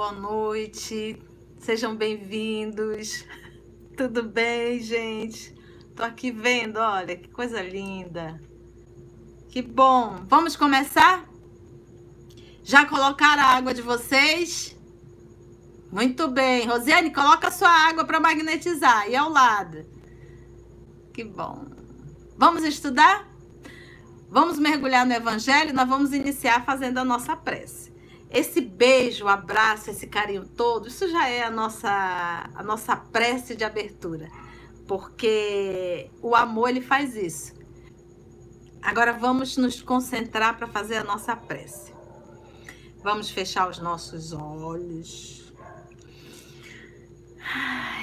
Boa 0.00 0.12
noite. 0.12 1.22
Sejam 1.58 1.94
bem-vindos. 1.94 3.22
Tudo 3.94 4.22
bem, 4.22 4.80
gente? 4.80 5.54
Tô 5.94 6.02
aqui 6.02 6.30
vendo, 6.30 6.78
olha, 6.78 7.14
que 7.14 7.28
coisa 7.28 7.60
linda. 7.60 8.40
Que 9.50 9.60
bom. 9.60 10.24
Vamos 10.24 10.56
começar? 10.56 11.28
Já 12.64 12.86
colocaram 12.86 13.42
a 13.42 13.48
água 13.48 13.74
de 13.74 13.82
vocês? 13.82 14.74
Muito 15.92 16.28
bem. 16.28 16.66
Rosiane, 16.66 17.12
coloca 17.12 17.48
a 17.48 17.52
sua 17.52 17.68
água 17.68 18.02
para 18.02 18.18
magnetizar 18.18 19.06
e 19.06 19.14
ao 19.14 19.28
lado. 19.28 19.84
Que 21.12 21.22
bom. 21.22 21.66
Vamos 22.38 22.64
estudar? 22.64 23.28
Vamos 24.30 24.58
mergulhar 24.58 25.04
no 25.04 25.12
evangelho, 25.12 25.74
nós 25.74 25.86
vamos 25.86 26.14
iniciar 26.14 26.64
fazendo 26.64 26.96
a 26.96 27.04
nossa 27.04 27.36
prece. 27.36 27.89
Esse 28.30 28.60
beijo, 28.60 29.26
abraço, 29.26 29.90
esse 29.90 30.06
carinho 30.06 30.46
todo, 30.46 30.86
isso 30.86 31.08
já 31.08 31.28
é 31.28 31.42
a 31.42 31.50
nossa, 31.50 32.48
a 32.54 32.62
nossa 32.62 32.94
prece 32.94 33.56
de 33.56 33.64
abertura. 33.64 34.30
Porque 34.86 36.08
o 36.22 36.36
amor, 36.36 36.68
ele 36.68 36.80
faz 36.80 37.16
isso. 37.16 37.52
Agora 38.80 39.12
vamos 39.12 39.56
nos 39.56 39.82
concentrar 39.82 40.56
para 40.56 40.68
fazer 40.68 40.98
a 40.98 41.04
nossa 41.04 41.34
prece. 41.34 41.92
Vamos 43.02 43.30
fechar 43.30 43.68
os 43.68 43.78
nossos 43.78 44.32
olhos. 44.32 45.52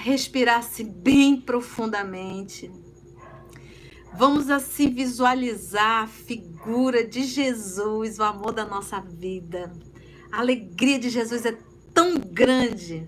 Respirar-se 0.04 0.84
bem 0.84 1.40
profundamente. 1.40 2.70
Vamos 4.14 4.50
assim 4.50 4.90
visualizar 4.90 6.04
a 6.04 6.08
figura 6.08 7.06
de 7.06 7.24
Jesus, 7.24 8.20
o 8.20 8.24
amor 8.24 8.52
da 8.52 8.66
nossa 8.66 9.00
vida 9.00 9.72
a 10.38 10.42
alegria 10.42 11.00
de 11.00 11.10
Jesus 11.10 11.48
é 11.48 11.58
tão 11.92 12.20
grande 12.20 13.08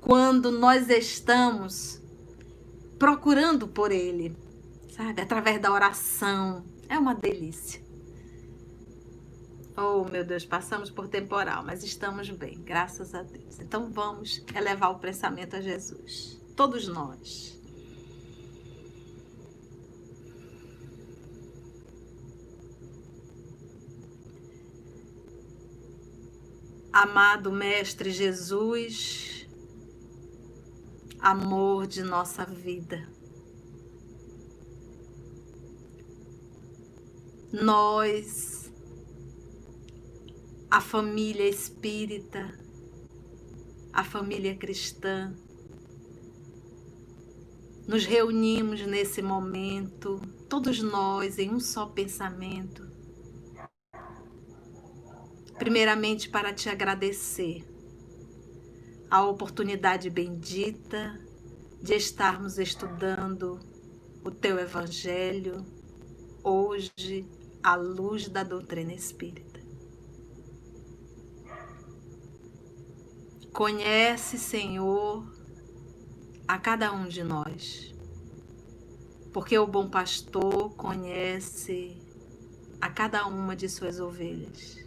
quando 0.00 0.50
nós 0.50 0.90
estamos 0.90 2.02
procurando 2.98 3.68
por 3.68 3.92
Ele, 3.92 4.36
sabe? 4.90 5.22
Através 5.22 5.60
da 5.60 5.70
oração. 5.70 6.64
É 6.88 6.98
uma 6.98 7.14
delícia. 7.14 7.80
Oh, 9.76 10.02
meu 10.02 10.24
Deus, 10.24 10.44
passamos 10.44 10.90
por 10.90 11.06
temporal, 11.06 11.64
mas 11.64 11.84
estamos 11.84 12.28
bem, 12.30 12.60
graças 12.60 13.14
a 13.14 13.22
Deus. 13.22 13.60
Então 13.60 13.88
vamos 13.92 14.44
elevar 14.52 14.90
o 14.90 14.98
pensamento 14.98 15.54
a 15.54 15.60
Jesus. 15.60 16.42
Todos 16.56 16.88
nós. 16.88 17.55
Amado 26.98 27.52
Mestre 27.52 28.10
Jesus, 28.10 29.46
amor 31.20 31.86
de 31.86 32.02
nossa 32.02 32.46
vida. 32.46 33.06
Nós, 37.52 38.72
a 40.70 40.80
família 40.80 41.46
espírita, 41.46 42.58
a 43.92 44.02
família 44.02 44.56
cristã, 44.56 45.36
nos 47.86 48.06
reunimos 48.06 48.80
nesse 48.86 49.20
momento, 49.20 50.18
todos 50.48 50.80
nós 50.80 51.38
em 51.38 51.50
um 51.50 51.60
só 51.60 51.84
pensamento, 51.84 52.85
primeiramente 55.58 56.28
para 56.28 56.52
te 56.52 56.68
agradecer 56.68 57.64
a 59.10 59.24
oportunidade 59.24 60.10
bendita 60.10 61.18
de 61.80 61.94
estarmos 61.94 62.58
estudando 62.58 63.58
o 64.24 64.30
teu 64.30 64.58
Evangelho 64.58 65.64
hoje 66.42 67.26
à 67.62 67.74
luz 67.74 68.28
da 68.28 68.42
doutrina 68.42 68.92
espírita. 68.92 69.60
Conhece, 73.52 74.38
Senhor, 74.38 75.26
a 76.46 76.58
cada 76.58 76.92
um 76.92 77.08
de 77.08 77.24
nós, 77.24 77.94
porque 79.32 79.58
o 79.58 79.66
bom 79.66 79.88
pastor 79.88 80.74
conhece 80.74 81.96
a 82.80 82.90
cada 82.90 83.26
uma 83.26 83.56
de 83.56 83.68
suas 83.68 83.98
ovelhas. 83.98 84.85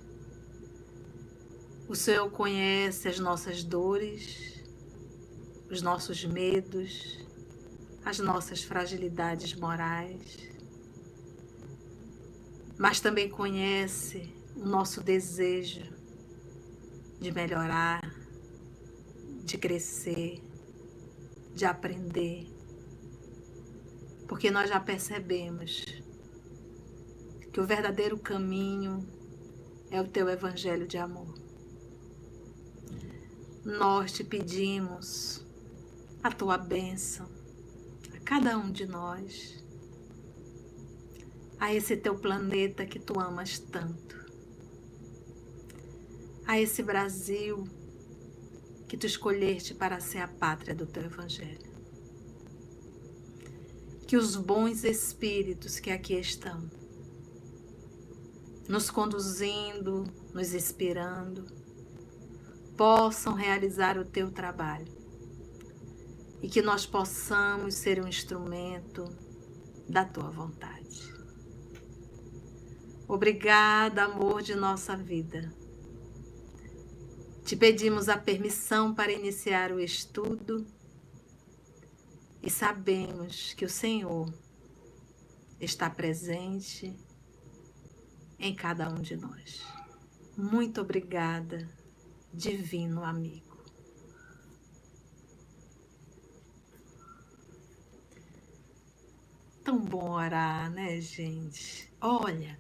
O 1.89 1.95
Senhor 1.95 2.29
conhece 2.29 3.07
as 3.07 3.17
nossas 3.17 3.63
dores, 3.63 4.63
os 5.71 5.81
nossos 5.81 6.23
medos, 6.23 7.17
as 8.05 8.19
nossas 8.19 8.63
fragilidades 8.63 9.55
morais, 9.55 10.37
mas 12.77 12.99
também 12.99 13.27
conhece 13.27 14.31
o 14.55 14.67
nosso 14.67 15.01
desejo 15.01 15.81
de 17.19 17.31
melhorar, 17.31 18.07
de 19.43 19.57
crescer, 19.57 20.43
de 21.55 21.65
aprender, 21.65 22.45
porque 24.27 24.51
nós 24.51 24.69
já 24.69 24.79
percebemos 24.79 25.85
que 27.51 27.59
o 27.59 27.65
verdadeiro 27.65 28.19
caminho 28.19 29.03
é 29.89 29.99
o 29.99 30.07
teu 30.07 30.29
evangelho 30.29 30.85
de 30.85 30.99
amor 30.99 31.38
nós 33.69 34.11
te 34.11 34.23
pedimos 34.23 35.45
a 36.23 36.31
tua 36.31 36.57
bênção 36.57 37.29
a 38.15 38.19
cada 38.19 38.57
um 38.57 38.71
de 38.71 38.85
nós, 38.87 39.63
a 41.59 41.73
esse 41.73 41.95
teu 41.95 42.17
planeta 42.17 42.85
que 42.85 42.99
tu 42.99 43.19
amas 43.19 43.59
tanto, 43.59 44.17
a 46.47 46.59
esse 46.59 46.81
Brasil 46.81 47.67
que 48.87 48.97
tu 48.97 49.05
escolheste 49.05 49.75
para 49.75 49.99
ser 49.99 50.19
a 50.19 50.27
pátria 50.27 50.73
do 50.73 50.87
teu 50.87 51.03
Evangelho. 51.03 51.69
Que 54.07 54.17
os 54.17 54.35
bons 54.35 54.83
espíritos 54.83 55.79
que 55.79 55.91
aqui 55.91 56.15
estão, 56.15 56.67
nos 58.67 58.89
conduzindo, 58.89 60.11
nos 60.33 60.55
inspirando, 60.55 61.58
possam 62.79 63.33
realizar 63.33 63.97
o 63.97 64.05
teu 64.05 64.31
trabalho 64.31 64.87
e 66.41 66.47
que 66.47 66.61
nós 66.61 66.85
possamos 66.85 67.75
ser 67.75 68.01
um 68.01 68.07
instrumento 68.07 69.03
da 69.89 70.05
tua 70.05 70.29
vontade. 70.29 71.13
Obrigada, 73.05 74.05
amor 74.05 74.41
de 74.41 74.55
nossa 74.55 74.95
vida. 74.95 75.53
Te 77.43 77.57
pedimos 77.57 78.07
a 78.07 78.17
permissão 78.17 78.95
para 78.95 79.11
iniciar 79.11 79.73
o 79.73 79.79
estudo 79.81 80.65
e 82.41 82.49
sabemos 82.49 83.53
que 83.55 83.65
o 83.65 83.69
Senhor 83.69 84.33
está 85.59 85.89
presente 85.89 86.97
em 88.39 88.55
cada 88.55 88.87
um 88.87 89.01
de 89.01 89.17
nós. 89.17 89.67
Muito 90.37 90.79
obrigada 90.79 91.77
divino 92.33 93.03
amigo. 93.03 93.57
Tão 99.63 99.79
bom 99.79 100.11
orar, 100.11 100.71
né, 100.71 100.99
gente? 100.99 101.91
Olha, 102.01 102.59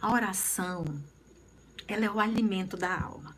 a 0.00 0.12
oração, 0.12 0.84
ela 1.88 2.04
é 2.04 2.10
o 2.10 2.20
alimento 2.20 2.76
da 2.76 3.00
alma. 3.00 3.36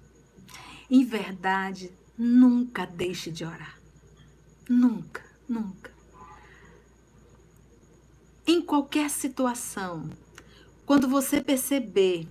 Em 0.91 1.05
verdade, 1.05 1.93
nunca 2.17 2.87
deixe 2.87 3.31
de 3.31 3.45
orar. 3.45 3.79
Nunca, 4.69 5.25
nunca. 5.49 5.93
Em 8.47 8.63
qualquer 8.63 9.11
situação, 9.11 10.11
quando 10.85 11.09
você 11.09 11.41
perceber 11.41 12.29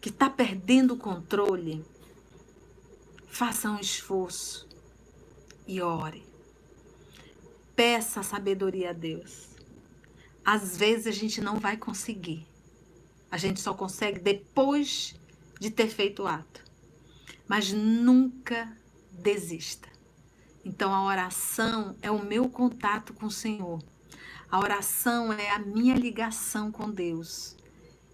que 0.00 0.10
está 0.10 0.28
perdendo 0.28 0.94
o 0.94 0.98
controle, 0.98 1.84
Faça 3.30 3.70
um 3.70 3.78
esforço 3.78 4.68
e 5.66 5.80
ore. 5.80 6.26
Peça 7.74 8.22
sabedoria 8.22 8.90
a 8.90 8.92
Deus. 8.92 9.48
Às 10.44 10.76
vezes 10.76 11.06
a 11.06 11.12
gente 11.12 11.40
não 11.40 11.58
vai 11.58 11.76
conseguir. 11.76 12.46
A 13.30 13.38
gente 13.38 13.60
só 13.60 13.72
consegue 13.72 14.18
depois 14.18 15.14
de 15.58 15.70
ter 15.70 15.88
feito 15.88 16.24
o 16.24 16.26
ato. 16.26 16.62
Mas 17.48 17.72
nunca 17.72 18.76
desista. 19.12 19.88
Então 20.64 20.92
a 20.92 21.04
oração 21.04 21.96
é 22.02 22.10
o 22.10 22.22
meu 22.22 22.48
contato 22.48 23.14
com 23.14 23.26
o 23.26 23.30
Senhor. 23.30 23.82
A 24.50 24.58
oração 24.58 25.32
é 25.32 25.50
a 25.50 25.58
minha 25.58 25.94
ligação 25.94 26.70
com 26.70 26.90
Deus. 26.90 27.56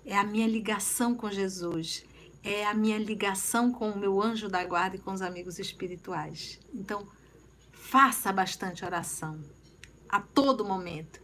É 0.04 0.16
a 0.16 0.22
minha 0.22 0.46
ligação 0.46 1.14
com 1.14 1.30
Jesus 1.30 2.04
é 2.46 2.64
a 2.64 2.72
minha 2.72 2.96
ligação 2.96 3.72
com 3.72 3.90
o 3.90 3.98
meu 3.98 4.22
anjo 4.22 4.48
da 4.48 4.64
guarda 4.64 4.94
e 4.94 5.00
com 5.00 5.10
os 5.10 5.20
amigos 5.20 5.58
espirituais. 5.58 6.60
Então, 6.72 7.04
faça 7.72 8.32
bastante 8.32 8.84
oração 8.84 9.40
a 10.08 10.20
todo 10.20 10.64
momento. 10.64 11.20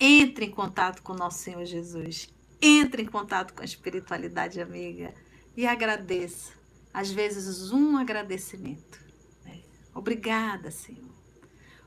Entre 0.00 0.46
em 0.46 0.50
contato 0.50 1.04
com 1.04 1.14
nosso 1.14 1.38
Senhor 1.38 1.64
Jesus. 1.64 2.28
Entre 2.60 3.04
em 3.04 3.06
contato 3.06 3.54
com 3.54 3.62
a 3.62 3.64
espiritualidade 3.64 4.60
amiga 4.60 5.14
e 5.56 5.68
agradeça. 5.68 6.52
Às 6.92 7.12
vezes, 7.12 7.70
um 7.70 7.96
agradecimento. 7.96 9.00
Né? 9.44 9.62
Obrigada, 9.94 10.72
Senhor. 10.72 11.14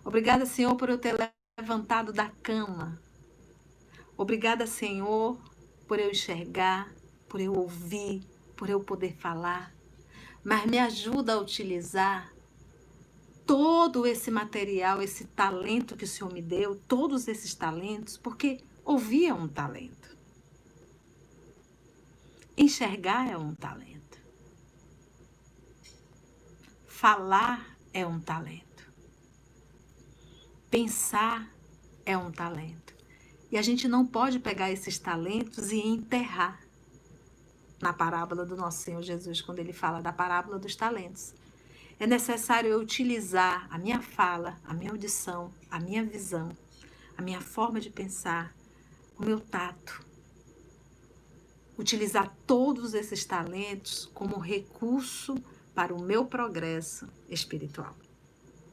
Obrigada, 0.06 0.46
Senhor, 0.46 0.74
por 0.78 0.88
eu 0.90 0.98
ter 0.98 1.16
levantado 1.60 2.14
da 2.14 2.30
cama. 2.42 2.98
Obrigada, 4.16 4.66
Senhor, 4.66 5.38
por 5.86 6.00
eu 6.00 6.12
enxergar, 6.12 6.90
por 7.28 7.42
eu 7.42 7.54
ouvir, 7.54 8.24
por 8.64 8.70
eu 8.70 8.80
poder 8.80 9.14
falar. 9.18 9.76
Mas 10.42 10.66
me 10.66 10.80
ajuda 10.80 11.34
a 11.34 11.38
utilizar 11.38 12.34
todo 13.46 14.08
esse 14.08 14.32
material, 14.32 15.02
esse 15.02 15.26
talento 15.26 15.98
que 15.98 16.06
o 16.06 16.08
Senhor 16.08 16.32
me 16.32 16.42
deu, 16.42 16.74
todos 16.88 17.28
esses 17.28 17.54
talentos, 17.54 18.16
porque 18.16 18.64
ouvir 18.86 19.26
é 19.26 19.34
um 19.34 19.50
talento. 19.50 20.18
Enxergar 22.56 23.30
é 23.30 23.38
um 23.38 23.54
talento. 23.54 24.18
Falar 26.88 27.78
é 27.92 28.08
um 28.08 28.18
talento. 28.18 28.90
Pensar 30.72 31.54
é 32.06 32.18
um 32.18 32.32
talento. 32.32 32.94
E 33.52 33.58
a 33.58 33.62
gente 33.62 33.90
não 33.90 34.06
pode 34.06 34.40
pegar 34.40 34.72
esses 34.72 34.98
talentos 34.98 35.70
e 35.74 35.82
enterrar 35.82 36.63
na 37.84 37.94
parábola 37.94 38.46
do 38.46 38.56
nosso 38.56 38.82
Senhor 38.82 39.04
Jesus, 39.04 39.42
quando 39.42 39.60
ele 39.60 39.74
fala 39.74 40.02
da 40.02 40.14
parábola 40.14 40.58
dos 40.58 40.76
talentos. 40.76 41.34
É 42.00 42.08
necessário 42.08 42.70
eu 42.70 42.80
utilizar 42.80 43.68
a 43.70 43.78
minha 43.78 44.02
fala, 44.02 44.58
a 44.64 44.74
minha 44.74 44.92
audição, 44.92 45.52
a 45.70 45.80
minha 45.80 46.04
visão, 46.04 46.50
a 47.18 47.22
minha 47.22 47.42
forma 47.42 47.80
de 47.80 47.90
pensar, 47.90 48.56
o 49.20 49.24
meu 49.24 49.40
tato. 49.40 50.02
Utilizar 51.78 52.34
todos 52.48 52.94
esses 52.94 53.26
talentos 53.26 54.10
como 54.14 54.40
recurso 54.40 55.36
para 55.76 55.94
o 55.94 56.02
meu 56.02 56.26
progresso 56.26 57.08
espiritual. 57.30 57.96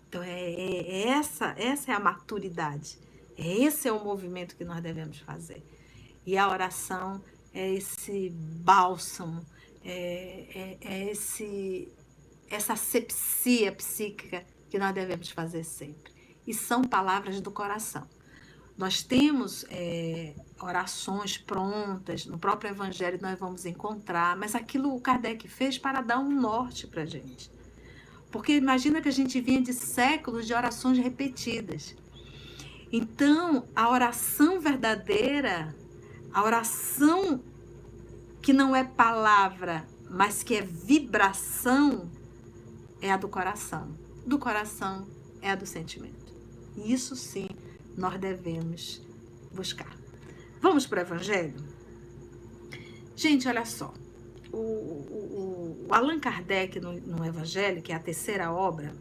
Então, 0.08 0.22
é, 0.22 0.30
é, 0.30 0.82
é, 0.82 1.08
essa, 1.08 1.54
essa 1.56 1.90
é 1.90 1.94
a 1.94 2.00
maturidade. 2.00 2.98
É 3.36 3.46
esse 3.62 3.88
é 3.88 3.92
o 3.92 4.04
movimento 4.04 4.56
que 4.56 4.64
nós 4.64 4.82
devemos 4.82 5.18
fazer. 5.18 5.62
E 6.26 6.36
a 6.36 6.48
oração 6.48 7.22
é 7.52 7.74
esse 7.74 8.30
bálsamo, 8.30 9.44
é, 9.84 10.46
é, 10.54 10.78
é 10.80 11.10
esse, 11.10 11.92
essa 12.48 12.76
sepsia 12.76 13.72
psíquica 13.72 14.44
que 14.68 14.78
nós 14.78 14.94
devemos 14.94 15.30
fazer 15.30 15.64
sempre. 15.64 16.12
E 16.46 16.54
são 16.54 16.82
palavras 16.82 17.40
do 17.40 17.50
coração. 17.50 18.06
Nós 18.76 19.02
temos 19.02 19.66
é, 19.68 20.34
orações 20.58 21.36
prontas, 21.36 22.24
no 22.24 22.38
próprio 22.38 22.70
Evangelho 22.70 23.18
nós 23.20 23.38
vamos 23.38 23.66
encontrar, 23.66 24.36
mas 24.36 24.54
aquilo 24.54 24.94
o 24.94 25.00
Kardec 25.00 25.46
fez 25.48 25.76
para 25.76 26.00
dar 26.00 26.18
um 26.18 26.30
norte 26.30 26.86
para 26.86 27.02
a 27.02 27.06
gente. 27.06 27.50
Porque 28.30 28.56
imagina 28.56 29.02
que 29.02 29.08
a 29.08 29.12
gente 29.12 29.40
vinha 29.40 29.60
de 29.60 29.74
séculos 29.74 30.46
de 30.46 30.54
orações 30.54 30.98
repetidas. 30.98 31.94
Então, 32.92 33.68
a 33.74 33.90
oração 33.90 34.60
verdadeira, 34.60 35.74
a 36.32 36.44
oração 36.44 37.42
que 38.42 38.52
não 38.52 38.74
é 38.74 38.84
palavra, 38.84 39.86
mas 40.08 40.42
que 40.42 40.56
é 40.56 40.62
vibração, 40.62 42.10
é 43.00 43.10
a 43.12 43.16
do 43.16 43.28
coração. 43.28 43.88
Do 44.26 44.38
coração 44.38 45.06
é 45.42 45.50
a 45.50 45.54
do 45.54 45.66
sentimento. 45.66 46.34
Isso 46.76 47.16
sim 47.16 47.48
nós 47.96 48.18
devemos 48.18 49.02
buscar. 49.52 49.96
Vamos 50.60 50.86
para 50.86 50.98
o 50.98 51.02
Evangelho? 51.02 51.62
Gente, 53.16 53.48
olha 53.48 53.64
só 53.64 53.92
o, 54.52 54.56
o, 54.56 55.86
o 55.88 55.94
Allan 55.94 56.18
Kardec 56.18 56.80
no, 56.80 56.92
no 56.92 57.24
Evangelho, 57.24 57.82
que 57.82 57.92
é 57.92 57.94
a 57.94 58.00
terceira 58.00 58.52
obra, 58.52 58.94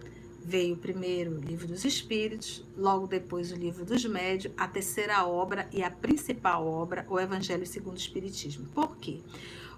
veio 0.49 0.75
primeiro 0.75 1.35
o 1.35 1.39
Livro 1.39 1.67
dos 1.67 1.85
Espíritos, 1.85 2.65
logo 2.75 3.05
depois 3.05 3.51
o 3.51 3.55
Livro 3.55 3.85
dos 3.85 4.03
Médios, 4.03 4.51
a 4.57 4.67
terceira 4.67 5.23
obra 5.23 5.69
e 5.71 5.83
a 5.83 5.91
principal 5.91 6.65
obra, 6.65 7.05
o 7.07 7.19
Evangelho 7.19 7.67
segundo 7.67 7.93
o 7.93 7.99
Espiritismo. 7.99 8.65
Por 8.69 8.97
quê? 8.97 9.21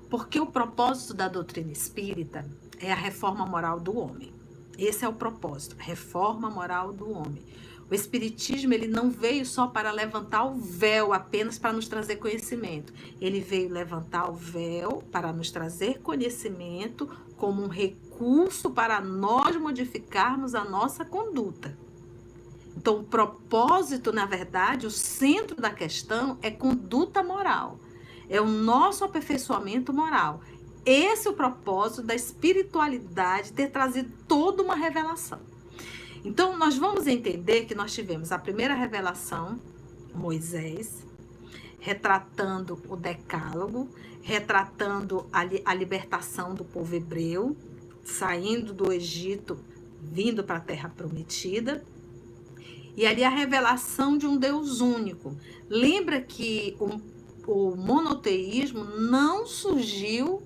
Porque 0.09 0.39
o 0.39 0.45
propósito 0.45 1.13
da 1.13 1.27
doutrina 1.27 1.73
espírita 1.73 2.45
é 2.79 2.89
a 2.89 2.95
reforma 2.95 3.45
moral 3.45 3.81
do 3.81 3.97
homem. 3.97 4.31
Esse 4.77 5.03
é 5.03 5.09
o 5.09 5.13
propósito, 5.13 5.75
reforma 5.77 6.49
moral 6.49 6.93
do 6.93 7.11
homem. 7.11 7.43
O 7.89 7.93
espiritismo 7.93 8.73
ele 8.73 8.87
não 8.87 9.11
veio 9.11 9.45
só 9.45 9.67
para 9.67 9.91
levantar 9.91 10.45
o 10.45 10.55
véu 10.55 11.11
apenas 11.11 11.59
para 11.59 11.73
nos 11.73 11.89
trazer 11.89 12.15
conhecimento. 12.15 12.93
Ele 13.19 13.41
veio 13.41 13.69
levantar 13.69 14.29
o 14.29 14.33
véu 14.33 15.03
para 15.11 15.33
nos 15.33 15.51
trazer 15.51 15.99
conhecimento 15.99 17.09
como 17.35 17.61
um 17.61 17.67
recurso 17.67 18.10
para 18.71 19.01
nós 19.01 19.55
modificarmos 19.55 20.55
a 20.55 20.63
nossa 20.63 21.03
conduta. 21.03 21.77
Então, 22.75 22.99
o 22.99 23.03
propósito, 23.03 24.11
na 24.11 24.25
verdade, 24.25 24.87
o 24.87 24.91
centro 24.91 25.59
da 25.59 25.71
questão 25.71 26.37
é 26.41 26.49
conduta 26.49 27.21
moral. 27.21 27.79
É 28.29 28.39
o 28.39 28.45
nosso 28.45 29.03
aperfeiçoamento 29.03 29.93
moral. 29.93 30.41
Esse 30.85 31.27
é 31.27 31.31
o 31.31 31.33
propósito 31.33 32.03
da 32.03 32.15
espiritualidade 32.15 33.53
ter 33.53 33.69
trazido 33.69 34.11
toda 34.27 34.63
uma 34.63 34.75
revelação. 34.75 35.39
Então, 36.23 36.57
nós 36.57 36.77
vamos 36.77 37.07
entender 37.07 37.65
que 37.65 37.75
nós 37.75 37.93
tivemos 37.93 38.31
a 38.31 38.39
primeira 38.39 38.73
revelação, 38.73 39.59
Moisés, 40.13 41.05
retratando 41.79 42.81
o 42.87 42.95
decálogo, 42.95 43.89
retratando 44.21 45.25
a, 45.33 45.43
li 45.43 45.61
a 45.65 45.73
libertação 45.73 46.53
do 46.53 46.63
povo 46.63 46.95
hebreu, 46.95 47.55
saindo 48.03 48.73
do 48.73 48.91
Egito, 48.91 49.59
vindo 50.01 50.43
para 50.43 50.57
a 50.57 50.61
terra 50.61 50.89
prometida. 50.89 51.83
E 52.95 53.05
ali 53.05 53.23
a 53.23 53.29
revelação 53.29 54.17
de 54.17 54.27
um 54.27 54.37
Deus 54.37 54.81
único. 54.81 55.37
Lembra 55.69 56.21
que 56.21 56.75
o, 56.79 56.99
o 57.47 57.75
monoteísmo 57.75 58.83
não 58.83 59.45
surgiu 59.45 60.41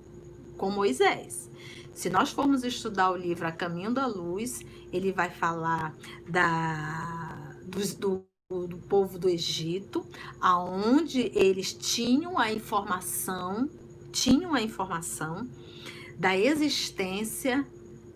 com 0.57 0.69
Moisés. 0.69 1.49
Se 1.93 2.09
nós 2.09 2.29
formos 2.29 2.63
estudar 2.63 3.11
o 3.11 3.15
livro 3.15 3.47
A 3.47 3.51
Caminho 3.51 3.93
da 3.93 4.05
Luz, 4.05 4.59
ele 4.91 5.11
vai 5.11 5.29
falar 5.29 5.95
da, 6.27 7.55
do, 7.63 8.25
do, 8.49 8.67
do 8.67 8.77
povo 8.77 9.17
do 9.17 9.29
Egito, 9.29 10.05
aonde 10.39 11.31
eles 11.33 11.73
tinham 11.73 12.37
a 12.37 12.51
informação, 12.51 13.69
tinham 14.11 14.53
a 14.53 14.61
informação 14.61 15.47
da 16.17 16.37
existência 16.37 17.65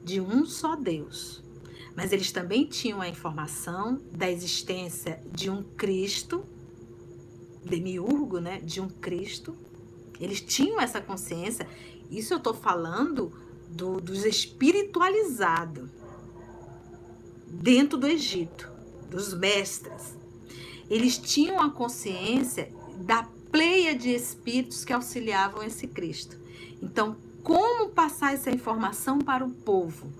de 0.03 0.22
um 0.22 0.46
só 0.46 0.75
Deus. 0.75 1.44
Mas 1.96 2.12
eles 2.12 2.32
também 2.32 2.65
tinham 2.65 3.01
a 3.01 3.10
informação 3.10 4.01
da 4.12 4.29
existência 4.32 5.22
de 5.32 5.50
um 5.50 5.63
Cristo, 5.63 6.46
demiurgo, 7.63 8.39
né, 8.39 8.60
de 8.60 8.79
um 8.79 8.88
Cristo. 8.88 9.56
Eles 10.20 10.39
tinham 10.39 10.79
essa 10.79 11.01
consciência. 11.01 11.68
Isso 12.10 12.34
eu 12.34 12.38
estou 12.38 12.53
falando 12.53 13.32
do, 13.70 14.00
dos 14.00 14.24
espiritualizados 14.24 15.89
dentro 17.46 17.98
do 17.98 18.08
Egito, 18.08 18.70
dos 19.10 19.34
mestres. 19.34 20.15
Eles 20.89 21.18
tinham 21.18 21.60
a 21.60 21.70
consciência 21.70 22.72
da 22.98 23.24
pleia 23.51 23.96
de 23.96 24.10
espíritos 24.10 24.86
que 24.86 24.94
auxiliavam 24.94 25.63
esse 25.63 25.88
Cristo. 25.88 26.38
Então, 26.82 27.18
como 27.43 27.89
passar 27.89 28.34
essa 28.34 28.50
informação 28.51 29.19
para 29.19 29.46
o 29.46 29.50
povo? 29.50 30.12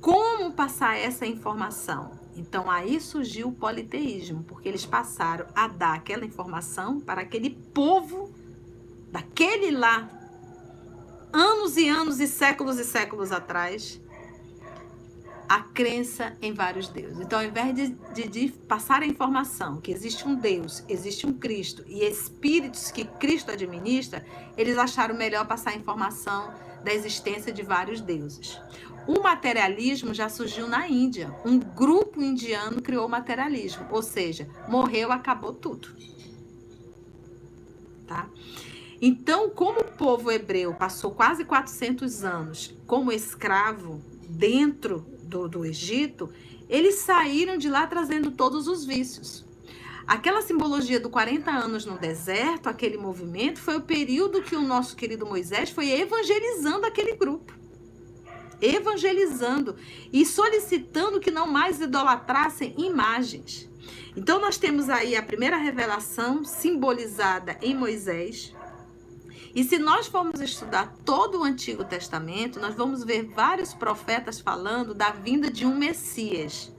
Como 0.00 0.52
passar 0.52 0.96
essa 0.96 1.26
informação? 1.26 2.18
Então, 2.36 2.70
aí 2.70 3.00
surgiu 3.00 3.48
o 3.48 3.52
politeísmo, 3.52 4.44
porque 4.44 4.68
eles 4.68 4.86
passaram 4.86 5.46
a 5.54 5.68
dar 5.68 5.94
aquela 5.94 6.24
informação 6.24 7.00
para 7.00 7.20
aquele 7.20 7.50
povo 7.50 8.32
daquele 9.10 9.70
lá 9.72 10.08
anos 11.32 11.76
e 11.76 11.88
anos 11.88 12.20
e 12.20 12.26
séculos 12.26 12.78
e 12.78 12.84
séculos 12.84 13.30
atrás, 13.32 14.00
a 15.50 15.62
crença 15.62 16.32
em 16.40 16.54
vários 16.54 16.86
deuses. 16.86 17.18
Então, 17.18 17.40
ao 17.40 17.44
invés 17.44 17.74
de, 17.74 17.88
de, 18.14 18.28
de, 18.28 18.48
passar 18.68 19.02
a 19.02 19.06
informação 19.06 19.80
que 19.80 19.90
existe 19.90 20.24
um 20.24 20.36
Deus, 20.36 20.84
existe 20.88 21.26
um 21.26 21.32
Cristo 21.32 21.82
e 21.88 22.04
espíritos 22.04 22.92
que 22.92 23.04
Cristo 23.04 23.50
administra, 23.50 24.24
eles 24.56 24.78
acharam 24.78 25.12
melhor 25.12 25.44
passar 25.48 25.70
a 25.70 25.74
informação 25.74 26.54
da 26.84 26.94
existência 26.94 27.52
de 27.52 27.64
vários 27.64 28.00
deuses. 28.00 28.62
O 29.08 29.20
materialismo 29.22 30.14
já 30.14 30.28
surgiu 30.28 30.68
na 30.68 30.86
Índia. 30.86 31.34
Um 31.44 31.58
grupo 31.58 32.22
indiano 32.22 32.80
criou 32.80 33.06
o 33.06 33.10
materialismo, 33.10 33.88
ou 33.90 34.04
seja, 34.04 34.48
morreu, 34.68 35.10
acabou 35.10 35.52
tudo. 35.52 35.88
Tá? 38.06 38.30
Então, 39.02 39.50
como 39.50 39.80
o 39.80 39.84
povo 39.96 40.30
hebreu 40.30 40.72
passou 40.74 41.10
quase 41.10 41.44
400 41.44 42.22
anos 42.22 42.72
como 42.86 43.10
escravo 43.10 44.00
dentro 44.28 45.18
do, 45.30 45.48
do 45.48 45.64
Egito, 45.64 46.28
eles 46.68 46.96
saíram 46.96 47.56
de 47.56 47.70
lá 47.70 47.86
trazendo 47.86 48.32
todos 48.32 48.66
os 48.66 48.84
vícios. 48.84 49.48
Aquela 50.06 50.42
simbologia 50.42 50.98
do 50.98 51.08
40 51.08 51.50
anos 51.50 51.86
no 51.86 51.96
deserto, 51.96 52.68
aquele 52.68 52.98
movimento, 52.98 53.60
foi 53.60 53.76
o 53.76 53.82
período 53.82 54.42
que 54.42 54.56
o 54.56 54.62
nosso 54.62 54.96
querido 54.96 55.24
Moisés 55.24 55.70
foi 55.70 55.88
evangelizando 55.90 56.84
aquele 56.84 57.14
grupo. 57.14 57.54
Evangelizando 58.60 59.76
e 60.12 60.26
solicitando 60.26 61.20
que 61.20 61.30
não 61.30 61.46
mais 61.46 61.80
idolatrassem 61.80 62.74
imagens. 62.76 63.70
Então, 64.16 64.40
nós 64.40 64.58
temos 64.58 64.88
aí 64.90 65.14
a 65.14 65.22
primeira 65.22 65.56
revelação 65.56 66.44
simbolizada 66.44 67.56
em 67.62 67.74
Moisés, 67.74 68.54
e 69.54 69.64
se 69.64 69.78
nós 69.78 70.06
formos 70.06 70.40
estudar 70.40 70.94
todo 71.04 71.40
o 71.40 71.44
Antigo 71.44 71.84
Testamento, 71.84 72.60
nós 72.60 72.74
vamos 72.74 73.02
ver 73.02 73.24
vários 73.24 73.74
profetas 73.74 74.38
falando 74.38 74.94
da 74.94 75.10
vinda 75.10 75.50
de 75.50 75.66
um 75.66 75.76
Messias. 75.76 76.70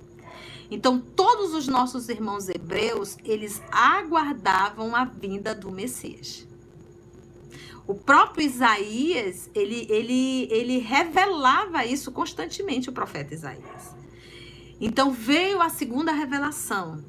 Então, 0.70 0.98
todos 0.98 1.54
os 1.54 1.68
nossos 1.68 2.08
irmãos 2.08 2.48
hebreus, 2.48 3.18
eles 3.26 3.62
aguardavam 3.70 4.96
a 4.96 5.04
vinda 5.04 5.54
do 5.54 5.70
Messias. 5.70 6.48
O 7.86 7.94
próprio 7.94 8.46
Isaías, 8.46 9.50
ele, 9.54 9.86
ele, 9.90 10.48
ele 10.50 10.78
revelava 10.78 11.86
isso 11.86 12.10
constantemente, 12.10 12.90
o 12.90 12.94
profeta 12.94 13.34
Isaías. 13.34 13.94
Então, 14.80 15.12
veio 15.12 15.62
a 15.62 15.68
segunda 15.68 16.14
revelação, 16.14 17.04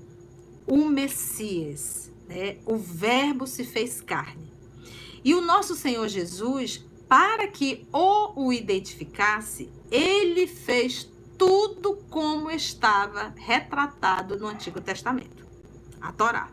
o 0.67 0.85
Messias, 0.87 2.11
né? 2.27 2.57
o 2.67 2.77
Verbo 2.77 3.47
se 3.47 3.63
fez 3.63 4.01
carne. 4.01 4.52
E 5.25 5.35
o 5.35 5.41
nosso 5.41 5.75
Senhor 5.75 6.09
Jesus, 6.09 6.85
para 7.09 7.47
que 7.47 7.87
o, 7.93 8.47
o 8.47 8.53
identificasse, 8.53 9.71
ele 9.91 10.47
fez 10.47 11.09
tudo 11.39 11.97
como 12.09 12.51
estava 12.51 13.33
retratado 13.37 14.39
no 14.39 14.47
Antigo 14.47 14.81
Testamento 14.81 15.43
a 16.01 16.13
Torá. 16.13 16.51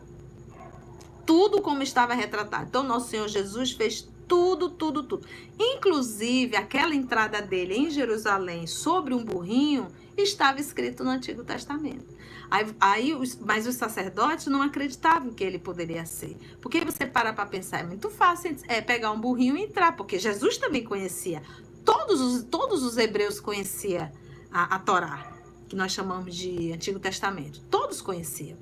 Tudo 1.26 1.60
como 1.60 1.82
estava 1.82 2.14
retratado. 2.14 2.66
Então, 2.68 2.82
nosso 2.82 3.10
Senhor 3.10 3.28
Jesus 3.28 3.72
fez 3.72 4.08
tudo, 4.26 4.70
tudo, 4.70 5.02
tudo. 5.02 5.26
Inclusive, 5.58 6.56
aquela 6.56 6.94
entrada 6.94 7.42
dele 7.42 7.74
em 7.76 7.90
Jerusalém 7.90 8.66
sobre 8.66 9.12
um 9.12 9.24
burrinho 9.24 9.88
estava 10.16 10.60
escrito 10.60 11.02
no 11.02 11.10
Antigo 11.10 11.42
Testamento. 11.42 12.06
Aí, 12.50 12.66
aí 12.80 13.14
os, 13.14 13.36
mas 13.36 13.66
os 13.66 13.76
sacerdotes 13.76 14.46
não 14.46 14.60
acreditavam 14.60 15.32
que 15.32 15.44
ele 15.44 15.58
poderia 15.58 16.04
ser. 16.04 16.36
Porque 16.60 16.84
você 16.84 17.06
para 17.06 17.32
para 17.32 17.46
pensar, 17.46 17.80
é 17.80 17.84
muito 17.84 18.10
fácil 18.10 18.56
é, 18.66 18.80
pegar 18.80 19.12
um 19.12 19.20
burrinho 19.20 19.56
e 19.56 19.62
entrar, 19.62 19.96
porque 19.96 20.18
Jesus 20.18 20.58
também 20.58 20.82
conhecia. 20.82 21.42
Todos 21.84 22.20
os, 22.20 22.42
todos 22.44 22.82
os 22.82 22.96
hebreus 22.96 23.38
conheciam 23.38 24.10
a, 24.50 24.74
a 24.74 24.78
Torá, 24.78 25.32
que 25.68 25.76
nós 25.76 25.92
chamamos 25.92 26.34
de 26.34 26.72
Antigo 26.72 26.98
Testamento. 26.98 27.60
Todos 27.70 28.02
conheciam. 28.02 28.58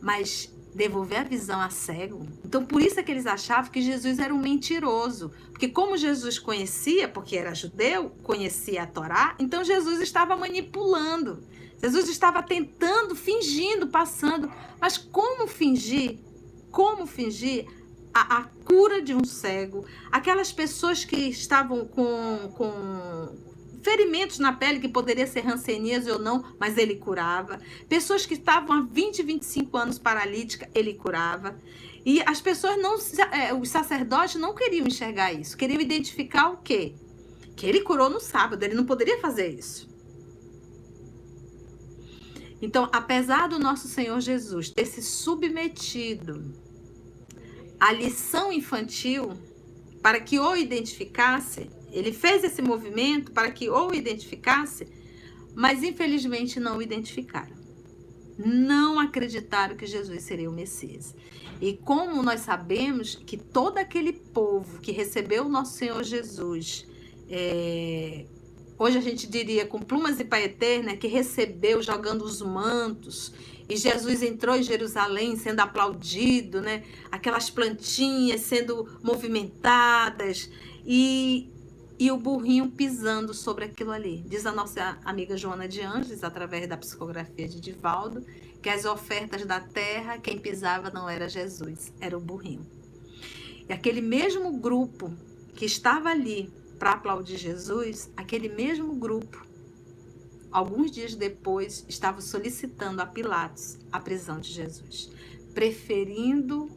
Mas 0.00 0.52
devolver 0.74 1.20
a 1.20 1.24
visão 1.24 1.60
a 1.60 1.70
cego. 1.70 2.26
Então, 2.44 2.64
por 2.64 2.80
isso 2.80 3.00
é 3.00 3.02
que 3.02 3.10
eles 3.10 3.26
achavam 3.26 3.70
que 3.70 3.80
Jesus 3.80 4.18
era 4.18 4.32
um 4.34 4.38
mentiroso. 4.38 5.32
Porque 5.50 5.68
como 5.68 5.96
Jesus 5.96 6.38
conhecia, 6.38 7.08
porque 7.08 7.36
era 7.36 7.54
judeu, 7.54 8.10
conhecia 8.22 8.84
a 8.84 8.86
Torá, 8.86 9.34
então 9.38 9.64
Jesus 9.64 10.00
estava 10.00 10.36
manipulando. 10.36 11.42
Jesus 11.82 12.08
estava 12.08 12.42
tentando, 12.42 13.14
fingindo, 13.14 13.88
passando. 13.88 14.50
Mas 14.80 14.96
como 14.96 15.46
fingir? 15.46 16.18
Como 16.70 17.06
fingir 17.06 17.66
a, 18.12 18.38
a, 18.38 18.42
cura 18.64 19.00
de 19.00 19.14
um 19.14 19.24
cego? 19.24 19.84
Aquelas 20.10 20.52
pessoas 20.52 21.04
que 21.04 21.16
estavam 21.16 21.86
com, 21.86 22.52
com 22.56 23.36
ferimentos 23.82 24.38
na 24.38 24.52
pele, 24.52 24.80
que 24.80 24.88
poderia 24.88 25.26
ser 25.26 25.40
ranceníase 25.40 26.10
ou 26.10 26.18
não, 26.18 26.44
mas 26.58 26.76
ele 26.76 26.96
curava. 26.96 27.60
Pessoas 27.88 28.26
que 28.26 28.34
estavam 28.34 28.76
há 28.76 28.82
20, 28.82 29.22
25 29.22 29.76
anos 29.76 29.98
paralítica, 29.98 30.68
ele 30.74 30.94
curava. 30.94 31.56
E 32.04 32.22
as 32.26 32.40
pessoas 32.40 32.76
não, 32.78 32.96
é, 33.32 33.52
os 33.54 33.68
sacerdotes 33.68 34.40
não 34.40 34.54
queriam 34.54 34.86
enxergar 34.86 35.32
isso, 35.32 35.56
queriam 35.56 35.80
identificar 35.80 36.48
o 36.48 36.58
quê? 36.58 36.94
Que 37.56 37.66
ele 37.66 37.80
curou 37.80 38.08
no 38.08 38.20
sábado, 38.20 38.62
ele 38.62 38.74
não 38.74 38.84
poderia 38.84 39.20
fazer 39.20 39.48
isso. 39.48 39.88
Então, 42.60 42.88
apesar 42.92 43.48
do 43.48 43.58
nosso 43.58 43.86
Senhor 43.88 44.20
Jesus 44.20 44.70
ter 44.70 44.86
se 44.86 45.00
submetido 45.02 46.52
à 47.78 47.92
lição 47.92 48.52
infantil 48.52 49.32
para 50.02 50.20
que 50.20 50.38
o 50.38 50.56
identificasse, 50.56 51.70
ele 51.92 52.12
fez 52.12 52.42
esse 52.44 52.60
movimento 52.60 53.30
para 53.32 53.50
que 53.50 53.70
o 53.70 53.94
identificasse, 53.94 54.88
mas 55.54 55.82
infelizmente 55.82 56.58
não 56.58 56.78
o 56.78 56.82
identificaram. 56.82 57.56
Não 58.36 58.98
acreditaram 58.98 59.76
que 59.76 59.86
Jesus 59.86 60.22
seria 60.22 60.48
o 60.48 60.52
Messias. 60.52 61.14
E 61.60 61.76
como 61.76 62.22
nós 62.22 62.40
sabemos 62.40 63.16
que 63.16 63.36
todo 63.36 63.78
aquele 63.78 64.12
povo 64.12 64.78
que 64.78 64.92
recebeu 64.92 65.46
o 65.46 65.48
nosso 65.48 65.76
Senhor 65.76 66.02
Jesus 66.04 66.86
é, 67.28 68.26
hoje 68.78 68.96
a 68.96 69.00
gente 69.00 69.26
diria 69.26 69.66
com 69.66 69.80
plumas 69.80 70.20
e 70.20 70.24
paetê, 70.24 70.80
né, 70.80 70.96
que 70.96 71.08
recebeu 71.08 71.82
jogando 71.82 72.22
os 72.22 72.40
mantos, 72.40 73.32
e 73.68 73.76
Jesus 73.76 74.22
entrou 74.22 74.56
em 74.56 74.62
Jerusalém 74.62 75.36
sendo 75.36 75.60
aplaudido, 75.60 76.60
né, 76.60 76.84
aquelas 77.10 77.50
plantinhas 77.50 78.42
sendo 78.42 78.88
movimentadas, 79.02 80.50
e, 80.86 81.50
e 81.98 82.10
o 82.10 82.16
burrinho 82.16 82.70
pisando 82.70 83.34
sobre 83.34 83.66
aquilo 83.66 83.90
ali. 83.90 84.24
Diz 84.26 84.46
a 84.46 84.52
nossa 84.52 84.98
amiga 85.04 85.36
Joana 85.36 85.68
de 85.68 85.82
Anjos, 85.82 86.24
através 86.24 86.66
da 86.66 86.76
psicografia 86.76 87.46
de 87.46 87.60
Divaldo, 87.60 88.24
que 88.62 88.70
as 88.70 88.84
ofertas 88.84 89.44
da 89.44 89.60
terra, 89.60 90.18
quem 90.18 90.38
pisava 90.38 90.90
não 90.90 91.08
era 91.08 91.28
Jesus, 91.28 91.92
era 92.00 92.16
o 92.16 92.20
burrinho. 92.20 92.66
E 93.68 93.72
aquele 93.72 94.00
mesmo 94.00 94.50
grupo 94.58 95.12
que 95.54 95.66
estava 95.66 96.08
ali 96.08 96.50
para 96.78 96.92
aplaudir 96.92 97.36
Jesus, 97.36 98.10
aquele 98.16 98.48
mesmo 98.48 98.94
grupo, 98.94 99.44
alguns 100.50 100.90
dias 100.90 101.14
depois, 101.14 101.84
estava 101.88 102.20
solicitando 102.20 103.02
a 103.02 103.06
Pilatos 103.06 103.78
a 103.90 103.98
prisão 103.98 104.38
de 104.40 104.52
Jesus, 104.52 105.10
preferindo 105.52 106.70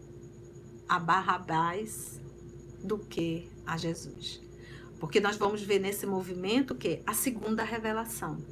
a 0.90 1.00
Barrabás 1.00 2.20
do 2.84 2.98
que 2.98 3.50
a 3.66 3.78
Jesus. 3.78 4.42
Porque 5.00 5.20
nós 5.20 5.38
vamos 5.38 5.62
ver 5.62 5.80
nesse 5.80 6.06
movimento 6.06 6.76
que 6.76 7.02
a 7.06 7.14
segunda 7.14 7.64
revelação, 7.64 8.44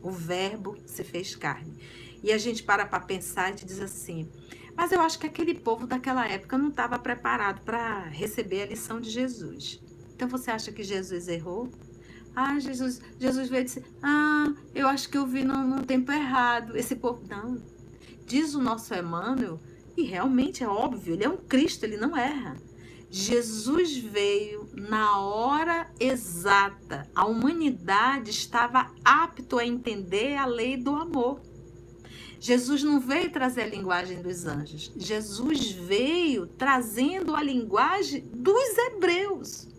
o 0.00 0.10
verbo 0.10 0.76
se 0.86 1.04
fez 1.04 1.34
carne. 1.34 1.76
E 2.22 2.32
a 2.32 2.38
gente 2.38 2.62
para 2.62 2.86
para 2.86 3.00
pensar 3.00 3.50
e 3.50 3.64
diz 3.64 3.80
assim: 3.80 4.28
mas 4.76 4.90
eu 4.90 5.00
acho 5.00 5.18
que 5.18 5.26
aquele 5.26 5.54
povo 5.54 5.86
daquela 5.86 6.26
época 6.26 6.56
não 6.56 6.68
estava 6.68 6.98
preparado 6.98 7.62
para 7.62 8.04
receber 8.04 8.62
a 8.62 8.66
lição 8.66 9.00
de 9.00 9.10
Jesus. 9.10 9.81
Então 10.22 10.38
você 10.38 10.52
acha 10.52 10.70
que 10.70 10.84
Jesus 10.84 11.26
errou? 11.26 11.68
Ah, 12.32 12.56
Jesus, 12.60 13.00
Jesus 13.18 13.48
veio 13.48 13.64
dizer, 13.64 13.82
ah, 14.00 14.54
eu 14.72 14.86
acho 14.86 15.08
que 15.08 15.18
eu 15.18 15.26
vi 15.26 15.42
no 15.42 15.84
tempo 15.84 16.12
errado. 16.12 16.76
Esse 16.76 16.94
povo, 16.94 17.24
não. 17.28 17.60
Diz 18.24 18.54
o 18.54 18.62
nosso 18.62 18.94
Emmanuel, 18.94 19.58
e 19.96 20.04
realmente 20.04 20.62
é 20.62 20.68
óbvio, 20.68 21.14
ele 21.14 21.24
é 21.24 21.28
um 21.28 21.36
Cristo, 21.36 21.82
ele 21.82 21.96
não 21.96 22.16
erra. 22.16 22.56
Jesus 23.10 23.98
veio 23.98 24.70
na 24.72 25.18
hora 25.18 25.90
exata. 25.98 27.10
A 27.16 27.26
humanidade 27.26 28.30
estava 28.30 28.92
apto 29.04 29.58
a 29.58 29.66
entender 29.66 30.36
a 30.36 30.46
lei 30.46 30.76
do 30.76 30.94
amor. 30.94 31.40
Jesus 32.38 32.84
não 32.84 33.00
veio 33.00 33.32
trazer 33.32 33.62
a 33.62 33.66
linguagem 33.66 34.22
dos 34.22 34.46
anjos. 34.46 34.92
Jesus 34.96 35.72
veio 35.72 36.46
trazendo 36.46 37.34
a 37.34 37.42
linguagem 37.42 38.22
dos 38.32 38.78
hebreus. 38.78 39.71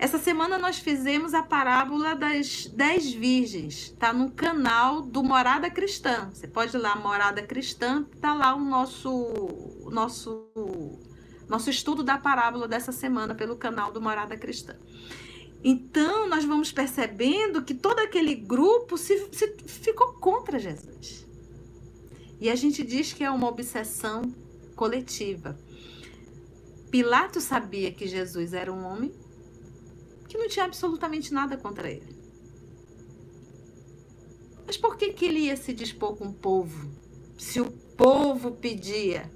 Essa 0.00 0.18
semana 0.18 0.56
nós 0.56 0.78
fizemos 0.78 1.34
a 1.34 1.42
parábola 1.42 2.14
das 2.14 2.64
dez 2.72 3.12
virgens. 3.12 3.94
Tá 3.98 4.14
no 4.14 4.30
canal 4.30 5.02
do 5.02 5.22
Morada 5.22 5.68
Cristã. 5.68 6.30
Você 6.32 6.48
pode 6.48 6.74
ir 6.74 6.80
lá, 6.80 6.96
Morada 6.96 7.42
Cristã, 7.42 8.04
tá 8.18 8.32
lá 8.32 8.54
o 8.54 8.64
nosso 8.64 9.10
nosso 9.92 10.48
nosso 11.46 11.68
estudo 11.68 12.02
da 12.02 12.16
parábola 12.16 12.66
dessa 12.66 12.92
semana 12.92 13.34
pelo 13.34 13.56
canal 13.56 13.92
do 13.92 14.00
Morada 14.00 14.38
Cristã. 14.38 14.74
Então, 15.62 16.26
nós 16.26 16.46
vamos 16.46 16.72
percebendo 16.72 17.62
que 17.62 17.74
todo 17.74 17.98
aquele 17.98 18.34
grupo 18.34 18.96
se, 18.96 19.28
se 19.30 19.54
ficou 19.66 20.14
contra 20.14 20.58
Jesus. 20.58 21.26
E 22.40 22.48
a 22.48 22.54
gente 22.54 22.82
diz 22.82 23.12
que 23.12 23.22
é 23.22 23.30
uma 23.30 23.48
obsessão 23.48 24.34
coletiva. 24.74 25.60
Pilatos 26.90 27.44
sabia 27.44 27.92
que 27.92 28.06
Jesus 28.06 28.54
era 28.54 28.72
um 28.72 28.82
homem, 28.82 29.12
que 30.30 30.38
não 30.38 30.48
tinha 30.48 30.64
absolutamente 30.64 31.34
nada 31.34 31.56
contra 31.56 31.90
ele. 31.90 32.16
Mas 34.64 34.76
por 34.76 34.96
que, 34.96 35.12
que 35.12 35.24
ele 35.24 35.40
ia 35.40 35.56
se 35.56 35.72
dispor 35.72 36.14
com 36.16 36.28
o 36.28 36.32
povo? 36.32 36.88
Se 37.36 37.60
o 37.60 37.70
povo 37.70 38.52
pedia. 38.52 39.28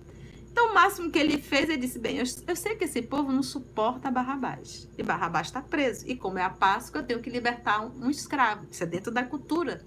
Então, 0.52 0.70
o 0.70 0.74
máximo 0.74 1.10
que 1.10 1.18
ele 1.18 1.38
fez, 1.38 1.68
ele 1.68 1.78
disse: 1.78 1.98
Bem, 1.98 2.18
eu, 2.18 2.24
eu 2.46 2.54
sei 2.54 2.76
que 2.76 2.84
esse 2.84 3.02
povo 3.02 3.32
não 3.32 3.42
suporta 3.42 4.12
Barrabás. 4.12 4.88
E 4.96 5.02
Barrabás 5.02 5.48
está 5.48 5.60
preso. 5.60 6.06
E 6.06 6.14
como 6.14 6.38
é 6.38 6.44
a 6.44 6.50
Páscoa, 6.50 7.00
eu 7.00 7.06
tenho 7.06 7.20
que 7.20 7.28
libertar 7.28 7.84
um, 7.84 8.06
um 8.06 8.10
escravo. 8.10 8.68
Isso 8.70 8.84
é 8.84 8.86
dentro 8.86 9.10
da 9.10 9.24
cultura. 9.24 9.84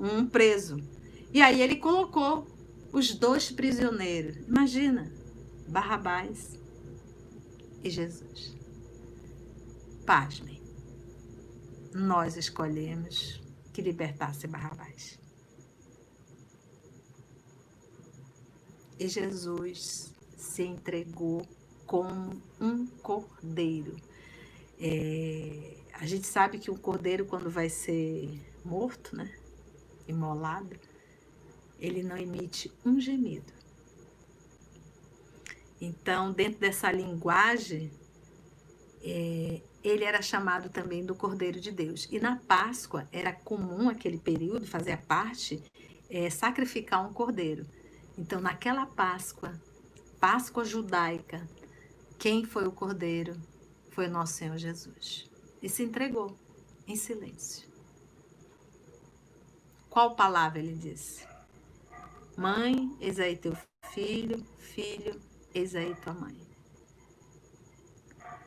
Um 0.00 0.26
preso. 0.26 0.78
E 1.32 1.40
aí 1.40 1.62
ele 1.62 1.76
colocou 1.76 2.48
os 2.92 3.14
dois 3.14 3.52
prisioneiros. 3.52 4.36
Imagina, 4.48 5.12
Barrabás 5.68 6.58
e 7.84 7.90
Jesus. 7.90 8.57
Pasmem. 10.08 10.62
Nós 11.92 12.34
escolhemos 12.34 13.42
que 13.74 13.82
libertasse 13.82 14.46
Barrabás. 14.46 15.18
E 18.98 19.06
Jesus 19.06 20.14
se 20.34 20.62
entregou 20.62 21.46
como 21.84 22.42
um 22.58 22.86
cordeiro. 22.86 23.96
É, 24.80 25.76
a 25.92 26.06
gente 26.06 26.26
sabe 26.26 26.58
que 26.58 26.70
um 26.70 26.76
cordeiro, 26.78 27.26
quando 27.26 27.50
vai 27.50 27.68
ser 27.68 28.42
morto, 28.64 29.14
né, 29.14 29.30
imolado, 30.06 30.74
ele 31.78 32.02
não 32.02 32.16
emite 32.16 32.72
um 32.82 32.98
gemido. 32.98 33.52
Então, 35.78 36.32
dentro 36.32 36.60
dessa 36.60 36.90
linguagem, 36.90 37.90
é, 39.02 39.60
ele 39.88 40.04
era 40.04 40.20
chamado 40.20 40.68
também 40.68 41.04
do 41.04 41.14
Cordeiro 41.14 41.60
de 41.60 41.70
Deus. 41.70 42.08
E 42.10 42.18
na 42.18 42.36
Páscoa 42.36 43.08
era 43.12 43.32
comum 43.32 43.88
aquele 43.88 44.18
período, 44.18 44.66
fazia 44.66 44.96
parte, 44.96 45.62
é, 46.10 46.28
sacrificar 46.30 47.08
um 47.08 47.12
cordeiro. 47.12 47.66
Então, 48.16 48.40
naquela 48.40 48.86
Páscoa, 48.86 49.52
Páscoa 50.20 50.64
judaica, 50.64 51.46
quem 52.18 52.44
foi 52.44 52.66
o 52.66 52.72
cordeiro? 52.72 53.36
Foi 53.90 54.08
o 54.08 54.10
nosso 54.10 54.34
Senhor 54.34 54.56
Jesus. 54.56 55.30
E 55.62 55.68
se 55.68 55.82
entregou 55.82 56.36
em 56.86 56.96
silêncio. 56.96 57.68
Qual 59.88 60.14
palavra 60.14 60.58
ele 60.58 60.74
disse? 60.74 61.26
Mãe, 62.36 62.96
eis 63.00 63.18
aí 63.18 63.36
teu 63.36 63.56
filho, 63.92 64.44
filho, 64.58 65.20
eis 65.54 65.74
aí 65.74 65.94
tua 65.96 66.14
mãe. 66.14 66.47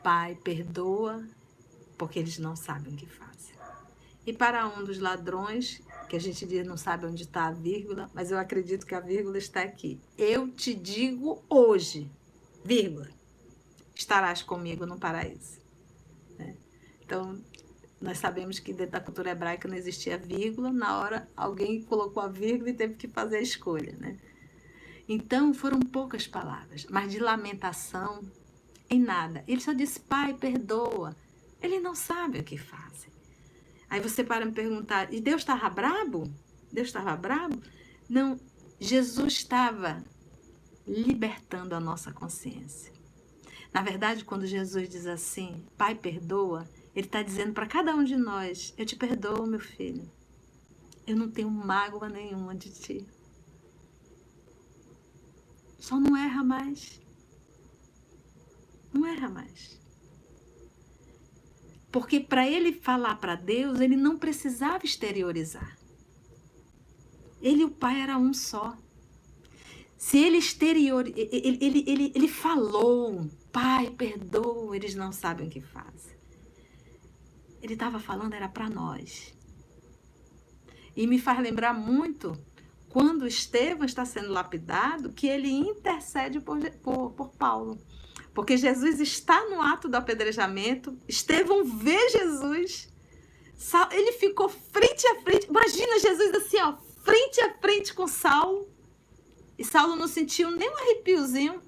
Pai, 0.02 0.36
perdoa, 0.42 1.24
porque 1.96 2.18
eles 2.18 2.38
não 2.38 2.56
sabem 2.56 2.92
o 2.92 2.96
que 2.96 3.06
fazem. 3.06 3.54
E 4.26 4.32
para 4.32 4.68
um 4.68 4.84
dos 4.84 4.98
ladrões, 4.98 5.80
que 6.08 6.16
a 6.16 6.20
gente 6.20 6.46
diz 6.46 6.66
não 6.66 6.76
sabe 6.76 7.06
onde 7.06 7.22
está 7.22 7.46
a 7.46 7.52
vírgula, 7.52 8.10
mas 8.14 8.30
eu 8.30 8.38
acredito 8.38 8.86
que 8.86 8.94
a 8.94 9.00
vírgula 9.00 9.38
está 9.38 9.62
aqui. 9.62 10.00
Eu 10.16 10.48
te 10.48 10.74
digo 10.74 11.42
hoje, 11.48 12.10
vírgula, 12.64 13.08
estarás 13.94 14.42
comigo 14.42 14.84
no 14.86 14.98
paraíso. 14.98 15.60
Né? 16.38 16.56
Então, 17.04 17.40
nós 18.00 18.18
sabemos 18.18 18.58
que 18.58 18.72
dentro 18.72 18.92
da 18.92 19.00
cultura 19.00 19.30
hebraica 19.30 19.68
não 19.68 19.76
existia 19.76 20.18
vírgula, 20.18 20.72
na 20.72 20.98
hora 20.98 21.28
alguém 21.36 21.82
colocou 21.82 22.22
a 22.22 22.28
vírgula 22.28 22.70
e 22.70 22.74
teve 22.74 22.94
que 22.94 23.08
fazer 23.08 23.36
a 23.36 23.42
escolha, 23.42 23.96
né? 23.98 24.18
Então 25.08 25.54
foram 25.54 25.80
poucas 25.80 26.26
palavras, 26.26 26.86
mas 26.90 27.10
de 27.10 27.18
lamentação 27.18 28.22
em 28.92 29.00
nada. 29.00 29.44
Ele 29.46 29.60
só 29.60 29.72
disse: 29.72 30.00
Pai, 30.00 30.34
perdoa. 30.34 31.16
Ele 31.60 31.80
não 31.80 31.94
sabe 31.94 32.40
o 32.40 32.44
que 32.44 32.58
fazem. 32.58 33.10
Aí 33.88 34.00
você 34.00 34.24
para 34.24 34.44
me 34.44 34.52
perguntar: 34.52 35.12
e 35.12 35.20
Deus 35.20 35.42
estava 35.42 35.68
brabo? 35.68 36.32
Deus 36.72 36.88
estava 36.88 37.14
brabo? 37.16 37.60
Não, 38.08 38.38
Jesus 38.80 39.34
estava 39.34 40.02
libertando 40.86 41.74
a 41.74 41.80
nossa 41.80 42.12
consciência. 42.12 42.92
Na 43.72 43.82
verdade, 43.82 44.24
quando 44.24 44.46
Jesus 44.46 44.88
diz 44.88 45.06
assim: 45.06 45.64
Pai, 45.76 45.94
perdoa, 45.94 46.68
ele 46.94 47.06
está 47.06 47.22
dizendo 47.22 47.52
para 47.52 47.66
cada 47.66 47.94
um 47.94 48.02
de 48.02 48.16
nós: 48.16 48.74
Eu 48.76 48.86
te 48.86 48.96
perdoo, 48.96 49.46
meu 49.46 49.60
filho. 49.60 50.10
Eu 51.06 51.16
não 51.16 51.30
tenho 51.30 51.50
mágoa 51.50 52.08
nenhuma 52.08 52.54
de 52.54 52.70
ti. 52.70 53.06
Só 55.78 55.98
não 55.98 56.16
erra 56.16 56.44
mais. 56.44 57.01
Não 58.92 59.06
erra 59.06 59.28
mais. 59.28 59.80
Porque 61.90 62.20
para 62.20 62.48
ele 62.48 62.72
falar 62.72 63.16
para 63.16 63.34
Deus, 63.34 63.80
ele 63.80 63.96
não 63.96 64.18
precisava 64.18 64.84
exteriorizar. 64.84 65.78
Ele 67.40 67.62
e 67.62 67.64
o 67.64 67.70
Pai 67.70 68.00
era 68.00 68.16
um 68.16 68.32
só. 68.32 68.76
Se 69.96 70.18
ele 70.18 70.38
exterior, 70.38 71.06
ele, 71.06 71.58
ele, 71.60 71.84
ele, 71.86 72.12
ele 72.14 72.28
falou, 72.28 73.28
Pai, 73.52 73.90
perdoa, 73.90 74.74
eles 74.74 74.94
não 74.94 75.12
sabem 75.12 75.46
o 75.46 75.50
que 75.50 75.60
fazem 75.60 76.12
ele 77.62 77.74
estava 77.74 78.00
falando 78.00 78.34
era 78.34 78.48
para 78.48 78.68
nós. 78.68 79.32
E 80.96 81.06
me 81.06 81.18
faz 81.18 81.38
lembrar 81.38 81.72
muito 81.72 82.36
quando 82.88 83.26
Estevão 83.26 83.86
está 83.86 84.04
sendo 84.04 84.32
lapidado, 84.32 85.12
que 85.12 85.26
ele 85.26 85.48
intercede 85.48 86.40
por, 86.40 86.58
por, 86.82 87.12
por 87.12 87.28
Paulo. 87.30 87.78
Porque 88.34 88.56
Jesus 88.56 88.98
está 89.00 89.48
no 89.48 89.60
ato 89.60 89.88
do 89.88 89.96
apedrejamento, 89.96 90.96
Estevão 91.06 91.64
vê 91.64 92.08
Jesus, 92.08 92.88
ele 93.90 94.12
ficou 94.12 94.48
frente 94.48 95.06
a 95.06 95.20
frente. 95.20 95.46
Imagina 95.48 95.98
Jesus 95.98 96.34
assim, 96.34 96.58
ó, 96.58 96.76
frente 97.02 97.40
a 97.40 97.54
frente 97.58 97.92
com 97.92 98.06
Saulo. 98.06 98.68
E 99.58 99.64
Saulo 99.64 99.96
não 99.96 100.08
sentiu 100.08 100.50
nem 100.50 100.68
um 100.68 100.76
arrepiozinho. 100.76 101.62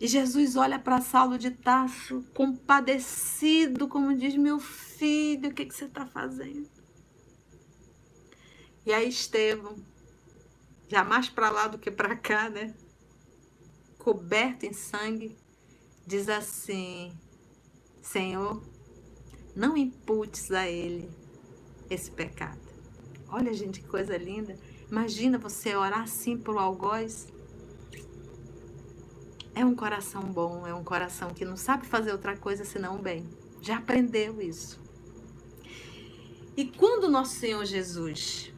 E 0.00 0.08
Jesus 0.08 0.56
olha 0.56 0.78
para 0.78 1.02
Saulo 1.02 1.36
de 1.36 1.50
Tarso, 1.50 2.24
compadecido, 2.34 3.86
como 3.86 4.16
diz: 4.16 4.34
Meu 4.34 4.58
filho, 4.58 5.50
o 5.50 5.54
que, 5.54 5.66
que 5.66 5.74
você 5.74 5.84
está 5.84 6.06
fazendo? 6.06 6.66
E 8.86 8.92
aí, 8.94 9.10
Estevão, 9.10 9.76
já 10.90 11.04
mais 11.04 11.28
para 11.28 11.50
lá 11.50 11.68
do 11.68 11.78
que 11.78 11.90
para 11.90 12.16
cá, 12.16 12.50
né? 12.50 12.74
Coberto 13.96 14.66
em 14.66 14.72
sangue, 14.72 15.36
diz 16.04 16.28
assim: 16.28 17.16
Senhor, 18.02 18.60
não 19.54 19.76
imputes 19.76 20.50
a 20.50 20.68
ele 20.68 21.08
esse 21.88 22.10
pecado. 22.10 22.58
Olha, 23.28 23.54
gente, 23.54 23.80
que 23.80 23.86
coisa 23.86 24.16
linda. 24.16 24.58
Imagina 24.90 25.38
você 25.38 25.76
orar 25.76 26.02
assim 26.02 26.36
por 26.36 26.56
algoz 26.56 27.28
é 29.54 29.64
um 29.64 29.74
coração 29.74 30.22
bom, 30.22 30.66
é 30.66 30.74
um 30.74 30.82
coração 30.82 31.30
que 31.30 31.44
não 31.44 31.56
sabe 31.56 31.86
fazer 31.86 32.12
outra 32.12 32.36
coisa 32.36 32.64
senão 32.64 32.96
o 32.96 33.02
bem. 33.02 33.28
Já 33.60 33.76
aprendeu 33.76 34.40
isso. 34.40 34.80
E 36.56 36.64
quando 36.64 37.08
nosso 37.08 37.36
Senhor 37.36 37.64
Jesus 37.64 38.52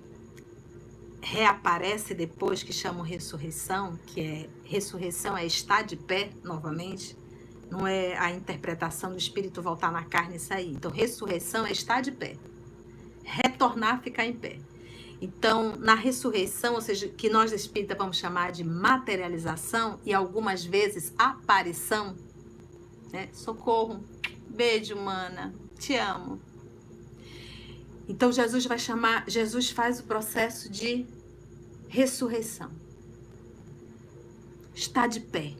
reaparece 1.23 2.15
depois 2.15 2.63
que 2.63 2.73
chamam 2.73 3.03
ressurreição, 3.03 3.97
que 4.07 4.21
é 4.21 4.51
ressurreição 4.65 5.37
é 5.37 5.47
estar 5.47 5.83
de 5.83 5.97
pé 5.97 6.31
novamente, 6.43 7.17
não 7.71 7.87
é 7.87 8.19
a 8.19 8.31
interpretação 8.31 9.13
do 9.13 9.17
espírito 9.17 9.63
voltar 9.63 9.91
na 9.93 10.05
carne 10.05 10.37
e 10.37 10.41
sair. 10.41 10.73
Então, 10.73 10.91
ressurreição 10.91 11.65
é 11.65 11.73
estar 11.73 12.03
de 12.03 12.11
pé. 12.11 12.37
Retornar, 13.23 14.03
ficar 14.03 14.27
em 14.27 14.35
pé. 14.35 14.59
Então, 15.23 15.77
na 15.77 15.95
ressurreição, 15.95 16.75
ou 16.75 16.81
seja, 16.81 17.09
que 17.09 17.31
nós 17.31 17.53
espíritas 17.53 17.97
vamos 17.97 18.17
chamar 18.17 18.51
de 18.51 18.65
materialização 18.65 20.01
e 20.05 20.13
algumas 20.13 20.65
vezes 20.65 21.15
aparição, 21.17 22.17
né? 23.13 23.29
socorro, 23.33 24.03
beijo, 24.49 24.97
mana, 24.97 25.55
te 25.79 25.95
amo. 25.95 26.41
Então, 28.09 28.33
Jesus 28.33 28.67
vai 28.67 28.79
chamar, 28.79 29.29
Jesus 29.29 29.71
faz 29.71 30.01
o 30.01 30.05
processo 30.05 30.71
de 30.71 31.07
ressurreição. 31.89 32.71
Está 34.75 35.07
de 35.07 35.21
pé. 35.21 35.55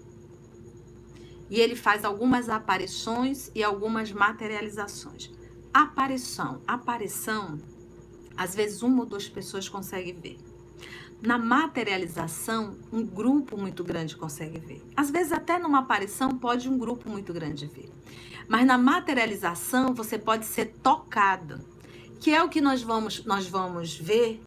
E 1.49 1.61
ele 1.61 1.77
faz 1.77 2.05
algumas 2.05 2.49
aparições 2.49 3.51
e 3.55 3.63
algumas 3.63 4.11
materializações. 4.11 5.31
Aparição, 5.73 6.63
aparição 6.67 7.59
às 8.37 8.55
vezes, 8.55 8.83
uma 8.83 9.01
ou 9.01 9.07
duas 9.07 9.29
pessoas 9.29 9.69
conseguem 9.69 10.15
ver. 10.15 10.39
Na 11.21 11.39
materialização, 11.39 12.77
um 12.93 13.05
grupo 13.05 13.57
muito 13.57 13.85
grande 13.85 14.17
consegue 14.17 14.59
ver. 14.59 14.83
Às 14.97 15.11
vezes, 15.11 15.33
até 15.33 15.59
numa 15.59 15.81
aparição, 15.81 16.31
pode 16.31 16.69
um 16.69 16.77
grupo 16.77 17.09
muito 17.09 17.33
grande 17.33 17.67
ver. 17.67 17.91
Mas 18.49 18.67
na 18.67 18.77
materialização, 18.77 19.95
você 19.95 20.19
pode 20.19 20.45
ser 20.47 20.75
tocado, 20.83 21.61
que 22.23 22.33
é 22.33 22.41
o 22.41 22.49
que 22.49 22.61
nós 22.61 22.83
vamos, 22.83 23.25
nós 23.25 23.49
vamos 23.49 23.99
ver 23.99 24.41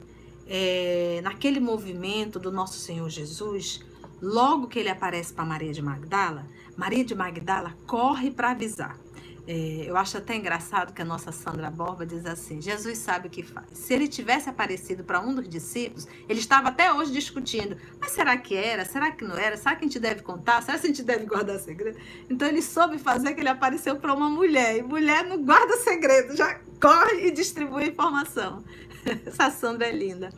é, 0.48 1.20
naquele 1.22 1.60
movimento 1.60 2.38
do 2.38 2.50
nosso 2.50 2.78
Senhor 2.78 3.06
Jesus, 3.10 3.84
logo 4.20 4.66
que 4.66 4.78
ele 4.78 4.88
aparece 4.88 5.34
para 5.34 5.44
Maria 5.44 5.74
de 5.74 5.82
Magdala, 5.82 6.46
Maria 6.74 7.04
de 7.04 7.14
Magdala 7.14 7.76
corre 7.86 8.30
para 8.30 8.52
avisar. 8.52 8.98
É, 9.46 9.84
eu 9.86 9.96
acho 9.96 10.16
até 10.16 10.34
engraçado 10.34 10.92
que 10.92 11.02
a 11.02 11.04
nossa 11.04 11.30
Sandra 11.30 11.70
Borba 11.70 12.04
diz 12.04 12.24
assim: 12.24 12.60
Jesus 12.60 12.98
sabe 12.98 13.28
o 13.28 13.30
que 13.30 13.42
faz. 13.42 13.66
Se 13.74 13.92
ele 13.92 14.08
tivesse 14.08 14.48
aparecido 14.48 15.04
para 15.04 15.20
um 15.20 15.34
dos 15.34 15.48
discípulos, 15.48 16.08
ele 16.28 16.40
estava 16.40 16.68
até 16.68 16.92
hoje 16.92 17.12
discutindo: 17.12 17.76
mas 18.00 18.10
será 18.10 18.36
que 18.38 18.56
era? 18.56 18.84
Será 18.84 19.12
que 19.12 19.22
não 19.22 19.36
era? 19.36 19.56
Será 19.56 19.76
que 19.76 19.84
a 19.84 19.86
gente 19.86 20.00
deve 20.00 20.22
contar? 20.22 20.62
Será 20.62 20.78
que 20.78 20.86
a 20.86 20.88
gente 20.88 21.02
deve 21.02 21.26
guardar 21.26 21.60
segredo? 21.60 21.96
Então 22.28 22.48
ele 22.48 22.60
soube 22.60 22.98
fazer 22.98 23.34
que 23.34 23.40
ele 23.40 23.50
apareceu 23.50 23.96
para 23.96 24.14
uma 24.14 24.28
mulher. 24.28 24.78
E 24.78 24.82
mulher 24.82 25.24
não 25.24 25.44
guarda 25.44 25.76
segredo, 25.76 26.34
já 26.34 26.58
corre 26.80 27.26
e 27.26 27.30
distribui 27.30 27.88
informação. 27.88 28.64
Essa 29.26 29.50
Sandra 29.50 29.86
é 29.86 29.92
linda. 29.92 30.32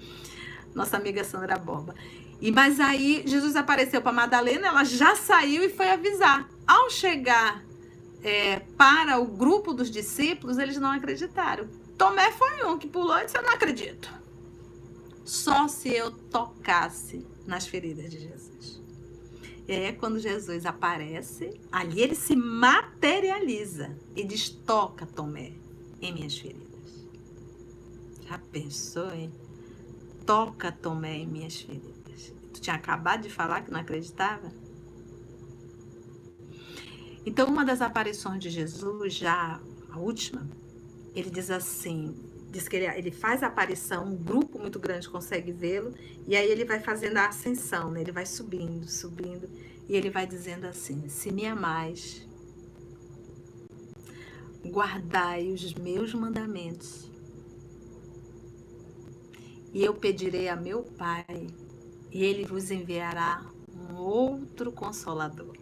Nossa 0.75 0.97
amiga 0.97 1.25
Sandra 1.25 1.57
Borba. 1.59 1.95
E 2.41 2.53
mas 2.53 2.79
aí 2.79 3.25
Jesus 3.27 3.57
apareceu 3.57 4.01
para 4.01 4.13
Madalena, 4.13 4.69
ela 4.69 4.85
já 4.85 5.17
saiu 5.17 5.65
e 5.65 5.69
foi 5.69 5.91
avisar. 5.91 6.49
Ao 6.67 6.89
chegar 6.91 7.65
é, 8.23 8.61
para 8.77 9.19
o 9.19 9.27
grupo 9.27 9.73
dos 9.73 9.91
discípulos, 9.91 10.59
eles 10.59 10.77
não 10.77 10.91
acreditaram. 10.91 11.69
Tomé 11.97 12.31
foi 12.31 12.65
um 12.65 12.79
que 12.79 12.87
pulou 12.87 13.19
e 13.19 13.25
disse: 13.25 13.37
Eu 13.37 13.43
não 13.43 13.53
acredito. 13.53 14.13
Só 15.25 15.67
se 15.67 15.89
eu 15.89 16.11
tocasse 16.11 17.27
nas 17.47 17.67
feridas 17.67 18.11
de 18.11 18.21
Jesus. 18.21 18.81
E 19.67 19.73
aí 19.73 19.85
é 19.85 19.93
quando 19.93 20.19
Jesus 20.19 20.65
aparece, 20.65 21.61
ali 21.71 22.01
ele 22.01 22.15
se 22.15 22.37
materializa 22.37 23.97
e 24.15 24.25
diz: 24.25 24.49
Toca, 24.49 25.07
Tomé, 25.07 25.53
em 26.01 26.13
minhas 26.13 26.39
feridas. 26.39 27.07
Já 28.29 28.39
pensou, 28.39 29.11
hein? 29.13 29.33
Toca, 30.27 30.71
Tomé, 30.71 31.17
em 31.19 31.27
minhas 31.27 31.61
feridas. 31.61 32.33
Tu 32.53 32.61
tinha 32.61 32.77
acabado 32.77 33.23
de 33.23 33.31
falar 33.31 33.63
que 33.63 33.71
não 33.71 33.81
acreditava? 33.81 34.53
Então, 37.25 37.49
uma 37.49 37.65
das 37.65 37.81
aparições 37.81 38.43
de 38.43 38.51
Jesus, 38.51 39.15
já 39.15 39.61
a 39.91 39.99
última, 39.99 40.49
ele 41.15 41.31
diz 41.31 41.51
assim: 41.51 42.15
diz 42.51 42.69
que 42.69 42.77
ele, 42.77 42.87
ele 42.87 43.11
faz 43.11 43.43
a 43.43 43.47
aparição, 43.47 44.07
um 44.07 44.17
grupo 44.17 44.59
muito 44.59 44.79
grande 44.79 45.09
consegue 45.09 45.53
vê-lo, 45.53 45.95
e 46.27 46.37
aí 46.37 46.51
ele 46.51 46.65
vai 46.65 46.81
fazendo 46.81 47.17
a 47.19 47.29
ascensão, 47.29 47.91
né? 47.91 48.01
ele 48.01 48.13
vai 48.13 48.27
subindo, 48.27 48.89
subindo, 48.89 49.49
e 49.89 49.97
ele 49.97 50.11
vai 50.11 50.27
dizendo 50.27 50.67
assim: 50.67 51.09
Se 51.09 51.33
me 51.33 51.47
amais, 51.47 52.28
guardai 54.69 55.49
os 55.49 55.75
meus 55.75 56.15
mandamentos, 56.15 57.11
e 59.73 59.85
eu 59.85 59.95
pedirei 59.95 60.49
a 60.49 60.57
meu 60.57 60.83
Pai, 60.83 61.49
e 62.11 62.25
ele 62.25 62.45
vos 62.45 62.71
enviará 62.71 63.45
um 63.91 63.97
outro 63.97 64.71
consolador 64.73 65.57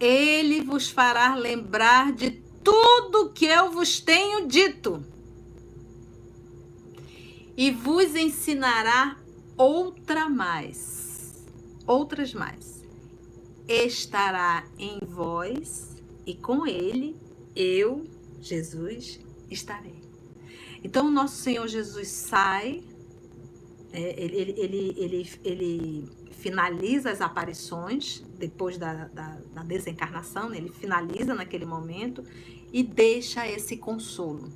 ele 0.00 0.60
vos 0.62 0.88
fará 0.88 1.34
lembrar 1.34 2.12
de 2.12 2.30
tudo 2.62 3.30
que 3.30 3.46
eu 3.46 3.70
vos 3.70 4.00
tenho 4.00 4.46
dito. 4.46 5.04
E 7.56 7.72
vos 7.72 8.14
ensinará 8.14 9.16
outra 9.56 10.28
mais, 10.28 11.44
outras 11.86 12.32
mais. 12.32 12.84
Estará 13.66 14.64
em 14.78 15.00
vós 15.04 15.97
e 16.28 16.34
com 16.34 16.66
ele 16.66 17.16
eu, 17.56 18.06
Jesus, 18.38 19.18
estarei. 19.50 20.02
Então, 20.84 21.06
o 21.06 21.10
nosso 21.10 21.36
Senhor 21.36 21.66
Jesus 21.66 22.06
sai, 22.08 22.84
é, 23.90 24.22
ele, 24.22 24.54
ele, 24.58 24.94
ele, 24.98 25.30
ele, 25.42 26.08
finaliza 26.32 27.10
as 27.10 27.22
aparições 27.22 28.22
depois 28.38 28.76
da, 28.76 29.06
da, 29.06 29.40
da 29.54 29.62
desencarnação, 29.62 30.50
né? 30.50 30.58
ele 30.58 30.68
finaliza 30.68 31.34
naquele 31.34 31.64
momento 31.64 32.22
e 32.70 32.82
deixa 32.82 33.48
esse 33.48 33.78
consolo. 33.78 34.52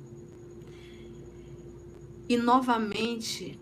E 2.29 2.37
novamente 2.37 3.59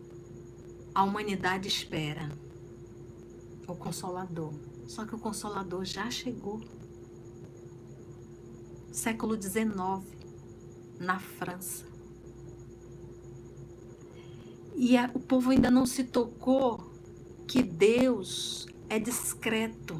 a 0.93 1.01
humanidade 1.03 1.69
espera 1.69 2.29
o 3.65 3.73
Consolador. 3.73 4.53
Só 4.85 5.05
que 5.05 5.15
o 5.15 5.17
Consolador 5.17 5.85
já 5.85 6.11
chegou. 6.11 6.61
Século 8.91 9.41
XIX, 9.41 9.71
na 10.99 11.19
França. 11.19 11.85
E 14.75 14.97
a, 14.97 15.09
o 15.13 15.19
povo 15.19 15.51
ainda 15.51 15.71
não 15.71 15.85
se 15.85 16.03
tocou 16.03 16.91
que 17.47 17.61
Deus 17.61 18.67
é 18.89 18.99
discreto. 18.99 19.97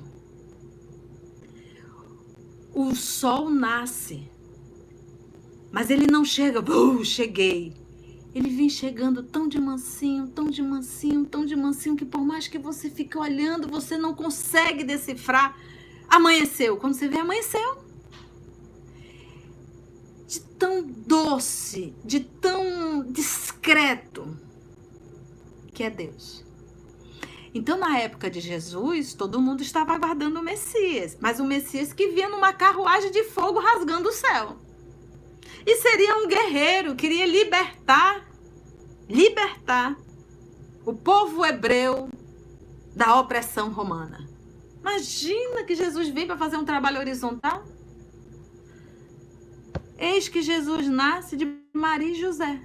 O 2.74 2.96
sol 2.96 3.50
nasce, 3.50 4.30
mas 5.72 5.90
ele 5.90 6.08
não 6.08 6.24
chega, 6.24 6.60
uh, 6.60 7.04
cheguei. 7.04 7.74
Ele 8.34 8.50
vem 8.50 8.70
chegando 8.70 9.24
tão 9.24 9.48
de 9.48 9.60
mansinho, 9.60 10.28
tão 10.28 10.50
de 10.50 10.62
mansinho, 10.62 11.26
tão 11.26 11.46
de 11.46 11.56
mansinho, 11.56 11.98
que 11.98 12.06
por 12.06 12.22
mais 12.22 12.48
que 12.48 12.58
você 12.58 12.90
fique 12.90 13.18
olhando, 13.18 13.68
você 13.68 13.98
não 13.98 14.14
consegue 14.14 14.86
decifrar. 14.86 15.58
Amanheceu. 16.08 16.78
Quando 16.78 16.94
você 16.94 17.10
vê, 17.10 17.20
amanheceu. 17.20 17.81
De 20.32 20.40
tão 20.40 20.82
doce, 20.82 21.94
de 22.06 22.22
tão 22.22 23.04
discreto 23.12 24.40
que 25.74 25.84
é 25.84 25.90
Deus. 25.90 26.46
Então, 27.54 27.78
na 27.78 28.00
época 28.00 28.30
de 28.30 28.40
Jesus, 28.40 29.14
todo 29.14 29.42
mundo 29.42 29.62
estava 29.62 29.92
aguardando 29.92 30.40
o 30.40 30.44
Messias, 30.44 31.18
mas 31.20 31.42
o 31.42 31.44
Messias 31.44 31.92
que 31.92 32.08
vinha 32.08 32.30
numa 32.30 32.54
carruagem 32.54 33.12
de 33.12 33.26
fogo 33.26 33.60
rasgando 33.60 34.08
o 34.08 34.14
céu. 34.14 34.56
E 35.66 35.76
seria 35.76 36.16
um 36.20 36.28
guerreiro, 36.30 36.96
queria 36.96 37.26
libertar, 37.26 38.26
libertar 39.10 39.98
o 40.86 40.94
povo 40.94 41.46
hebreu 41.46 42.08
da 42.96 43.20
opressão 43.20 43.70
romana. 43.70 44.30
Imagina 44.80 45.66
que 45.66 45.76
Jesus 45.76 46.08
vem 46.08 46.26
para 46.26 46.38
fazer 46.38 46.56
um 46.56 46.64
trabalho 46.64 47.00
horizontal. 47.00 47.66
Eis 50.02 50.28
que 50.28 50.42
Jesus 50.42 50.88
nasce 50.88 51.38
de 51.38 51.46
Maria 51.72 52.10
e 52.10 52.20
José, 52.20 52.60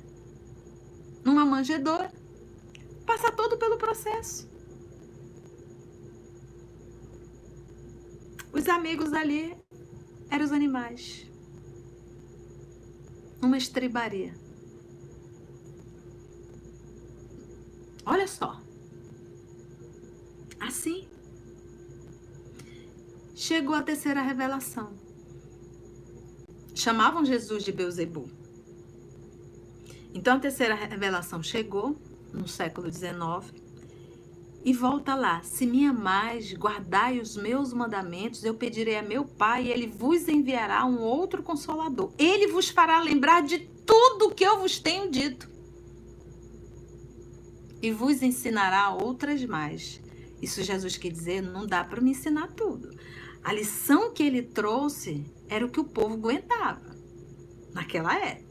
numa 1.23 1.45
manjedoura. 1.45 2.11
Passa 3.05 3.31
todo 3.31 3.59
pelo 3.59 3.77
processo. 3.77 4.49
Os 8.51 8.67
amigos 8.71 9.13
ali 9.13 9.55
eram 10.31 10.47
os 10.47 10.51
animais. 10.51 11.31
Uma 13.43 13.59
estribaria. 13.59 14.35
Olha 18.07 18.27
só. 18.27 18.63
Assim. 20.59 21.07
Chegou 23.35 23.75
a 23.75 23.83
terceira 23.83 24.23
revelação. 24.23 25.06
Chamavam 26.77 27.25
Jesus 27.25 27.65
de 27.65 27.73
Beuzebu. 27.73 28.29
Então 30.13 30.37
a 30.37 30.39
terceira 30.39 30.75
revelação 30.75 31.43
chegou 31.43 31.97
no 32.35 32.47
século 32.47 32.93
XIX 32.93 33.51
e 34.63 34.75
volta 34.75 35.15
lá: 35.15 35.43
se 35.43 35.65
me 35.65 35.87
amais, 35.87 36.53
guardai 36.53 37.19
os 37.19 37.35
meus 37.35 37.73
mandamentos, 37.73 38.45
eu 38.45 38.53
pedirei 38.53 38.99
a 38.99 39.03
meu 39.03 39.25
Pai, 39.25 39.65
e 39.65 39.71
ele 39.71 39.87
vos 39.87 40.29
enviará 40.29 40.85
um 40.85 41.01
outro 41.01 41.43
consolador. 41.43 42.13
Ele 42.19 42.49
vos 42.49 42.69
fará 42.69 43.01
lembrar 43.01 43.41
de 43.41 43.59
tudo 43.87 44.35
que 44.35 44.45
eu 44.45 44.59
vos 44.59 44.79
tenho 44.79 45.11
dito. 45.11 45.49
E 47.81 47.91
vos 47.91 48.21
ensinará 48.21 48.91
outras 48.91 49.43
mais. 49.47 49.99
Isso 50.43 50.63
Jesus 50.63 50.99
quer 50.99 51.11
dizer, 51.11 51.41
não 51.41 51.67
dá 51.67 51.83
para 51.83 52.03
me 52.03 52.11
ensinar 52.11 52.49
tudo. 52.49 52.91
A 53.43 53.51
lição 53.51 54.13
que 54.13 54.23
ele 54.23 54.43
trouxe 54.43 55.25
era 55.49 55.65
o 55.65 55.71
que 55.71 55.81
o 55.81 55.85
povo 55.85 56.15
aguentava 56.15 56.97
naquela 57.73 58.15
época. 58.19 58.47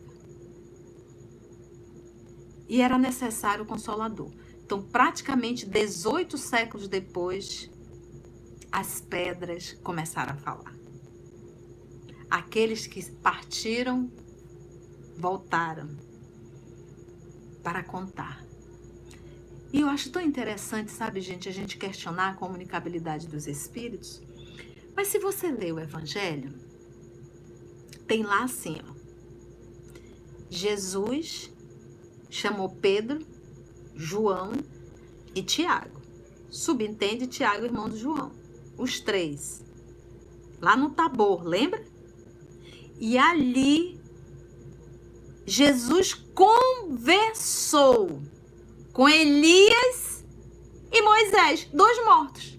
E 2.68 2.82
era 2.82 2.98
necessário 2.98 3.64
o 3.64 3.68
consolador. 3.68 4.32
Então, 4.64 4.82
praticamente 4.82 5.66
18 5.66 6.38
séculos 6.38 6.88
depois, 6.88 7.70
as 8.72 9.00
pedras 9.02 9.74
começaram 9.84 10.34
a 10.34 10.38
falar. 10.38 10.74
Aqueles 12.30 12.88
que 12.88 13.12
partiram 13.12 14.12
voltaram 15.18 15.96
para 17.64 17.84
contar. 17.84 18.44
E 19.72 19.82
eu 19.82 19.90
acho 19.90 20.12
tão 20.12 20.22
interessante, 20.22 20.92
sabe, 20.92 21.22
gente, 21.22 21.50
a 21.50 21.52
gente 21.52 21.78
questionar 21.78 22.30
a 22.30 22.34
comunicabilidade 22.34 23.28
dos 23.28 23.46
espíritos. 23.46 24.22
Mas 24.96 25.10
se 25.10 25.20
você 25.20 25.52
lê 25.52 25.72
o 25.72 25.80
Evangelho, 25.80 26.54
tem 28.08 28.24
lá 28.24 28.44
assim, 28.44 28.78
ó. 28.88 28.96
Jesus 30.50 31.52
chamou 32.30 32.70
Pedro 32.70 33.26
João 33.96 34.52
e 35.34 35.42
Tiago. 35.42 36.02
Subentende 36.50 37.28
Tiago, 37.28 37.66
irmão 37.66 37.90
do 37.90 37.98
João. 37.98 38.32
Os 38.78 39.00
três. 39.00 39.64
Lá 40.62 40.76
no 40.76 40.92
Tabor, 40.92 41.44
lembra? 41.44 41.84
E 43.00 43.18
ali 43.18 44.00
Jesus 45.46 46.14
conversou 46.14 48.22
com 48.94 49.08
Elias 49.08 50.26
e 50.92 51.02
Moisés, 51.02 51.68
dois 51.74 52.06
mortos. 52.06 52.55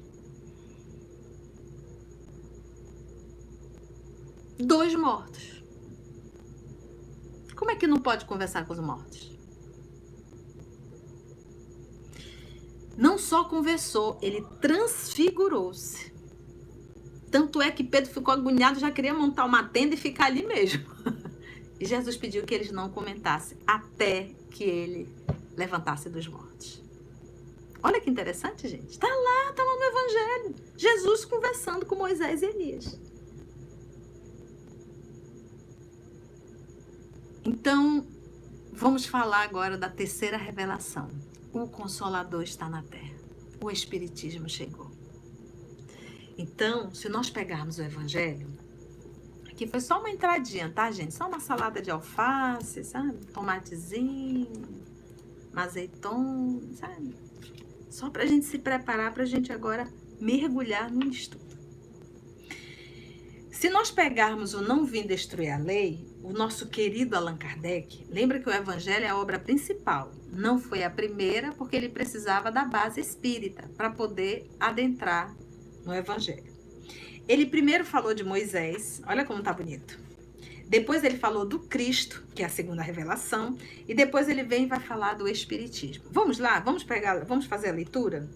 Dois 4.58 4.94
mortos. 4.94 5.62
Como 7.54 7.70
é 7.70 7.76
que 7.76 7.86
não 7.86 7.98
pode 7.98 8.24
conversar 8.24 8.66
com 8.66 8.72
os 8.72 8.80
mortos? 8.80 9.36
Não 12.96 13.18
só 13.18 13.44
conversou, 13.44 14.18
ele 14.22 14.42
transfigurou-se. 14.60 16.12
Tanto 17.30 17.60
é 17.60 17.70
que 17.70 17.84
Pedro 17.84 18.10
ficou 18.10 18.32
agoniado, 18.32 18.80
já 18.80 18.90
queria 18.90 19.12
montar 19.12 19.44
uma 19.44 19.64
tenda 19.64 19.94
e 19.94 19.98
ficar 19.98 20.26
ali 20.26 20.44
mesmo. 20.44 20.84
E 21.78 21.84
Jesus 21.84 22.16
pediu 22.16 22.42
que 22.44 22.54
eles 22.54 22.72
não 22.72 22.88
comentassem 22.88 23.58
até 23.66 24.30
que 24.50 24.64
ele 24.64 25.14
levantasse 25.54 26.08
dos 26.08 26.26
mortos. 26.26 26.82
Olha 27.82 28.00
que 28.00 28.08
interessante, 28.08 28.66
gente. 28.66 28.88
Está 28.88 29.06
lá, 29.06 29.50
está 29.50 29.62
lá 29.62 29.76
no 29.76 29.84
Evangelho. 29.84 30.54
Jesus 30.74 31.26
conversando 31.26 31.84
com 31.84 31.94
Moisés 31.94 32.40
e 32.40 32.46
Elias. 32.46 32.98
Então, 37.48 38.04
vamos 38.72 39.06
falar 39.06 39.44
agora 39.44 39.78
da 39.78 39.88
terceira 39.88 40.36
revelação. 40.36 41.08
O 41.52 41.68
Consolador 41.68 42.42
está 42.42 42.68
na 42.68 42.82
terra. 42.82 43.14
O 43.62 43.70
Espiritismo 43.70 44.48
chegou. 44.48 44.90
Então, 46.36 46.92
se 46.92 47.08
nós 47.08 47.30
pegarmos 47.30 47.78
o 47.78 47.82
Evangelho, 47.82 48.48
aqui 49.48 49.64
foi 49.64 49.78
só 49.78 50.00
uma 50.00 50.10
entradinha, 50.10 50.72
tá, 50.72 50.90
gente? 50.90 51.14
Só 51.14 51.28
uma 51.28 51.38
salada 51.38 51.80
de 51.80 51.88
alface, 51.88 52.82
sabe? 52.82 53.16
Tomatezinho, 53.26 54.50
azeiton, 55.54 56.60
sabe? 56.74 57.14
Só 57.88 58.10
para 58.10 58.24
a 58.24 58.26
gente 58.26 58.44
se 58.44 58.58
preparar 58.58 59.14
para 59.14 59.22
a 59.22 59.26
gente 59.26 59.52
agora 59.52 59.86
mergulhar 60.20 60.90
no 60.90 61.08
estudo. 61.08 61.46
Se 63.52 63.70
nós 63.70 63.92
pegarmos 63.92 64.52
o 64.52 64.60
Não 64.60 64.84
Vim 64.84 65.06
Destruir 65.06 65.54
a 65.54 65.58
Lei, 65.58 66.04
o 66.22 66.32
nosso 66.32 66.68
querido 66.68 67.16
Allan 67.16 67.36
Kardec, 67.36 68.06
lembra 68.08 68.40
que 68.40 68.48
o 68.48 68.52
Evangelho 68.52 69.04
é 69.04 69.08
a 69.08 69.16
obra 69.16 69.38
principal. 69.38 70.12
Não 70.32 70.58
foi 70.58 70.82
a 70.82 70.90
primeira, 70.90 71.52
porque 71.52 71.76
ele 71.76 71.88
precisava 71.88 72.50
da 72.50 72.64
base 72.64 73.00
espírita 73.00 73.68
para 73.76 73.90
poder 73.90 74.50
adentrar 74.58 75.34
no 75.84 75.94
Evangelho. 75.94 76.52
Ele 77.28 77.46
primeiro 77.46 77.84
falou 77.84 78.14
de 78.14 78.24
Moisés, 78.24 79.00
olha 79.06 79.24
como 79.24 79.42
tá 79.42 79.52
bonito. 79.52 79.98
Depois 80.68 81.04
ele 81.04 81.16
falou 81.16 81.46
do 81.46 81.60
Cristo, 81.60 82.24
que 82.34 82.42
é 82.42 82.46
a 82.46 82.48
segunda 82.48 82.82
revelação, 82.82 83.56
e 83.86 83.94
depois 83.94 84.28
ele 84.28 84.42
vem 84.42 84.64
e 84.64 84.68
vai 84.68 84.80
falar 84.80 85.14
do 85.14 85.28
Espiritismo. 85.28 86.04
Vamos 86.10 86.38
lá, 86.38 86.58
vamos 86.58 86.82
pegar, 86.82 87.24
vamos 87.24 87.46
fazer 87.46 87.68
a 87.68 87.72
leitura 87.72 88.28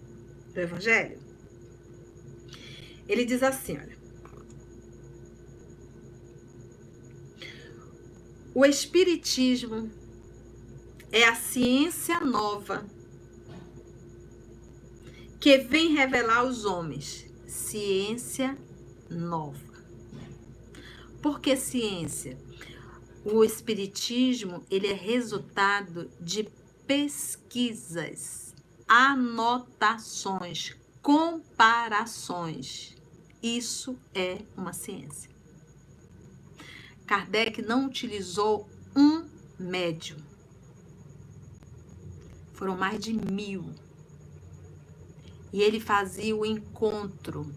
do 0.53 0.59
Evangelho? 0.59 1.19
Ele 3.07 3.25
diz 3.25 3.43
assim, 3.43 3.77
olha. 3.77 4.00
O 8.53 8.65
Espiritismo 8.65 9.89
é 11.09 11.23
a 11.23 11.35
ciência 11.35 12.19
nova 12.19 12.85
que 15.39 15.57
vem 15.57 15.93
revelar 15.95 16.39
aos 16.39 16.65
homens 16.65 17.31
ciência 17.47 18.57
nova. 19.09 19.71
Por 21.21 21.39
que 21.39 21.55
ciência? 21.55 22.37
O 23.23 23.43
espiritismo, 23.43 24.65
ele 24.69 24.87
é 24.87 24.93
resultado 24.93 26.11
de 26.19 26.43
pesquisas, 26.85 28.53
anotações, 28.85 30.75
comparações. 31.01 32.97
Isso 33.41 33.97
é 34.13 34.39
uma 34.57 34.73
ciência. 34.73 35.30
Kardec 37.05 37.61
não 37.61 37.85
utilizou 37.85 38.69
um 38.95 39.25
médium. 39.59 40.17
Foram 42.53 42.77
mais 42.77 42.99
de 42.99 43.13
mil. 43.13 43.73
E 45.51 45.61
ele 45.61 45.79
fazia 45.79 46.35
o 46.35 46.45
encontro 46.45 47.51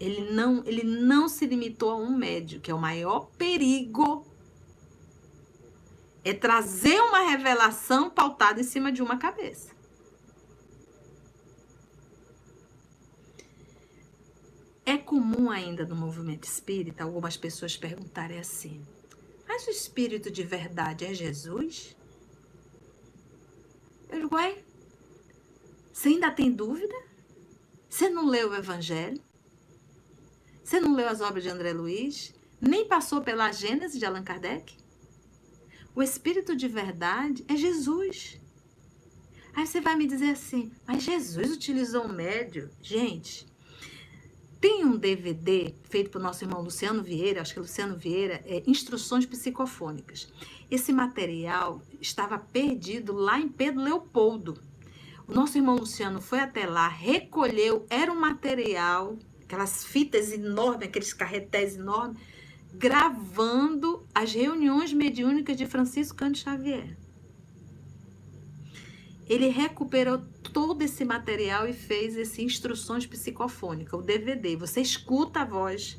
ele 0.00 0.30
não, 0.30 0.62
ele 0.64 0.84
não 0.84 1.28
se 1.28 1.44
limitou 1.46 1.90
a 1.90 1.96
um 1.96 2.16
médio, 2.16 2.60
que 2.60 2.70
é 2.70 2.74
o 2.74 2.78
maior 2.78 3.30
perigo. 3.36 4.24
É 6.24 6.32
trazer 6.32 7.00
uma 7.00 7.30
revelação 7.30 8.08
pautada 8.08 8.60
em 8.60 8.64
cima 8.64 8.92
de 8.92 9.02
uma 9.02 9.16
cabeça. 9.16 9.77
É 14.88 14.96
comum 14.96 15.50
ainda 15.50 15.84
no 15.84 15.94
movimento 15.94 16.44
espírita 16.44 17.04
algumas 17.04 17.36
pessoas 17.36 17.76
perguntarem 17.76 18.38
assim: 18.38 18.82
mas 19.46 19.66
o 19.66 19.70
espírito 19.70 20.30
de 20.30 20.42
verdade 20.42 21.04
é 21.04 21.12
Jesus? 21.12 21.94
Ué, 24.32 24.64
você 25.92 26.08
ainda 26.08 26.30
tem 26.30 26.50
dúvida? 26.50 26.94
Você 27.86 28.08
não 28.08 28.26
leu 28.28 28.48
o 28.48 28.54
Evangelho? 28.54 29.22
Você 30.64 30.80
não 30.80 30.94
leu 30.94 31.06
as 31.06 31.20
obras 31.20 31.44
de 31.44 31.50
André 31.50 31.74
Luiz? 31.74 32.34
Nem 32.58 32.88
passou 32.88 33.20
pela 33.20 33.52
Gênese 33.52 33.98
de 33.98 34.06
Allan 34.06 34.24
Kardec? 34.24 34.74
O 35.94 36.02
Espírito 36.02 36.56
de 36.56 36.66
verdade 36.66 37.44
é 37.46 37.54
Jesus. 37.56 38.40
Aí 39.52 39.66
você 39.66 39.82
vai 39.82 39.96
me 39.96 40.06
dizer 40.06 40.30
assim, 40.30 40.72
mas 40.86 41.02
Jesus 41.02 41.52
utilizou 41.52 42.06
um 42.06 42.12
médio? 42.12 42.70
Gente, 42.80 43.46
tem 44.60 44.84
um 44.84 44.96
DVD 44.96 45.74
feito 45.84 46.10
pelo 46.10 46.24
nosso 46.24 46.44
irmão 46.44 46.62
Luciano 46.62 47.02
Vieira, 47.02 47.40
acho 47.40 47.52
que 47.52 47.58
é 47.58 47.62
Luciano 47.62 47.96
Vieira, 47.96 48.42
é 48.44 48.62
Instruções 48.66 49.24
Psicofônicas. 49.24 50.32
Esse 50.70 50.92
material 50.92 51.80
estava 52.00 52.38
perdido 52.38 53.12
lá 53.12 53.38
em 53.38 53.48
Pedro 53.48 53.82
Leopoldo. 53.82 54.60
O 55.26 55.32
nosso 55.32 55.58
irmão 55.58 55.76
Luciano 55.76 56.20
foi 56.20 56.40
até 56.40 56.66
lá, 56.66 56.88
recolheu, 56.88 57.86
era 57.88 58.10
um 58.10 58.18
material 58.18 59.16
aquelas 59.48 59.82
fitas 59.82 60.30
enormes, 60.30 60.86
aqueles 60.86 61.14
carretéis 61.14 61.76
enormes, 61.76 62.20
gravando 62.74 64.06
as 64.14 64.34
reuniões 64.34 64.92
mediúnicas 64.92 65.56
de 65.56 65.66
Francisco 65.66 66.18
Cândido 66.18 66.44
Xavier. 66.44 66.96
Ele 69.28 69.48
recuperou 69.48 70.18
todo 70.52 70.82
esse 70.82 71.04
material 71.04 71.68
e 71.68 71.72
fez 71.72 72.16
esse 72.16 72.42
Instruções 72.42 73.06
Psicofônicas, 73.06 74.00
o 74.00 74.02
DVD. 74.02 74.56
Você 74.56 74.80
escuta 74.80 75.40
a 75.40 75.44
voz 75.44 75.98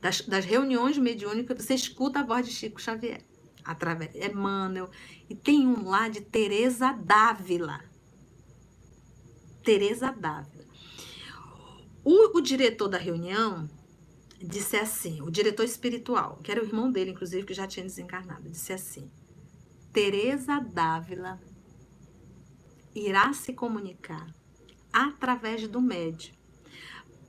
das, 0.00 0.20
das 0.20 0.44
reuniões 0.44 0.96
mediúnicas, 0.96 1.64
você 1.64 1.74
escuta 1.74 2.20
a 2.20 2.22
voz 2.22 2.46
de 2.46 2.52
Chico 2.52 2.80
Xavier, 2.80 3.24
através 3.64 4.14
Emmanuel. 4.14 4.90
E 5.28 5.34
tem 5.34 5.66
um 5.66 5.88
lá 5.88 6.08
de 6.08 6.20
Teresa 6.20 6.92
Dávila. 6.92 7.80
Teresa 9.64 10.12
Dávila. 10.12 10.64
O, 12.04 12.38
o 12.38 12.40
diretor 12.40 12.86
da 12.86 12.98
reunião 12.98 13.68
disse 14.38 14.76
assim, 14.76 15.22
o 15.22 15.30
diretor 15.30 15.64
espiritual, 15.64 16.38
que 16.42 16.52
era 16.52 16.62
o 16.62 16.66
irmão 16.66 16.92
dele, 16.92 17.12
inclusive, 17.12 17.46
que 17.46 17.54
já 17.54 17.66
tinha 17.66 17.84
desencarnado, 17.84 18.50
disse 18.50 18.72
assim: 18.72 19.10
Teresa 19.92 20.60
Dávila 20.60 21.40
irá 22.94 23.32
se 23.32 23.52
comunicar 23.52 24.26
através 24.92 25.66
do 25.66 25.80
médio. 25.80 26.32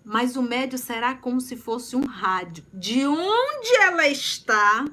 Mas 0.04 0.36
o 0.36 0.42
médio 0.44 0.78
será 0.78 1.16
como 1.16 1.42
se 1.42 1.56
fosse 1.56 1.96
um 1.96 2.06
rádio. 2.06 2.64
De 2.72 3.08
onde 3.08 3.76
ela 3.78 4.08
está, 4.08 4.86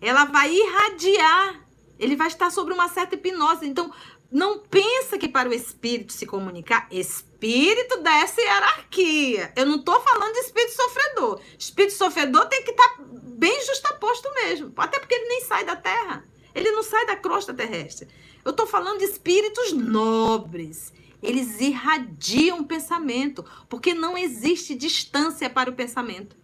ela 0.00 0.26
vai 0.26 0.54
irradiar. 0.54 1.66
Ele 1.98 2.14
vai 2.14 2.26
estar 2.26 2.50
sobre 2.50 2.74
uma 2.74 2.88
certa 2.88 3.14
hipnose. 3.14 3.66
Então, 3.66 3.90
não 4.30 4.58
pensa 4.58 5.16
que 5.16 5.28
para 5.28 5.48
o 5.48 5.52
espírito 5.52 6.12
se 6.12 6.26
comunicar, 6.26 6.88
espírito 6.90 7.98
dessa 8.00 8.40
hierarquia. 8.40 9.52
Eu 9.56 9.66
não 9.66 9.76
estou 9.76 10.00
falando 10.00 10.32
de 10.32 10.40
espírito 10.40 10.74
sofredor. 10.74 11.40
Espírito 11.58 11.94
sofredor 11.94 12.46
tem 12.48 12.64
que 12.64 12.70
estar 12.70 12.88
tá 12.88 13.04
bem 13.42 13.64
justaposto 13.64 14.32
mesmo. 14.34 14.72
Até 14.76 14.98
porque 14.98 15.14
ele 15.14 15.28
nem 15.28 15.40
sai 15.42 15.64
da 15.64 15.76
terra. 15.76 16.24
Ele 16.54 16.70
não 16.70 16.82
sai 16.82 17.06
da 17.06 17.16
crosta 17.16 17.54
terrestre. 17.54 18.08
Eu 18.44 18.50
estou 18.50 18.66
falando 18.66 18.98
de 18.98 19.04
espíritos 19.04 19.72
nobres. 19.72 20.92
Eles 21.22 21.60
irradiam 21.60 22.60
o 22.60 22.66
pensamento, 22.66 23.44
porque 23.68 23.94
não 23.94 24.18
existe 24.18 24.74
distância 24.74 25.48
para 25.48 25.70
o 25.70 25.74
pensamento. 25.74 26.36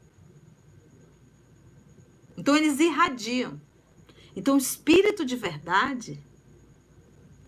Então 2.37 2.55
eles 2.55 2.79
irradiam. 2.79 3.61
Então 4.37 4.55
o 4.55 4.59
espírito 4.59 5.25
de 5.25 5.35
verdade 5.35 6.23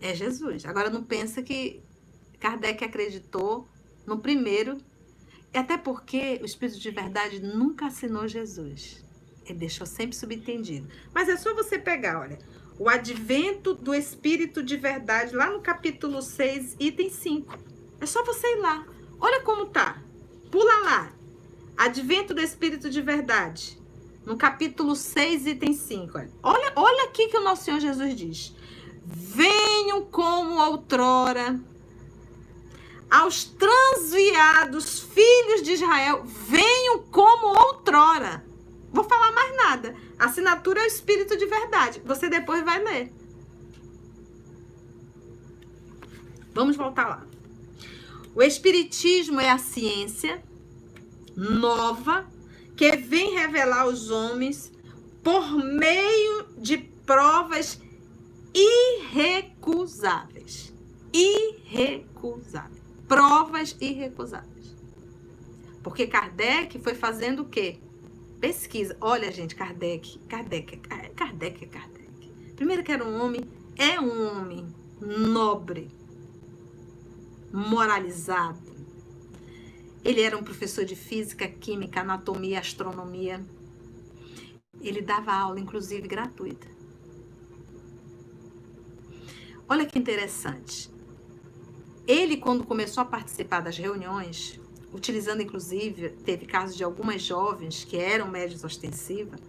é 0.01 0.13
Jesus. 0.13 0.65
Agora 0.65 0.89
não 0.89 1.03
pensa 1.03 1.41
que 1.41 1.81
Kardec 2.39 2.83
acreditou 2.83 3.67
no 4.05 4.19
primeiro, 4.19 4.77
Até 5.53 5.77
porque 5.77 6.39
o 6.41 6.45
Espírito 6.45 6.79
de 6.79 6.91
verdade 6.91 7.41
nunca 7.41 7.87
assinou 7.87 8.25
Jesus. 8.25 9.03
Ele 9.45 9.59
deixou 9.59 9.85
sempre 9.85 10.15
subentendido. 10.15 10.87
Mas 11.13 11.27
é 11.27 11.35
só 11.35 11.53
você 11.53 11.77
pegar, 11.77 12.21
olha, 12.21 12.39
o 12.81 12.89
advento 12.89 13.75
do 13.75 13.93
Espírito 13.93 14.63
de 14.63 14.75
verdade, 14.75 15.35
lá 15.35 15.51
no 15.51 15.61
capítulo 15.61 16.19
6, 16.19 16.77
item 16.79 17.11
5. 17.11 17.55
É 17.99 18.07
só 18.07 18.25
você 18.25 18.55
ir 18.55 18.55
lá. 18.55 18.83
Olha 19.19 19.41
como 19.41 19.67
tá. 19.67 20.01
Pula 20.49 20.79
lá. 20.83 21.11
Advento 21.77 22.33
do 22.33 22.41
Espírito 22.41 22.89
de 22.89 22.99
verdade. 22.99 23.79
No 24.25 24.35
capítulo 24.35 24.95
6, 24.95 25.45
item 25.45 25.73
5. 25.73 26.21
Olha, 26.41 26.73
olha 26.75 27.03
aqui 27.03 27.27
que 27.27 27.37
o 27.37 27.43
nosso 27.43 27.65
Senhor 27.65 27.79
Jesus 27.79 28.15
diz. 28.15 28.55
Venham 29.05 30.03
como 30.05 30.59
outrora 30.59 31.59
aos 33.11 33.43
transviados 33.43 35.01
filhos 35.01 35.61
de 35.61 35.73
Israel, 35.73 36.23
venham 36.25 37.03
como 37.11 37.45
outrora. 37.45 38.43
Vou 38.91 39.03
falar 39.03 39.31
mais 39.31 39.57
nada. 39.57 39.95
Assinatura 40.19 40.81
é 40.81 40.83
o 40.83 40.87
Espírito 40.87 41.37
de 41.37 41.45
verdade. 41.45 42.01
Você 42.05 42.29
depois 42.29 42.63
vai 42.63 42.83
ler. 42.83 43.11
Vamos 46.53 46.75
voltar 46.75 47.07
lá. 47.07 47.25
O 48.35 48.41
Espiritismo 48.41 49.39
é 49.39 49.49
a 49.49 49.57
ciência 49.57 50.43
nova 51.35 52.27
que 52.75 52.95
vem 52.97 53.35
revelar 53.35 53.81
aos 53.81 54.09
homens 54.09 54.71
por 55.23 55.55
meio 55.55 56.47
de 56.57 56.77
provas 57.05 57.79
irrecusáveis. 58.53 60.73
Irrecusáveis. 61.13 62.81
Provas 63.07 63.77
irrecusáveis. 63.79 64.75
Porque 65.83 66.07
Kardec 66.07 66.79
foi 66.79 66.93
fazendo 66.93 67.43
o 67.43 67.49
quê? 67.49 67.79
Pesquisa. 68.41 68.97
Olha, 68.99 69.31
gente, 69.31 69.55
Kardec. 69.55 70.19
Kardec, 70.27 70.77
Kardec 71.15 71.63
é 71.63 71.67
Kardec. 71.67 72.33
Primeiro 72.55 72.83
que 72.83 72.91
era 72.91 73.05
um 73.05 73.23
homem, 73.23 73.41
é 73.77 73.99
um 73.99 74.27
homem 74.27 74.67
nobre, 74.99 75.89
moralizado, 77.53 78.71
ele 80.03 80.21
era 80.21 80.35
um 80.35 80.43
professor 80.43 80.83
de 80.83 80.95
física, 80.95 81.47
química, 81.47 82.01
anatomia, 82.01 82.59
astronomia. 82.59 83.43
Ele 84.79 85.01
dava 85.01 85.31
aula, 85.31 85.59
inclusive, 85.59 86.07
gratuita. 86.07 86.67
Olha 89.69 89.85
que 89.85 89.99
interessante. 89.99 90.89
Ele, 92.07 92.37
quando 92.37 92.63
começou 92.63 93.01
a 93.01 93.05
participar 93.05 93.61
das 93.61 93.77
reuniões, 93.77 94.59
utilizando 94.93 95.41
inclusive, 95.41 96.09
teve 96.25 96.45
casos 96.45 96.75
de 96.75 96.83
algumas 96.83 97.21
jovens 97.21 97.83
que 97.83 97.97
eram 97.97 98.29
médios 98.29 98.63
ostensivas, 98.63 99.39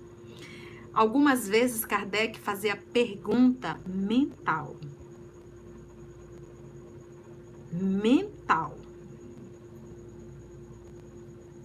algumas 0.93 1.49
vezes 1.49 1.85
Kardec 1.85 2.39
fazia 2.39 2.77
pergunta 2.77 3.81
mental. 3.87 4.77
Mental. 7.73 8.77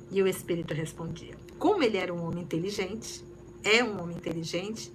E 0.09 0.23
o 0.23 0.27
espírito 0.27 0.73
respondia. 0.73 1.37
Como 1.59 1.83
ele 1.83 1.97
era 1.97 2.13
um 2.13 2.25
homem 2.25 2.43
inteligente, 2.43 3.25
é 3.63 3.83
um 3.83 4.01
homem 4.01 4.15
inteligente, 4.15 4.91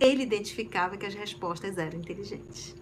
ele 0.00 0.22
identificava 0.22 0.96
que 0.96 1.04
as 1.04 1.14
respostas 1.14 1.76
eram 1.76 1.98
inteligentes. 1.98 2.74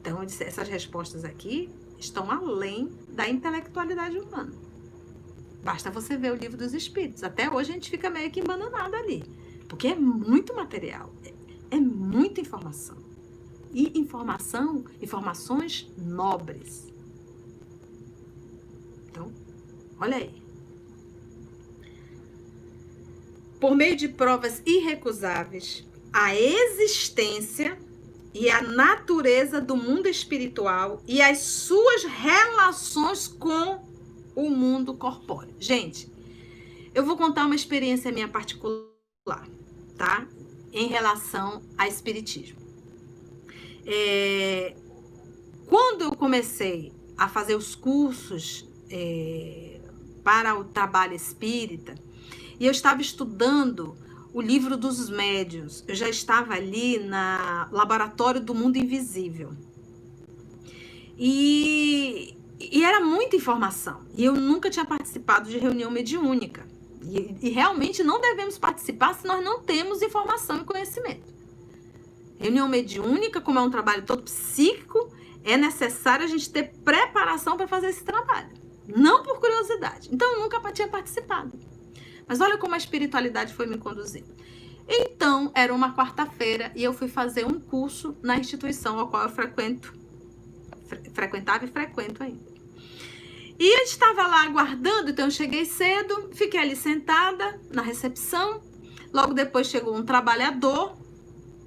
Então, 0.00 0.22
essas 0.22 0.68
respostas 0.68 1.24
aqui 1.24 1.68
estão 2.02 2.30
além 2.30 2.90
da 3.08 3.28
intelectualidade 3.28 4.18
humana. 4.18 4.52
Basta 5.62 5.90
você 5.90 6.16
ver 6.16 6.32
o 6.32 6.36
livro 6.36 6.56
dos 6.56 6.74
espíritos. 6.74 7.22
Até 7.22 7.50
hoje 7.50 7.70
a 7.70 7.74
gente 7.74 7.90
fica 7.90 8.10
meio 8.10 8.30
que 8.30 8.40
embananado 8.40 8.96
ali. 8.96 9.24
Porque 9.68 9.88
é 9.88 9.94
muito 9.94 10.54
material, 10.54 11.12
é, 11.24 11.76
é 11.76 11.80
muita 11.80 12.40
informação. 12.40 12.96
E 13.72 13.98
informação, 13.98 14.84
informações 15.00 15.90
nobres. 15.96 16.92
Olha 20.02 20.16
aí. 20.16 20.34
Por 23.60 23.76
meio 23.76 23.94
de 23.94 24.08
provas 24.08 24.60
irrecusáveis, 24.66 25.86
a 26.12 26.34
existência 26.34 27.78
e 28.34 28.48
a 28.50 28.62
natureza 28.62 29.60
do 29.60 29.76
mundo 29.76 30.08
espiritual 30.08 31.02
e 31.06 31.20
as 31.20 31.38
suas 31.38 32.04
relações 32.04 33.28
com 33.28 33.84
o 34.34 34.48
mundo 34.48 34.94
corpóreo. 34.94 35.54
Gente, 35.60 36.10
eu 36.94 37.04
vou 37.04 37.16
contar 37.16 37.44
uma 37.44 37.54
experiência 37.54 38.10
minha 38.10 38.28
particular, 38.28 39.48
tá? 39.96 40.26
Em 40.72 40.86
relação 40.86 41.62
a 41.76 41.86
espiritismo. 41.86 42.60
É, 43.84 44.74
quando 45.66 46.02
eu 46.02 46.14
comecei 46.14 46.92
a 47.16 47.28
fazer 47.28 47.54
os 47.54 47.74
cursos 47.74 48.66
é, 48.90 49.80
para 50.24 50.58
o 50.58 50.64
trabalho 50.64 51.14
espírita, 51.14 51.94
e 52.58 52.66
eu 52.66 52.70
estava 52.70 53.02
estudando 53.02 53.96
o 54.32 54.40
livro 54.40 54.76
dos 54.76 55.08
médios. 55.08 55.84
Eu 55.86 55.94
já 55.94 56.08
estava 56.08 56.54
ali 56.54 56.98
na 56.98 57.68
laboratório 57.70 58.40
do 58.40 58.54
mundo 58.54 58.76
invisível. 58.76 59.52
E, 61.18 62.34
e 62.58 62.84
era 62.84 63.00
muita 63.00 63.36
informação. 63.36 64.00
E 64.16 64.24
eu 64.24 64.34
nunca 64.34 64.70
tinha 64.70 64.84
participado 64.84 65.48
de 65.48 65.58
reunião 65.58 65.90
mediúnica. 65.90 66.66
E, 67.02 67.36
e 67.42 67.50
realmente 67.50 68.02
não 68.02 68.20
devemos 68.20 68.58
participar 68.58 69.14
se 69.14 69.26
nós 69.26 69.44
não 69.44 69.60
temos 69.60 70.02
informação 70.02 70.58
e 70.58 70.64
conhecimento. 70.64 71.32
Reunião 72.38 72.68
mediúnica, 72.68 73.40
como 73.40 73.58
é 73.58 73.62
um 73.62 73.70
trabalho 73.70 74.04
todo 74.04 74.22
psíquico, 74.22 75.12
é 75.44 75.56
necessário 75.56 76.24
a 76.24 76.28
gente 76.28 76.50
ter 76.50 76.72
preparação 76.84 77.56
para 77.56 77.68
fazer 77.68 77.88
esse 77.88 78.02
trabalho. 78.02 78.50
Não 78.88 79.22
por 79.22 79.38
curiosidade. 79.38 80.08
Então 80.10 80.28
eu 80.32 80.40
nunca 80.40 80.72
tinha 80.72 80.88
participado. 80.88 81.52
Mas 82.32 82.40
olha 82.40 82.56
como 82.56 82.72
a 82.72 82.78
espiritualidade 82.78 83.52
foi 83.52 83.66
me 83.66 83.76
conduzindo. 83.76 84.34
Então, 84.88 85.52
era 85.54 85.70
uma 85.74 85.94
quarta-feira 85.94 86.72
e 86.74 86.82
eu 86.82 86.94
fui 86.94 87.06
fazer 87.06 87.44
um 87.44 87.60
curso 87.60 88.16
na 88.22 88.38
instituição 88.38 88.98
ao 88.98 89.08
qual 89.08 89.24
eu 89.24 89.28
frequento, 89.28 89.92
fre 90.88 91.10
frequentava 91.12 91.66
e 91.66 91.68
frequento 91.68 92.22
ainda. 92.22 92.50
E 93.58 93.80
eu 93.80 93.84
estava 93.84 94.26
lá 94.26 94.44
aguardando, 94.44 95.10
então 95.10 95.26
eu 95.26 95.30
cheguei 95.30 95.66
cedo, 95.66 96.30
fiquei 96.32 96.58
ali 96.58 96.74
sentada 96.74 97.60
na 97.70 97.82
recepção. 97.82 98.62
Logo 99.12 99.34
depois 99.34 99.66
chegou 99.66 99.94
um 99.94 100.02
trabalhador, 100.02 100.96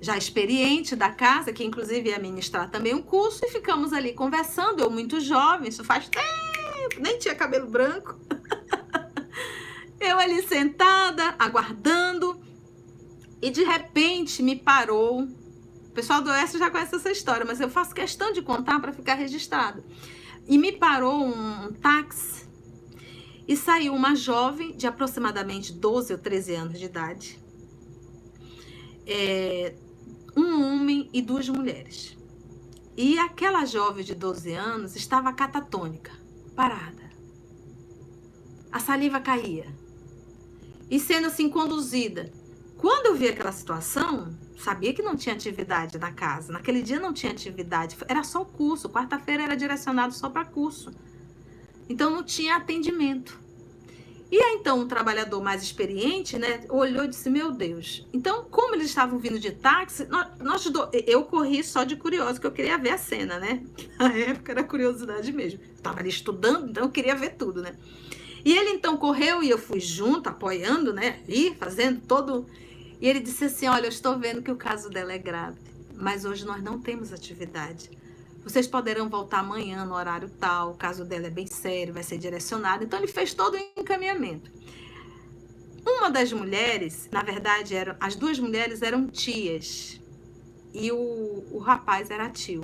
já 0.02 0.18
experiente 0.18 0.96
da 0.96 1.12
casa, 1.12 1.54
que 1.54 1.64
inclusive 1.64 2.10
ia 2.10 2.18
ministrar 2.18 2.72
também 2.72 2.96
um 2.96 3.04
curso, 3.04 3.46
e 3.46 3.50
ficamos 3.50 3.94
ali 3.94 4.14
conversando. 4.14 4.82
Eu, 4.82 4.90
muito 4.90 5.20
jovem, 5.20 5.70
isso 5.70 5.84
faz 5.84 6.10
tempo, 6.10 7.00
nem 7.00 7.20
tinha 7.20 7.36
cabelo 7.36 7.68
branco. 7.68 8.20
Eu 10.06 10.20
ali 10.20 10.42
sentada, 10.44 11.36
aguardando, 11.40 12.40
e 13.42 13.50
de 13.50 13.64
repente 13.64 14.44
me 14.44 14.56
parou. 14.56 15.24
O 15.24 15.92
pessoal 15.96 16.22
do 16.22 16.30
Oeste 16.30 16.60
já 16.60 16.70
conhece 16.70 16.96
essa 16.96 17.12
história, 17.12 17.46
mas 17.46 17.60
eu 17.60 17.70
faço 17.70 17.94
questão 17.94 18.32
de 18.32 18.42
contar 18.42 18.80
para 18.80 18.94
ficar 18.94 19.16
registrado. 19.16 19.84
E 20.48 20.58
me 20.58 20.72
parou 20.72 21.26
um, 21.26 21.74
táxi 21.74 22.46
e 23.48 23.58
saiu 23.58 23.94
uma 23.94 24.16
jovem 24.16 24.76
de 24.76 24.86
aproximadamente 24.86 25.74
12 25.74 26.14
ou 26.14 26.20
13 26.20 26.56
anos 26.56 26.80
de 26.80 26.86
idade, 26.86 27.40
é, 29.08 29.76
um 30.38 30.64
homem 30.64 31.10
e 31.12 31.22
duas 31.22 31.50
mulheres. 31.50 32.16
E 32.96 33.18
aquela 33.18 33.66
jovem 33.66 34.04
de 34.04 34.14
12 34.14 34.54
anos 34.54 34.96
estava 34.96 35.34
catatônica 35.34 36.12
parada. 36.56 37.10
A 38.72 38.80
saliva 38.80 39.20
caía. 39.20 39.85
E 40.90 41.00
sendo 41.00 41.28
assim 41.28 41.50
conduzida. 41.50 42.32
Quando 42.78 43.08
eu 43.08 43.16
vi 43.16 43.28
aquela 43.28 43.52
situação, 43.52 44.36
sabia 44.58 44.94
que 44.94 45.02
não 45.02 45.16
tinha 45.16 45.34
atividade 45.34 45.98
na 45.98 46.12
casa. 46.12 46.54
Naquele 46.54 46.82
dia 46.82 47.00
não 47.00 47.14
tinha 47.14 47.32
atividade, 47.32 47.98
era 48.08 48.24
só 48.24 48.42
o 48.42 48.46
curso. 48.46 48.90
Quarta-feira 48.90 49.44
era 49.44 49.56
direcionado 49.56 50.14
só 50.14 50.30
para 50.30 50.46
curso. 50.46 50.92
Então 51.90 52.10
não 52.10 52.24
tinha 52.24 52.56
atendimento. 52.56 53.46
E 54.32 54.38
aí, 54.42 54.58
então, 54.60 54.80
um 54.80 54.88
trabalhador 54.88 55.42
mais 55.42 55.62
experiente, 55.62 56.38
né, 56.38 56.66
olhou 56.70 57.06
e 57.06 57.08
disse: 57.08 57.30
Meu 57.30 57.52
Deus. 57.52 58.06
Então, 58.12 58.46
como 58.50 58.76
eles 58.76 58.88
estavam 58.88 59.20
vindo 59.20 59.40
de 59.40 59.52
táxi, 59.52 60.06
nós, 60.06 60.28
nós 60.40 60.72
eu 61.06 61.24
corri 61.24 61.64
só 61.64 61.84
de 61.84 61.96
curioso, 61.96 62.42
que 62.42 62.48
eu 62.48 62.52
queria 62.52 62.78
ver 62.78 62.90
a 62.90 62.98
cena, 62.98 63.38
né? 63.40 63.64
Na 64.00 64.12
época 64.12 64.52
era 64.52 64.64
curiosidade 64.64 65.32
mesmo. 65.32 65.60
Estava 65.76 66.00
ali 66.00 66.10
estudando, 66.10 66.70
então 66.70 66.84
eu 66.84 66.90
queria 66.90 67.16
ver 67.16 67.36
tudo, 67.36 67.62
né? 67.62 67.76
E 68.46 68.56
ele 68.56 68.70
então 68.70 68.96
correu 68.96 69.42
e 69.42 69.50
eu 69.50 69.58
fui 69.58 69.80
junto, 69.80 70.30
apoiando, 70.30 70.94
né? 70.94 71.20
Ali, 71.28 71.56
fazendo 71.56 72.00
todo. 72.02 72.46
E 73.02 73.10
ele 73.10 73.20
disse 73.20 73.46
assim: 73.46 73.68
Olha, 73.68 73.88
eu 73.88 73.90
estou 73.90 74.20
vendo 74.20 74.44
que 74.44 74.52
o 74.52 74.56
caso 74.56 74.88
dela 74.88 75.12
é 75.12 75.18
grave, 75.18 75.58
mas 75.96 76.26
hoje 76.26 76.46
nós 76.46 76.62
não 76.64 76.80
temos 76.80 77.12
atividade. 77.12 77.90
Vocês 78.44 78.68
poderão 78.68 79.10
voltar 79.10 79.40
amanhã 79.40 79.84
no 79.84 79.96
horário 79.96 80.30
tal, 80.40 80.74
o 80.74 80.76
caso 80.76 81.04
dela 81.04 81.26
é 81.26 81.32
bem 81.32 81.48
sério, 81.48 81.92
vai 81.92 82.04
ser 82.04 82.20
direcionado. 82.20 82.84
Então 82.84 83.00
ele 83.00 83.08
fez 83.08 83.34
todo 83.34 83.56
o 83.56 83.82
encaminhamento. 83.82 84.52
Uma 85.84 86.12
das 86.12 86.32
mulheres, 86.32 87.10
na 87.12 87.24
verdade, 87.24 87.76
eram, 87.76 87.96
as 88.00 88.16
duas 88.16 88.38
mulheres 88.38 88.84
eram 88.84 89.08
tias 89.08 90.00
e 90.72 90.92
o, 90.92 91.48
o 91.52 91.58
rapaz 91.58 92.12
era 92.12 92.30
tio. 92.30 92.64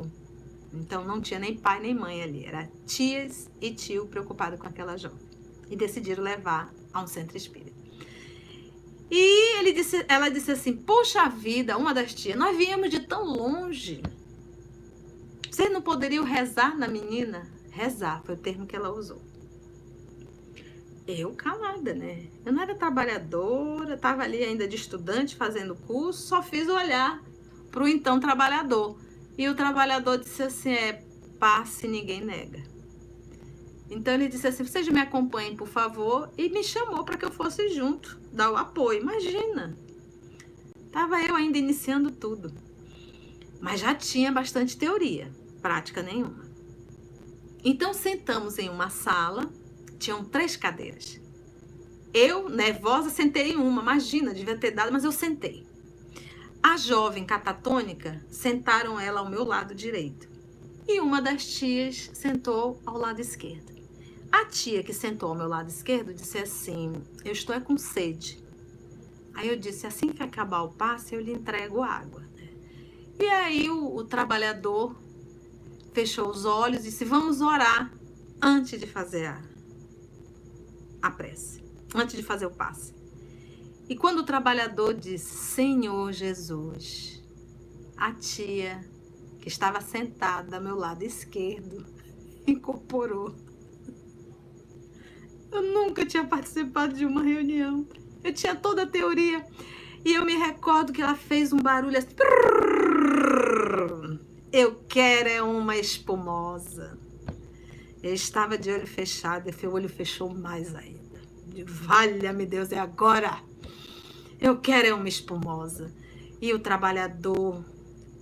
Então 0.71 1.03
não 1.03 1.19
tinha 1.19 1.39
nem 1.39 1.57
pai 1.57 1.79
nem 1.79 1.95
mãe 1.95 2.21
ali, 2.21 2.45
era 2.45 2.69
tias 2.85 3.49
e 3.59 3.71
tio 3.71 4.05
preocupado 4.05 4.59
com 4.59 4.67
aquela 4.67 4.95
jovem. 4.95 5.31
E 5.71 5.75
decidiram 5.75 6.21
levar 6.21 6.71
a 6.93 7.01
um 7.01 7.07
centro 7.07 7.35
espírita. 7.35 7.81
E 9.09 9.59
ele 9.59 9.73
disse, 9.73 10.05
ela 10.07 10.29
disse 10.29 10.51
assim: 10.51 10.73
Poxa 10.73 11.27
vida, 11.27 11.77
uma 11.77 11.93
das 11.93 12.13
tias, 12.13 12.37
nós 12.37 12.55
viemos 12.55 12.89
de 12.89 12.99
tão 12.99 13.25
longe. 13.25 14.03
Vocês 15.49 15.71
não 15.71 15.81
poderiam 15.81 16.23
rezar 16.23 16.77
na 16.77 16.87
menina? 16.87 17.45
Rezar 17.71 18.21
foi 18.23 18.35
o 18.35 18.37
termo 18.37 18.65
que 18.65 18.75
ela 18.75 18.89
usou. 18.89 19.21
Eu 21.05 21.33
calada, 21.33 21.93
né? 21.93 22.27
Eu 22.45 22.53
não 22.53 22.61
era 22.61 22.73
trabalhadora, 22.73 23.95
estava 23.95 24.23
ali 24.23 24.43
ainda 24.43 24.65
de 24.65 24.77
estudante 24.77 25.35
fazendo 25.35 25.75
curso, 25.75 26.27
só 26.27 26.41
fiz 26.41 26.69
olhar 26.69 27.21
para 27.69 27.83
o 27.83 27.87
então 27.87 28.17
trabalhador. 28.17 28.97
E 29.37 29.49
o 29.49 29.55
trabalhador 29.55 30.19
disse 30.19 30.43
assim: 30.43 30.71
é 30.71 31.03
passe, 31.37 31.85
ninguém 31.85 32.23
nega. 32.23 32.70
Então 33.91 34.13
ele 34.13 34.29
disse 34.29 34.47
assim: 34.47 34.63
vocês 34.63 34.87
me 34.87 35.01
acompanhem, 35.01 35.53
por 35.53 35.67
favor, 35.67 36.31
e 36.37 36.47
me 36.47 36.63
chamou 36.63 37.03
para 37.03 37.17
que 37.17 37.25
eu 37.25 37.31
fosse 37.31 37.67
junto, 37.69 38.17
dar 38.31 38.49
o 38.49 38.55
apoio. 38.55 39.01
Imagina! 39.01 39.77
Tava 40.93 41.21
eu 41.21 41.35
ainda 41.35 41.57
iniciando 41.57 42.09
tudo. 42.09 42.53
Mas 43.59 43.81
já 43.81 43.93
tinha 43.93 44.31
bastante 44.31 44.77
teoria, 44.77 45.29
prática 45.61 46.01
nenhuma. 46.01 46.49
Então 47.63 47.93
sentamos 47.93 48.57
em 48.57 48.69
uma 48.69 48.89
sala, 48.89 49.51
tinham 49.99 50.23
três 50.23 50.55
cadeiras. 50.55 51.19
Eu, 52.13 52.49
nervosa, 52.49 53.09
sentei 53.09 53.51
em 53.51 53.57
uma, 53.57 53.81
imagina, 53.81 54.33
devia 54.33 54.57
ter 54.57 54.71
dado, 54.71 54.91
mas 54.91 55.03
eu 55.03 55.11
sentei. 55.11 55.67
A 56.63 56.77
jovem 56.77 57.25
catatônica 57.25 58.25
sentaram 58.29 58.99
ela 58.99 59.19
ao 59.19 59.29
meu 59.29 59.43
lado 59.43 59.75
direito. 59.75 60.29
E 60.87 60.99
uma 60.99 61.21
das 61.21 61.45
tias 61.45 62.09
sentou 62.13 62.81
ao 62.85 62.97
lado 62.97 63.19
esquerdo. 63.19 63.80
A 64.31 64.45
tia 64.45 64.81
que 64.81 64.93
sentou 64.93 65.29
ao 65.29 65.35
meu 65.35 65.47
lado 65.47 65.69
esquerdo 65.69 66.13
disse 66.13 66.37
assim: 66.37 66.93
Eu 67.25 67.33
estou 67.33 67.53
é 67.53 67.59
com 67.59 67.77
sede. 67.77 68.41
Aí 69.33 69.49
eu 69.49 69.57
disse: 69.57 69.85
Assim 69.85 70.07
que 70.07 70.23
acabar 70.23 70.61
o 70.61 70.71
passe, 70.71 71.13
eu 71.13 71.21
lhe 71.21 71.33
entrego 71.33 71.81
água. 71.81 72.23
E 73.19 73.25
aí 73.25 73.69
o, 73.69 73.95
o 73.95 74.03
trabalhador 74.05 74.95
fechou 75.93 76.29
os 76.29 76.45
olhos 76.45 76.81
e 76.81 76.83
disse: 76.85 77.03
Vamos 77.03 77.41
orar 77.41 77.91
antes 78.41 78.79
de 78.79 78.87
fazer 78.87 79.25
a, 79.25 79.41
a 81.01 81.11
prece, 81.11 81.61
antes 81.93 82.15
de 82.15 82.23
fazer 82.23 82.45
o 82.45 82.51
passe. 82.51 82.93
E 83.89 83.95
quando 83.97 84.19
o 84.19 84.25
trabalhador 84.25 84.93
disse: 84.93 85.35
Senhor 85.35 86.13
Jesus, 86.13 87.21
a 87.97 88.13
tia 88.13 88.79
que 89.41 89.49
estava 89.49 89.81
sentada 89.81 90.55
ao 90.55 90.63
meu 90.63 90.77
lado 90.77 91.03
esquerdo 91.03 91.85
incorporou 92.47 93.35
eu 95.51 95.61
nunca 95.61 96.05
tinha 96.05 96.23
participado 96.23 96.93
de 96.93 97.05
uma 97.05 97.21
reunião. 97.21 97.85
Eu 98.23 98.33
tinha 98.33 98.55
toda 98.55 98.83
a 98.83 98.87
teoria. 98.87 99.45
E 100.03 100.13
eu 100.13 100.25
me 100.25 100.35
recordo 100.35 100.93
que 100.93 101.01
ela 101.01 101.15
fez 101.15 101.53
um 101.53 101.57
barulho 101.57 101.97
assim. 101.97 102.15
Eu 104.51 104.83
quero 104.87 105.29
é 105.29 105.41
uma 105.41 105.77
espumosa. 105.77 106.97
Eu 108.01 108.13
estava 108.13 108.57
de 108.57 108.71
olho 108.71 108.87
fechado 108.87 109.49
e 109.49 109.67
o 109.67 109.71
olho 109.71 109.89
fechou 109.89 110.33
mais 110.33 110.73
ainda. 110.73 111.21
Valha-me 111.65 112.45
Deus, 112.45 112.71
é 112.71 112.79
agora. 112.79 113.37
Eu 114.39 114.57
quero 114.57 114.87
é 114.87 114.93
uma 114.93 115.07
espumosa. 115.07 115.93
E 116.41 116.51
o 116.53 116.59
trabalhador, 116.59 117.63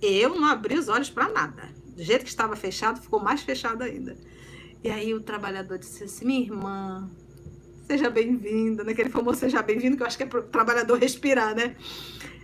eu 0.02 0.38
não 0.38 0.46
abri 0.46 0.78
os 0.78 0.88
olhos 0.88 1.08
para 1.08 1.30
nada. 1.30 1.68
Do 1.96 2.02
jeito 2.02 2.24
que 2.24 2.30
estava 2.30 2.54
fechado, 2.54 3.00
ficou 3.00 3.20
mais 3.20 3.42
fechado 3.42 3.82
ainda. 3.82 4.16
E 4.82 4.90
aí 4.90 5.12
o 5.12 5.20
trabalhador 5.20 5.78
disse 5.78 6.04
assim: 6.04 6.24
Minha 6.24 6.40
irmã, 6.40 7.10
seja 7.86 8.08
bem-vinda, 8.08 8.82
naquele 8.82 9.08
né? 9.08 9.14
famoso 9.14 9.40
seja 9.40 9.62
bem-vindo, 9.62 9.96
que 9.96 10.02
eu 10.02 10.06
acho 10.06 10.16
que 10.16 10.22
é 10.22 10.26
para 10.26 10.40
o 10.40 10.44
trabalhador 10.44 10.98
respirar, 10.98 11.54
né? 11.54 11.76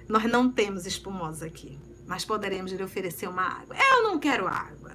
Nós 0.09 0.25
não 0.25 0.51
temos 0.51 0.87
espumosa 0.87 1.47
aqui, 1.47 1.79
mas 2.07 2.25
poderemos 2.25 2.73
lhe 2.73 2.83
oferecer 2.83 3.29
uma 3.29 3.43
água. 3.43 3.75
Eu 3.77 4.03
não 4.03 4.19
quero 4.19 4.47
água. 4.47 4.95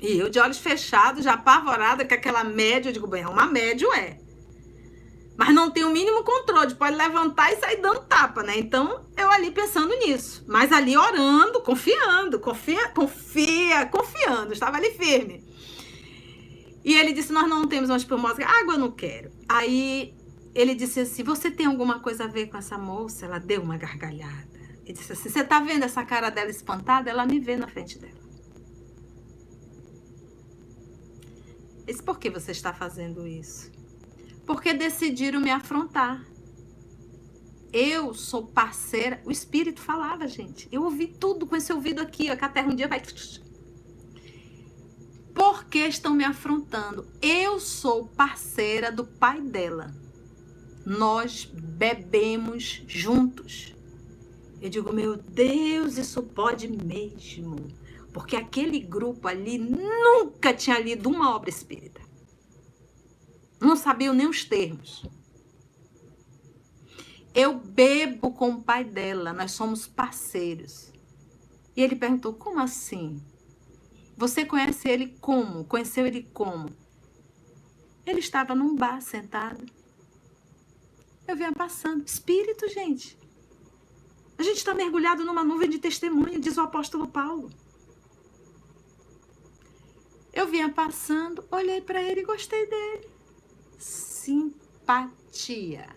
E 0.00 0.18
eu, 0.18 0.28
de 0.28 0.38
olhos 0.38 0.58
fechados, 0.58 1.24
já 1.24 1.32
apavorada 1.34 2.04
com 2.04 2.14
aquela 2.14 2.44
média, 2.44 2.88
eu 2.88 2.92
digo: 2.92 3.06
Bem, 3.06 3.26
uma 3.26 3.46
média 3.46 3.88
é. 3.96 4.18
Mas 5.36 5.52
não 5.52 5.68
tem 5.68 5.84
o 5.84 5.90
mínimo 5.90 6.22
controle, 6.22 6.74
pode 6.76 6.96
levantar 6.96 7.52
e 7.52 7.56
sair 7.56 7.78
dando 7.78 8.00
tapa, 8.02 8.44
né? 8.44 8.56
Então, 8.56 9.04
eu 9.16 9.28
ali 9.28 9.50
pensando 9.50 9.92
nisso. 9.96 10.44
Mas 10.46 10.70
ali 10.70 10.96
orando, 10.96 11.60
confiando, 11.60 12.38
confia, 12.38 12.88
confia, 12.90 13.84
confiando, 13.86 14.52
estava 14.52 14.76
ali 14.76 14.92
firme. 14.92 15.42
E 16.84 16.94
ele 16.94 17.12
disse: 17.12 17.32
Nós 17.32 17.48
não 17.48 17.66
temos 17.66 17.88
uma 17.88 17.96
espumosa. 17.96 18.44
Água 18.44 18.76
não 18.76 18.90
quero. 18.90 19.32
Aí 19.48 20.14
ele 20.54 20.74
disse 20.74 21.00
assim: 21.00 21.22
Você 21.22 21.50
tem 21.50 21.66
alguma 21.66 22.00
coisa 22.00 22.24
a 22.24 22.28
ver 22.28 22.48
com 22.48 22.58
essa 22.58 22.76
moça? 22.76 23.24
Ela 23.24 23.38
deu 23.38 23.62
uma 23.62 23.78
gargalhada. 23.78 24.60
Ele 24.84 24.92
disse 24.92 25.12
assim: 25.12 25.30
Você 25.30 25.42
tá 25.42 25.60
vendo 25.60 25.84
essa 25.84 26.04
cara 26.04 26.28
dela 26.28 26.50
espantada? 26.50 27.08
Ela 27.08 27.24
me 27.24 27.40
vê 27.40 27.56
na 27.56 27.66
frente 27.66 27.98
dela. 27.98 28.22
Eu 31.80 31.86
disse: 31.86 32.02
Por 32.02 32.18
que 32.18 32.28
você 32.28 32.52
está 32.52 32.74
fazendo 32.74 33.26
isso? 33.26 33.72
Porque 34.46 34.74
decidiram 34.74 35.40
me 35.40 35.50
afrontar. 35.50 36.22
Eu 37.72 38.14
sou 38.14 38.46
parceira. 38.46 39.20
O 39.24 39.30
espírito 39.30 39.80
falava, 39.80 40.28
gente. 40.28 40.68
Eu 40.70 40.84
ouvi 40.84 41.08
tudo 41.08 41.46
com 41.46 41.56
esse 41.56 41.72
ouvido 41.72 42.00
aqui, 42.00 42.28
a 42.30 42.36
terra 42.48 42.68
um 42.68 42.76
dia 42.76 42.86
vai 42.86 43.00
por 45.34 45.64
que 45.64 45.80
estão 45.80 46.14
me 46.14 46.24
afrontando? 46.24 47.06
Eu 47.20 47.58
sou 47.58 48.06
parceira 48.06 48.92
do 48.92 49.04
pai 49.04 49.40
dela. 49.40 49.92
Nós 50.86 51.44
bebemos 51.44 52.82
juntos. 52.86 53.74
Eu 54.62 54.70
digo, 54.70 54.92
meu 54.92 55.16
Deus, 55.16 55.98
isso 55.98 56.22
pode 56.22 56.68
mesmo. 56.68 57.56
Porque 58.12 58.36
aquele 58.36 58.78
grupo 58.78 59.26
ali 59.26 59.58
nunca 59.58 60.54
tinha 60.54 60.78
lido 60.78 61.08
uma 61.08 61.34
obra 61.34 61.50
espírita. 61.50 62.00
Não 63.60 63.76
sabiam 63.76 64.14
nem 64.14 64.28
os 64.28 64.44
termos. 64.44 65.04
Eu 67.34 67.58
bebo 67.58 68.30
com 68.30 68.50
o 68.50 68.62
pai 68.62 68.84
dela, 68.84 69.32
nós 69.32 69.50
somos 69.50 69.86
parceiros. 69.86 70.92
E 71.76 71.82
ele 71.82 71.96
perguntou: 71.96 72.34
como 72.34 72.60
assim? 72.60 73.20
Você 74.16 74.44
conhece 74.44 74.88
ele 74.88 75.16
como? 75.20 75.64
Conheceu 75.64 76.06
ele 76.06 76.22
como? 76.32 76.70
Ele 78.06 78.20
estava 78.20 78.54
num 78.54 78.76
bar 78.76 79.00
sentado. 79.00 79.64
Eu 81.26 81.36
vinha 81.36 81.52
passando. 81.52 82.06
Espírito, 82.06 82.68
gente. 82.68 83.18
A 84.38 84.42
gente 84.42 84.58
está 84.58 84.74
mergulhado 84.74 85.24
numa 85.24 85.44
nuvem 85.44 85.70
de 85.70 85.78
testemunho, 85.78 86.40
diz 86.40 86.56
o 86.56 86.62
apóstolo 86.62 87.08
Paulo. 87.08 87.50
Eu 90.32 90.48
vinha 90.48 90.68
passando, 90.68 91.44
olhei 91.50 91.80
para 91.80 92.02
ele 92.02 92.20
e 92.20 92.24
gostei 92.24 92.66
dele. 92.66 93.08
Simpatia. 93.78 95.88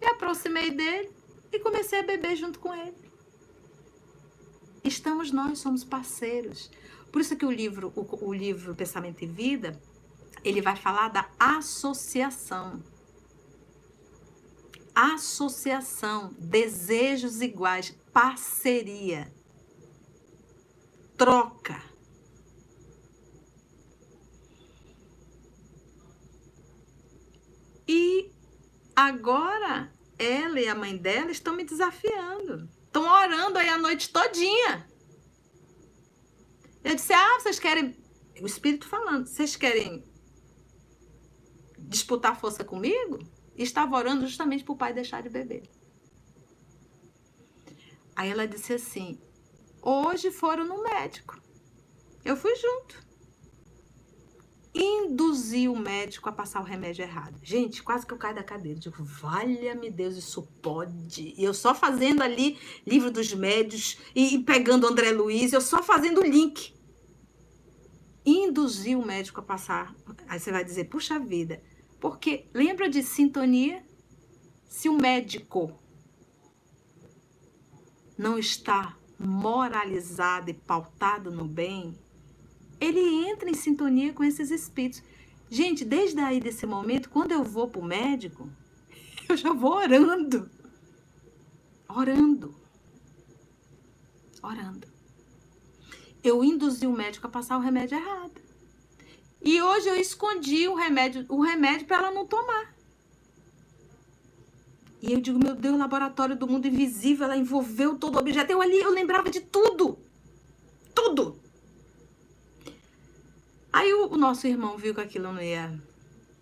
Me 0.00 0.06
aproximei 0.06 0.70
dele 0.70 1.10
e 1.52 1.58
comecei 1.58 1.98
a 1.98 2.04
beber 2.04 2.36
junto 2.36 2.60
com 2.60 2.72
ele. 2.72 3.10
Estamos 4.84 5.32
nós, 5.32 5.58
somos 5.58 5.84
parceiros. 5.84 6.70
Por 7.12 7.20
isso 7.20 7.36
que 7.36 7.44
o 7.44 7.50
livro, 7.50 7.92
o, 7.94 8.26
o 8.26 8.32
livro 8.32 8.74
Pensamento 8.74 9.22
e 9.22 9.26
Vida, 9.26 9.78
ele 10.42 10.62
vai 10.62 10.74
falar 10.74 11.08
da 11.08 11.28
associação. 11.38 12.82
Associação, 14.94 16.34
desejos 16.38 17.42
iguais, 17.42 17.94
parceria, 18.12 19.30
troca. 21.16 21.82
E 27.86 28.30
agora 28.96 29.92
ela 30.18 30.60
e 30.60 30.68
a 30.68 30.74
mãe 30.74 30.96
dela 30.96 31.30
estão 31.30 31.54
me 31.54 31.64
desafiando. 31.64 32.68
Estão 32.86 33.04
orando 33.04 33.58
aí 33.58 33.68
a 33.68 33.78
noite 33.78 34.10
todinha. 34.10 34.91
Eu 36.84 36.94
disse: 36.94 37.12
Ah, 37.12 37.38
vocês 37.40 37.58
querem. 37.58 37.96
O 38.40 38.46
espírito 38.46 38.88
falando, 38.88 39.26
vocês 39.26 39.56
querem 39.56 40.04
disputar 41.78 42.40
força 42.40 42.64
comigo? 42.64 43.18
E 43.54 43.62
estava 43.62 43.96
orando 43.96 44.26
justamente 44.26 44.64
para 44.64 44.72
o 44.72 44.76
pai 44.76 44.92
deixar 44.92 45.22
de 45.22 45.28
beber. 45.28 45.62
Aí 48.16 48.30
ela 48.30 48.46
disse 48.46 48.72
assim: 48.72 49.20
Hoje 49.80 50.30
foram 50.30 50.66
no 50.66 50.82
médico. 50.82 51.40
Eu 52.24 52.36
fui 52.36 52.54
junto. 52.56 53.11
Induzi 54.82 55.68
o 55.68 55.76
médico 55.76 56.28
a 56.28 56.32
passar 56.32 56.60
o 56.60 56.64
remédio 56.64 57.04
errado. 57.04 57.38
Gente, 57.40 57.84
quase 57.84 58.04
que 58.04 58.12
eu 58.12 58.18
caio 58.18 58.34
da 58.34 58.42
cadeira. 58.42 58.80
Digo, 58.80 59.04
valha-me 59.04 59.88
Deus, 59.88 60.16
isso 60.16 60.42
pode. 60.60 61.32
E 61.36 61.44
eu 61.44 61.54
só 61.54 61.72
fazendo 61.72 62.20
ali 62.20 62.58
livro 62.84 63.08
dos 63.08 63.32
médios 63.32 63.98
e, 64.12 64.34
e 64.34 64.42
pegando 64.42 64.88
André 64.88 65.12
Luiz, 65.12 65.52
eu 65.52 65.60
só 65.60 65.84
fazendo 65.84 66.20
o 66.20 66.26
link. 66.26 66.74
Induzir 68.26 68.98
o 68.98 69.06
médico 69.06 69.38
a 69.38 69.44
passar. 69.44 69.94
Aí 70.26 70.40
você 70.40 70.50
vai 70.50 70.64
dizer, 70.64 70.84
puxa 70.86 71.16
vida. 71.16 71.62
Porque 72.00 72.48
lembra 72.52 72.88
de 72.88 73.04
sintonia? 73.04 73.84
Se 74.68 74.88
o 74.88 74.94
médico 74.94 75.78
não 78.18 78.36
está 78.36 78.96
moralizado 79.16 80.50
e 80.50 80.54
pautado 80.54 81.30
no 81.30 81.44
bem, 81.44 81.96
ele 82.82 83.00
entra 83.28 83.48
em 83.48 83.54
sintonia 83.54 84.12
com 84.12 84.24
esses 84.24 84.50
espíritos. 84.50 85.02
Gente, 85.48 85.84
desde 85.84 86.18
aí 86.18 86.40
desse 86.40 86.66
momento, 86.66 87.08
quando 87.08 87.30
eu 87.30 87.44
vou 87.44 87.68
para 87.68 87.80
o 87.80 87.84
médico, 87.84 88.50
eu 89.28 89.36
já 89.36 89.52
vou 89.52 89.74
orando. 89.74 90.50
Orando. 91.88 92.54
Orando. 94.42 94.88
Eu 96.24 96.42
induzi 96.42 96.86
o 96.86 96.92
médico 96.92 97.26
a 97.26 97.30
passar 97.30 97.56
o 97.56 97.60
remédio 97.60 97.98
errado. 97.98 98.40
E 99.40 99.60
hoje 99.60 99.88
eu 99.88 99.96
escondi 99.96 100.66
o 100.66 100.74
remédio, 100.74 101.24
o 101.28 101.40
remédio 101.40 101.86
para 101.86 101.98
ela 101.98 102.10
não 102.10 102.26
tomar. 102.26 102.74
E 105.00 105.12
eu 105.12 105.20
digo, 105.20 105.38
meu 105.38 105.54
Deus, 105.54 105.78
laboratório 105.78 106.36
do 106.36 106.46
mundo 106.46 106.66
invisível, 106.66 107.24
ela 107.24 107.36
envolveu 107.36 107.98
todo 107.98 108.16
o 108.16 108.18
objeto. 108.18 108.52
Eu 108.52 108.62
ali, 108.62 108.78
eu 108.78 108.90
lembrava 108.90 109.30
de 109.30 109.40
tudo. 109.40 109.98
Tudo. 110.94 111.41
Aí 113.72 113.92
o, 113.94 114.12
o 114.12 114.16
nosso 114.16 114.46
irmão 114.46 114.76
viu 114.76 114.94
que 114.94 115.00
aquilo 115.00 115.32
não 115.32 115.42
ia, 115.42 115.72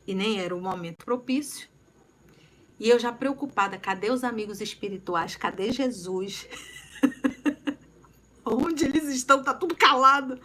e 0.07 0.15
nem 0.15 0.41
era 0.41 0.55
o 0.55 0.61
momento 0.61 1.05
propício. 1.05 1.69
E 2.79 2.89
eu 2.89 2.99
já 2.99 3.13
preocupada, 3.13 3.79
cadê 3.79 4.11
os 4.11 4.25
amigos 4.25 4.61
espirituais? 4.61 5.37
Cadê 5.37 5.71
Jesus? 5.71 6.49
Onde 8.45 8.87
eles 8.87 9.05
estão? 9.05 9.43
Tá 9.43 9.53
tudo 9.53 9.77
calado. 9.77 10.41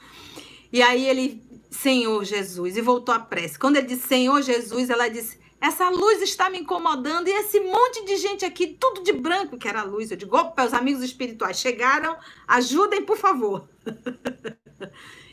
E 0.72 0.82
aí 0.82 1.08
ele, 1.08 1.42
Senhor 1.72 2.24
Jesus, 2.26 2.76
e 2.76 2.82
voltou 2.82 3.16
a 3.16 3.20
prece. 3.20 3.58
Quando 3.58 3.78
ele 3.78 3.88
disse 3.88 4.08
Senhor 4.08 4.42
Jesus, 4.42 4.90
ela 4.90 5.08
disse: 5.08 5.40
essa 5.62 5.90
luz 5.90 6.22
está 6.22 6.50
me 6.50 6.60
incomodando 6.60 7.28
e 7.28 7.32
esse 7.32 7.60
monte 7.60 8.06
de 8.06 8.18
gente 8.18 8.46
aqui, 8.46 8.68
tudo 8.80 9.02
de 9.02 9.14
branco, 9.14 9.58
que 9.58 9.68
era 9.68 9.80
a 9.80 9.84
luz. 9.84 10.12
Eu 10.12 10.18
digo, 10.18 10.38
opa, 10.38 10.66
os 10.66 10.74
amigos 10.74 11.02
espirituais 11.02 11.58
chegaram, 11.58 12.18
ajudem, 12.48 13.04
por 13.04 13.18
favor. 13.18 13.68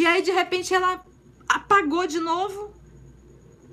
e 0.00 0.06
aí, 0.06 0.22
de 0.22 0.30
repente, 0.30 0.72
ela 0.72 1.04
apagou 1.46 2.06
de 2.06 2.18
novo. 2.18 2.72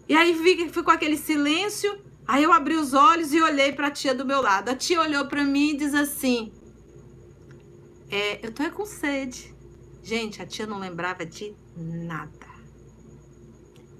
E 0.09 0.13
aí 0.13 0.33
ficou 0.69 0.93
aquele 0.93 1.15
silêncio. 1.15 1.97
Aí 2.27 2.43
eu 2.43 2.51
abri 2.51 2.75
os 2.75 2.93
olhos 2.93 3.31
e 3.31 3.41
olhei 3.41 3.71
para 3.71 3.87
a 3.87 3.91
tia 3.91 4.13
do 4.13 4.25
meu 4.25 4.41
lado. 4.41 4.67
A 4.67 4.75
tia 4.75 4.99
olhou 4.99 5.25
para 5.27 5.45
mim 5.45 5.69
e 5.69 5.77
diz 5.77 5.93
assim: 5.93 6.51
é, 8.11 8.45
Eu 8.45 8.51
tô 8.51 8.69
com 8.71 8.85
sede. 8.85 9.55
Gente, 10.03 10.41
a 10.41 10.45
tia 10.45 10.67
não 10.67 10.79
lembrava 10.79 11.25
de 11.25 11.55
nada. 11.77 12.47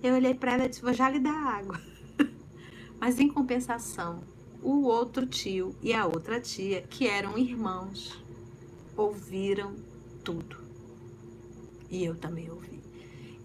Eu 0.04 0.16
olhei 0.16 0.34
para 0.34 0.56
ela 0.56 0.66
e 0.66 0.68
disse: 0.68 0.82
Vou 0.82 0.92
já 0.92 1.10
lhe 1.10 1.20
dar 1.20 1.32
água. 1.32 1.80
Mas 3.00 3.22
em 3.22 3.30
compensação, 3.30 4.22
o 4.62 4.84
outro 4.84 5.26
tio 5.26 5.74
e 5.82 5.94
a 5.94 6.06
outra 6.06 6.42
tia, 6.42 6.82
que 6.82 7.08
eram 7.08 7.38
irmãos, 7.38 8.22
ouviram 8.98 9.78
tudo. 10.26 10.67
E 11.90 12.04
eu 12.04 12.16
também 12.16 12.50
ouvi. 12.50 12.82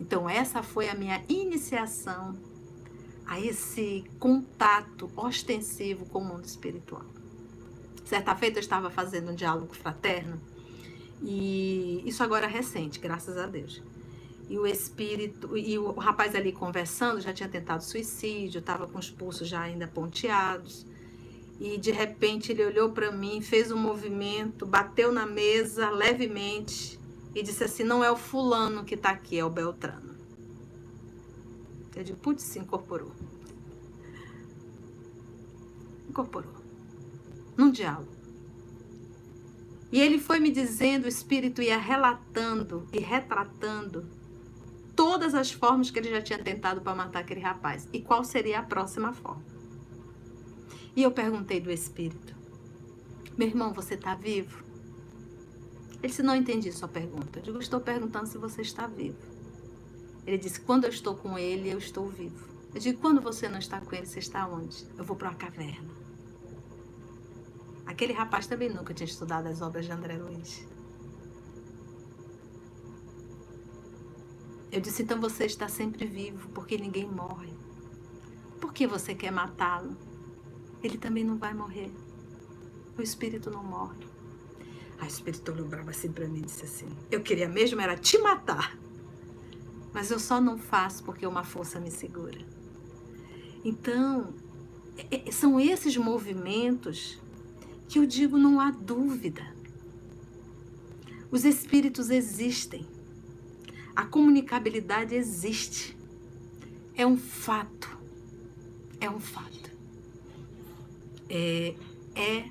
Então, 0.00 0.28
essa 0.28 0.62
foi 0.62 0.88
a 0.88 0.94
minha 0.94 1.22
iniciação 1.28 2.36
a 3.26 3.40
esse 3.40 4.04
contato 4.18 5.10
ostensivo 5.16 6.06
com 6.06 6.18
o 6.18 6.24
mundo 6.24 6.44
espiritual. 6.44 7.04
Certa 8.04 8.34
feita 8.34 8.58
eu 8.58 8.62
estava 8.62 8.90
fazendo 8.90 9.30
um 9.30 9.34
diálogo 9.34 9.74
fraterno 9.74 10.40
e 11.22 12.02
isso 12.04 12.22
agora 12.22 12.46
é 12.46 12.48
recente, 12.48 12.98
graças 12.98 13.38
a 13.38 13.46
Deus 13.46 13.80
e 14.52 14.58
o 14.58 14.66
espírito 14.66 15.56
e 15.56 15.78
o 15.78 15.92
rapaz 15.92 16.34
ali 16.34 16.52
conversando 16.52 17.22
já 17.22 17.32
tinha 17.32 17.48
tentado 17.48 17.82
suicídio, 17.82 18.58
estava 18.58 18.86
com 18.86 18.98
os 18.98 19.10
pulsos 19.10 19.48
já 19.48 19.62
ainda 19.62 19.86
ponteados. 19.86 20.84
E 21.58 21.78
de 21.78 21.90
repente 21.90 22.52
ele 22.52 22.62
olhou 22.62 22.90
para 22.90 23.10
mim, 23.10 23.40
fez 23.40 23.72
um 23.72 23.78
movimento, 23.78 24.66
bateu 24.66 25.10
na 25.10 25.24
mesa 25.24 25.88
levemente 25.88 27.00
e 27.34 27.42
disse 27.42 27.64
assim: 27.64 27.84
"Não 27.84 28.02
é 28.02 28.10
o 28.10 28.16
fulano 28.16 28.84
que 28.84 28.94
está 28.94 29.10
aqui, 29.10 29.38
é 29.38 29.44
o 29.44 29.50
Beltrano". 29.50 30.14
Eu 31.94 32.04
digo: 32.04 32.18
"Putz, 32.18 32.42
se 32.42 32.58
incorporou". 32.58 33.12
Incorporou. 36.08 36.54
Num 37.56 37.70
diálogo. 37.70 38.12
E 39.92 40.00
ele 40.00 40.18
foi 40.18 40.40
me 40.40 40.50
dizendo, 40.50 41.04
o 41.04 41.08
espírito 41.08 41.60
ia 41.60 41.76
relatando 41.76 42.88
e 42.94 42.98
retratando 42.98 44.08
todas 44.96 45.34
as 45.34 45.50
formas 45.52 45.90
que 45.90 45.98
ele 45.98 46.10
já 46.10 46.22
tinha 46.22 46.38
tentado 46.38 46.80
para 46.80 46.94
matar 46.94 47.20
aquele 47.20 47.40
rapaz. 47.40 47.86
E 47.92 48.00
qual 48.00 48.24
seria 48.24 48.60
a 48.60 48.62
próxima 48.62 49.12
forma? 49.12 49.44
E 50.96 51.02
eu 51.02 51.10
perguntei 51.10 51.60
do 51.60 51.70
espírito: 51.70 52.34
Meu 53.36 53.48
irmão, 53.48 53.72
você 53.74 53.94
está 53.94 54.14
vivo? 54.14 54.64
Ele 56.02 56.08
disse: 56.08 56.22
Não 56.22 56.34
entendi 56.34 56.72
sua 56.72 56.88
pergunta. 56.88 57.38
Eu 57.38 57.42
digo: 57.42 57.58
Estou 57.58 57.80
perguntando 57.80 58.26
se 58.26 58.36
você 58.36 58.62
está 58.62 58.86
vivo. 58.86 59.18
Ele 60.26 60.36
disse: 60.36 60.60
Quando 60.60 60.84
eu 60.84 60.90
estou 60.90 61.14
com 61.14 61.38
ele, 61.38 61.70
eu 61.70 61.78
estou 61.78 62.08
vivo. 62.08 62.48
Eu 62.74 62.80
digo: 62.80 63.00
Quando 63.00 63.20
você 63.20 63.48
não 63.48 63.58
está 63.58 63.80
com 63.80 63.94
ele, 63.94 64.06
você 64.06 64.18
está 64.18 64.46
onde? 64.46 64.86
Eu 64.98 65.04
vou 65.04 65.16
para 65.16 65.28
uma 65.28 65.36
caverna. 65.36 65.90
Aquele 67.86 68.12
rapaz 68.12 68.46
também 68.46 68.68
nunca 68.68 68.94
tinha 68.94 69.06
estudado 69.06 69.46
as 69.46 69.60
obras 69.60 69.84
de 69.84 69.92
André 69.92 70.16
Luiz. 70.16 70.66
Eu 74.72 74.80
disse: 74.80 75.02
então 75.02 75.20
você 75.20 75.44
está 75.44 75.68
sempre 75.68 76.06
vivo, 76.06 76.48
porque 76.48 76.78
ninguém 76.78 77.06
morre. 77.06 77.52
Por 78.58 78.72
que 78.72 78.86
você 78.86 79.14
quer 79.14 79.30
matá-lo? 79.30 79.96
Ele 80.82 80.96
também 80.96 81.22
não 81.22 81.36
vai 81.36 81.52
morrer. 81.52 81.92
O 82.96 83.02
espírito 83.02 83.50
não 83.50 83.62
morre. 83.62 84.11
A 85.02 85.06
espírito 85.08 85.50
olhou 85.50 85.66
brava 85.66 85.90
assim 85.90 86.12
para 86.12 86.28
mim 86.28 86.38
e 86.38 86.42
disse 86.42 86.64
assim: 86.64 86.86
Eu 87.10 87.22
queria 87.22 87.48
mesmo 87.48 87.80
era 87.80 87.96
te 87.96 88.16
matar. 88.18 88.78
Mas 89.92 90.12
eu 90.12 90.18
só 90.20 90.40
não 90.40 90.56
faço 90.56 91.02
porque 91.02 91.26
uma 91.26 91.42
força 91.42 91.80
me 91.80 91.90
segura. 91.90 92.38
Então, 93.64 94.32
é, 94.96 95.28
é, 95.28 95.32
são 95.32 95.58
esses 95.58 95.96
movimentos 95.96 97.20
que 97.88 97.98
eu 97.98 98.06
digo 98.06 98.38
não 98.38 98.60
há 98.60 98.70
dúvida. 98.70 99.42
Os 101.32 101.44
espíritos 101.44 102.08
existem. 102.08 102.86
A 103.96 104.06
comunicabilidade 104.06 105.16
existe. 105.16 105.98
É 106.94 107.04
um 107.04 107.16
fato. 107.16 107.98
É 109.00 109.10
um 109.10 109.18
fato. 109.18 109.72
É, 111.28 111.74
é 112.14 112.48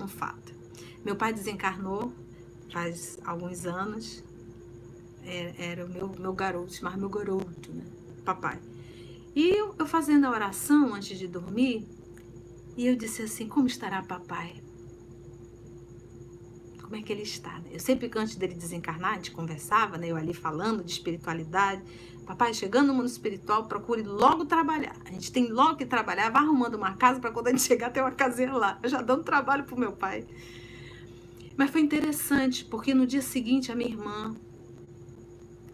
um 0.00 0.06
fato. 0.06 0.45
Meu 1.06 1.14
pai 1.14 1.32
desencarnou 1.32 2.12
faz 2.72 3.16
alguns 3.24 3.64
anos. 3.64 4.24
Era, 5.22 5.50
é, 5.50 5.70
era 5.70 5.86
o 5.86 5.88
meu, 5.88 6.08
meu 6.08 6.32
garoto, 6.32 6.74
chamava 6.74 6.96
meu 6.96 7.08
garoto, 7.08 7.72
né? 7.72 7.84
Papai. 8.24 8.58
E 9.32 9.50
eu, 9.50 9.72
eu 9.78 9.86
fazendo 9.86 10.24
a 10.24 10.30
oração 10.30 10.92
antes 10.94 11.16
de 11.16 11.28
dormir, 11.28 11.86
e 12.76 12.88
eu 12.88 12.96
disse 12.96 13.22
assim: 13.22 13.46
Como 13.46 13.68
estará 13.68 14.02
papai? 14.02 14.60
como 16.82 16.96
é 16.96 17.02
que 17.02 17.12
ele 17.12 17.22
está. 17.22 17.60
Eu 17.70 17.80
sempre 17.80 18.08
que 18.08 18.18
antes 18.18 18.36
dele 18.36 18.54
desencarnar, 18.54 19.12
a 19.12 19.14
gente 19.16 19.32
conversava, 19.32 19.98
né? 19.98 20.08
Eu 20.08 20.16
ali 20.16 20.32
falando 20.32 20.84
de 20.84 20.92
espiritualidade. 20.92 21.82
Papai, 22.24 22.54
chegando 22.54 22.88
no 22.88 22.94
mundo 22.94 23.06
espiritual, 23.06 23.64
procure 23.66 24.02
logo 24.02 24.44
trabalhar. 24.44 24.94
A 25.04 25.10
gente 25.10 25.32
tem 25.32 25.48
logo 25.48 25.76
que 25.76 25.86
trabalhar, 25.86 26.30
vai 26.30 26.42
arrumando 26.42 26.74
uma 26.74 26.94
casa 26.96 27.18
para 27.20 27.30
quando 27.32 27.48
a 27.48 27.50
gente 27.50 27.62
chegar 27.66 27.90
ter 27.90 28.00
uma 28.00 28.12
casinha 28.12 28.52
lá. 28.52 28.78
Eu 28.82 28.88
já 28.88 29.02
dando 29.02 29.24
trabalho 29.24 29.64
pro 29.64 29.78
meu 29.78 29.92
pai. 29.92 30.26
Mas 31.56 31.70
foi 31.70 31.80
interessante, 31.80 32.64
porque 32.64 32.92
no 32.92 33.06
dia 33.06 33.22
seguinte 33.22 33.72
a 33.72 33.74
minha 33.74 33.90
irmã 33.90 34.36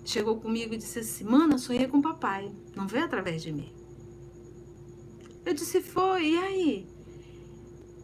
chegou 0.05 0.39
comigo 0.39 0.75
e 0.75 0.79
disse 0.79 1.01
assim: 1.01 1.25
Mana, 1.25 1.59
sonhei 1.59 1.89
com 1.89 1.99
o 1.99 2.03
papai. 2.03 2.53
Não 2.77 2.87
veio 2.87 3.05
através 3.05 3.43
de 3.43 3.53
mim. 3.53 3.73
Eu 5.45 5.55
disse: 5.55 5.81
Foi, 5.81 6.31
e 6.31 6.39
aí? 6.39 6.87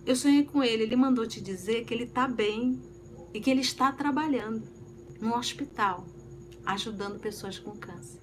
Eu 0.05 0.17
sonhei 0.17 0.45
com 0.45 0.63
ele. 0.63 0.83
Ele 0.83 0.97
mandou 0.97 1.27
te 1.27 1.41
dizer 1.41 1.85
que 1.85 1.95
ele 1.95 2.07
tá 2.07 2.27
bem, 2.27 2.81
e 3.33 3.41
que 3.41 3.51
ele 3.51 3.61
está 3.61 3.93
trabalhando 3.93 4.67
no 5.21 5.37
hospital, 5.37 6.07
ajudando 6.65 7.21
pessoas 7.21 7.59
com 7.59 7.77
câncer. 7.77 8.21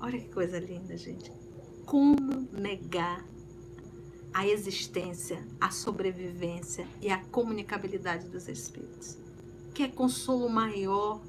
Olha 0.00 0.18
que 0.18 0.28
coisa 0.28 0.58
linda, 0.58 0.96
gente. 0.96 1.32
Como 1.84 2.48
negar 2.52 3.24
a 4.36 4.46
existência, 4.46 5.46
a 5.60 5.70
sobrevivência 5.70 6.86
e 7.00 7.10
a 7.10 7.18
comunicabilidade 7.18 8.28
dos 8.28 8.48
espíritos? 8.48 9.26
que 9.76 9.82
é 9.82 9.88
consolo 9.88 10.48
maior? 10.48 11.20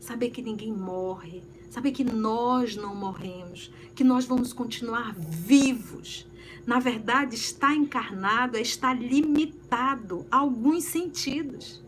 Saber 0.00 0.30
que 0.30 0.40
ninguém 0.40 0.72
morre, 0.72 1.42
saber 1.68 1.92
que 1.92 2.02
nós 2.02 2.76
não 2.76 2.94
morremos, 2.94 3.70
que 3.94 4.02
nós 4.02 4.24
vamos 4.24 4.54
continuar 4.54 5.14
vivos. 5.14 6.26
Na 6.66 6.80
verdade, 6.80 7.34
estar 7.34 7.74
encarnado 7.74 8.56
é 8.56 8.62
estar 8.62 8.94
limitado 8.94 10.24
a 10.30 10.38
alguns 10.38 10.84
sentidos. 10.84 11.84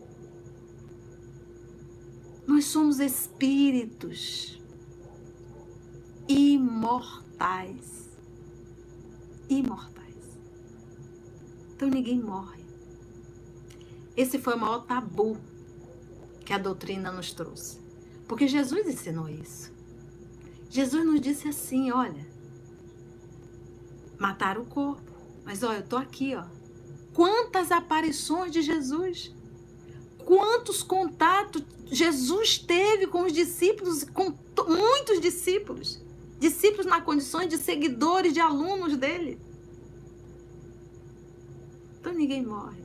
Nós 2.45 2.65
somos 2.65 2.99
espíritos 2.99 4.61
imortais. 6.27 8.07
Imortais. 9.49 9.96
Então 11.77 11.87
ninguém 11.87 12.19
morre. 12.19 12.65
Esse 14.15 14.39
foi 14.39 14.55
o 14.55 14.59
maior 14.59 14.79
tabu 14.87 15.37
que 16.43 16.51
a 16.51 16.57
doutrina 16.57 17.11
nos 17.11 17.31
trouxe. 17.33 17.77
Porque 18.27 18.47
Jesus 18.47 18.87
ensinou 18.87 19.29
isso. 19.29 19.71
Jesus 20.71 21.05
nos 21.05 21.21
disse 21.21 21.47
assim: 21.47 21.91
olha, 21.91 22.25
mataram 24.17 24.63
o 24.63 24.65
corpo, 24.65 25.11
mas 25.45 25.61
olha, 25.61 25.77
eu 25.77 25.83
estou 25.83 25.99
aqui, 25.99 26.33
ó. 26.33 26.45
Quantas 27.13 27.71
aparições 27.71 28.51
de 28.51 28.63
Jesus, 28.63 29.31
quantos 30.25 30.81
contatos 30.81 31.63
Jesus 31.85 32.57
teve 32.57 33.05
com 33.05 33.21
os 33.21 33.31
discípulos, 33.31 34.03
com 34.03 34.33
muitos 34.67 35.21
discípulos, 35.21 36.01
discípulos 36.39 36.87
na 36.87 37.01
condições 37.01 37.49
de 37.49 37.57
seguidores, 37.59 38.33
de 38.33 38.39
alunos 38.39 38.97
dele. 38.97 39.39
Então 42.07 42.17
ninguém 42.17 42.41
morre. 42.41 42.81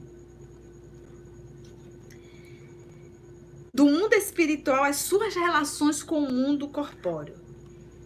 Do 3.73 3.85
mundo 3.85 4.15
espiritual, 4.15 4.83
as 4.83 4.97
suas 4.97 5.37
relações 5.37 6.03
com 6.03 6.19
o 6.19 6.33
mundo 6.33 6.67
corpóreo. 6.67 7.37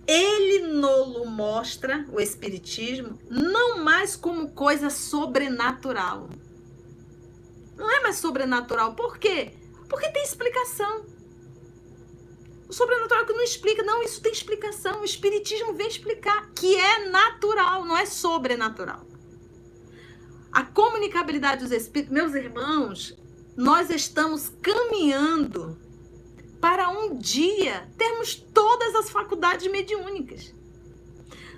Ele 0.06 0.68
nolo 0.74 1.24
mostra 1.24 2.06
o 2.12 2.20
espiritismo 2.20 3.18
não 3.30 3.82
mais 3.82 4.14
como 4.14 4.50
coisa 4.50 4.90
sobrenatural. 4.90 6.28
Não 7.78 7.90
é 7.90 8.00
mais 8.00 8.16
sobrenatural. 8.16 8.94
Por 8.94 9.16
quê? 9.16 9.54
Porque 9.88 10.10
tem 10.10 10.22
explicação. 10.22 11.06
O 12.68 12.74
sobrenatural 12.74 13.24
que 13.24 13.32
não 13.32 13.42
explica, 13.42 13.82
não, 13.82 14.02
isso 14.02 14.20
tem 14.20 14.32
explicação. 14.32 15.00
O 15.00 15.04
espiritismo 15.04 15.72
vem 15.72 15.88
explicar 15.88 16.50
que 16.50 16.76
é 16.76 17.08
natural, 17.08 17.86
não 17.86 17.96
é 17.96 18.04
sobrenatural. 18.04 19.15
A 20.56 20.64
comunicabilidade 20.64 21.62
dos 21.62 21.70
espíritos, 21.70 22.14
meus 22.14 22.34
irmãos, 22.34 23.14
nós 23.54 23.90
estamos 23.90 24.50
caminhando 24.62 25.78
para 26.62 26.88
um 26.88 27.14
dia 27.18 27.86
termos 27.98 28.34
todas 28.34 28.94
as 28.94 29.10
faculdades 29.10 29.70
mediúnicas. 29.70 30.54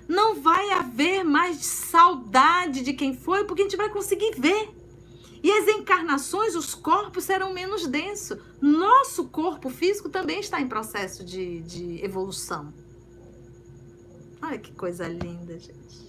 Não 0.05 0.41
vai 0.41 0.71
haver 0.71 1.23
mais 1.23 1.65
saudade 1.65 2.81
de 2.81 2.91
quem 2.91 3.15
foi, 3.15 3.45
porque 3.45 3.61
a 3.61 3.63
gente 3.63 3.77
vai 3.77 3.87
conseguir 3.87 4.37
ver. 4.37 4.69
E 5.41 5.49
as 5.49 5.65
encarnações, 5.69 6.53
os 6.53 6.75
corpos 6.75 7.23
serão 7.23 7.53
menos 7.53 7.87
densos. 7.87 8.37
Nosso 8.59 9.29
corpo 9.29 9.69
físico 9.69 10.09
também 10.09 10.41
está 10.41 10.59
em 10.59 10.67
processo 10.67 11.23
de, 11.23 11.61
de 11.61 12.03
evolução. 12.03 12.73
Olha 14.41 14.59
que 14.59 14.73
coisa 14.73 15.07
linda, 15.07 15.57
gente. 15.57 16.08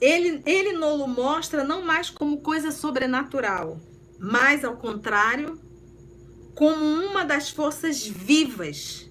Ele, 0.00 0.42
ele 0.46 0.72
nolo 0.72 1.06
mostra 1.06 1.62
não 1.62 1.82
mais 1.82 2.08
como 2.08 2.40
coisa 2.40 2.70
sobrenatural, 2.70 3.80
mas 4.18 4.64
ao 4.64 4.76
contrário, 4.76 5.60
como 6.54 6.84
uma 6.84 7.24
das 7.24 7.50
forças 7.50 8.06
vivas 8.06 9.10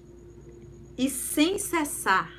e 0.96 1.08
sem 1.08 1.58
cessar, 1.58 2.30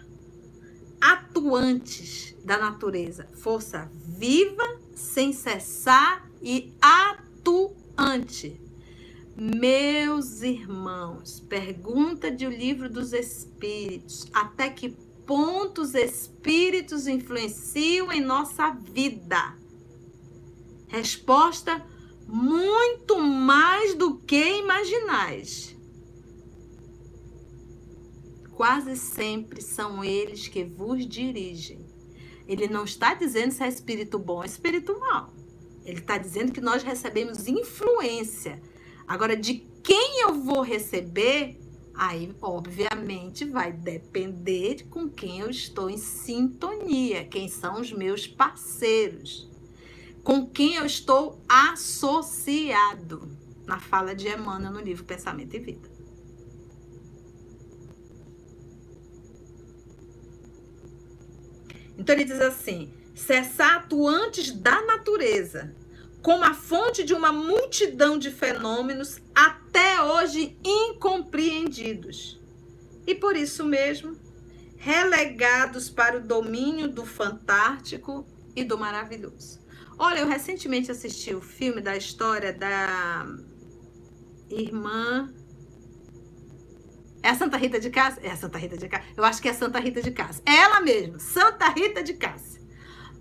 atuantes 1.00 2.36
da 2.44 2.58
natureza. 2.58 3.28
Força 3.34 3.90
viva, 4.06 4.80
sem 4.94 5.34
cessar 5.34 6.30
e 6.42 6.74
atuante. 6.82 8.62
Meus 9.36 10.42
irmãos, 10.42 11.40
pergunta 11.40 12.30
de 12.30 12.46
O 12.46 12.50
Livro 12.50 12.90
dos 12.90 13.14
Espíritos: 13.14 14.30
até 14.34 14.70
que 14.70 14.96
pontos 15.26 15.94
espíritos 15.94 17.08
influenciam 17.08 18.12
em 18.12 18.22
nossa 18.22 18.72
vida? 18.72 19.56
Resposta: 20.88 21.86
muito 22.28 23.20
mais 23.20 23.94
do 23.96 24.18
que 24.20 24.60
imaginais. 24.60 25.76
Quase 28.52 28.96
sempre 28.96 29.62
são 29.62 30.04
eles 30.04 30.48
que 30.48 30.64
vos 30.64 31.08
dirigem. 31.08 31.86
Ele 32.48 32.68
não 32.68 32.84
está 32.84 33.14
dizendo 33.14 33.52
se 33.52 33.64
é 33.64 33.68
espírito 33.68 34.20
bom 34.20 34.38
ou 34.38 34.44
espírito 34.44 35.00
mau. 35.00 35.34
Ele 35.86 36.00
está 36.00 36.18
dizendo 36.18 36.52
que 36.52 36.62
nós 36.62 36.84
recebemos 36.84 37.48
influência. 37.48 38.62
Agora, 39.08 39.36
de 39.36 39.66
quem 39.84 40.22
eu 40.22 40.34
vou 40.34 40.62
receber 40.62 41.60
Aí, 41.94 42.34
obviamente, 42.42 43.46
vai 43.46 43.72
depender 43.72 44.76
de 44.76 44.84
com 44.86 45.10
quem 45.10 45.40
eu 45.40 45.50
estou 45.50 45.90
em 45.90 45.98
sintonia, 45.98 47.26
quem 47.26 47.48
são 47.48 47.80
os 47.80 47.92
meus 47.92 48.26
parceiros, 48.26 49.50
com 50.24 50.48
quem 50.48 50.76
eu 50.76 50.86
estou 50.86 51.42
associado, 51.48 53.30
na 53.66 53.80
fala 53.80 54.16
de 54.16 54.28
Emmanuel 54.28 54.72
no 54.72 54.82
livro 54.82 55.04
Pensamento 55.04 55.56
e 55.56 55.60
Vida. 55.60 55.90
Então 61.98 62.16
ele 62.16 62.26
diz 62.26 62.42
assim: 62.42 62.92
cessar 63.14 63.76
atuantes 63.76 64.52
da 64.52 64.82
natureza, 64.82 65.76
como 66.22 66.44
a 66.44 66.54
fonte 66.54 67.04
de 67.04 67.14
uma 67.14 67.32
multidão 67.32 68.18
de 68.18 68.30
fenômenos 68.30 69.20
até 69.34 70.02
hoje 70.02 70.58
incompreendidos. 70.64 72.40
E 73.08 73.16
por 73.16 73.36
isso 73.36 73.66
mesmo, 73.66 74.16
relegados 74.78 75.90
para 75.90 76.18
o 76.18 76.22
domínio 76.22 76.88
do 76.88 77.06
fantástico 77.06 78.26
e 78.56 78.64
do 78.64 78.78
maravilhoso. 78.78 79.60
Olha, 79.98 80.20
eu 80.20 80.28
recentemente 80.28 80.92
assisti 80.92 81.34
o 81.34 81.42
filme 81.42 81.82
da 81.82 81.96
história 81.96 82.54
da 82.54 83.26
irmã. 84.50 85.32
É 87.24 87.30
a 87.30 87.36
Santa 87.36 87.58
Rita 87.58 87.80
de 87.80 87.90
Cássia? 87.90 88.22
É 88.24 88.32
a 88.32 88.36
Santa 88.36 88.58
Rita 88.58 88.78
de 88.78 88.88
Cássia. 88.88 89.14
Eu 89.16 89.24
acho 89.24 89.42
que 89.42 89.48
é 89.48 89.52
a 89.52 89.56
Santa 89.56 89.80
Rita 89.80 90.02
de 90.02 90.12
Cássia. 90.12 90.44
É 90.46 90.56
ela 90.56 90.82
mesma, 90.82 91.20
Santa 91.20 91.70
Rita 91.70 92.04
de 92.04 92.14
Cássia. 92.14 92.62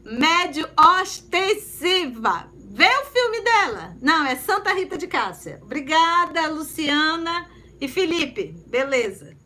Médio 0.03 0.67
ostensiva. 1.01 2.51
Vê 2.73 2.87
o 2.87 3.05
filme 3.07 3.41
dela. 3.41 3.97
Não, 4.01 4.25
é 4.25 4.37
Santa 4.37 4.73
Rita 4.73 4.97
de 4.97 5.09
Cássia. 5.09 5.59
Obrigada, 5.61 6.47
Luciana 6.47 7.51
e 7.81 7.89
Felipe. 7.89 8.55
Beleza. 8.65 9.37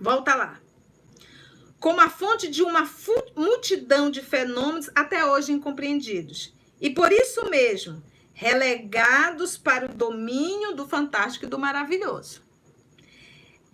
Volta 0.00 0.34
lá. 0.34 0.58
Como 1.78 2.00
a 2.00 2.08
fonte 2.08 2.48
de 2.48 2.62
uma 2.62 2.88
multidão 3.36 4.10
de 4.10 4.22
fenômenos 4.22 4.88
até 4.94 5.26
hoje 5.26 5.52
incompreendidos. 5.52 6.54
E 6.80 6.88
por 6.88 7.12
isso 7.12 7.50
mesmo, 7.50 8.02
relegados 8.32 9.58
para 9.58 9.84
o 9.84 9.94
domínio 9.94 10.74
do 10.74 10.88
fantástico 10.88 11.44
e 11.44 11.48
do 11.48 11.58
maravilhoso. 11.58 12.42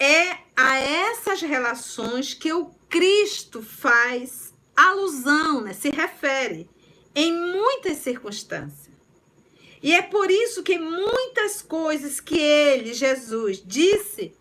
É 0.00 0.36
a 0.56 0.78
essas 0.80 1.42
relações 1.42 2.34
que 2.34 2.52
o 2.52 2.74
Cristo 2.88 3.62
faz 3.62 4.52
alusão, 4.74 5.61
né? 5.61 5.72
se 5.72 5.90
refere 5.90 6.68
em 7.14 7.32
muitas 7.32 7.98
circunstâncias. 7.98 8.90
E 9.82 9.94
é 9.94 10.02
por 10.02 10.30
isso 10.30 10.62
que 10.62 10.78
muitas 10.78 11.62
coisas 11.62 12.20
que 12.20 12.38
ele, 12.38 12.92
Jesus, 12.92 13.62
disse 13.64 14.34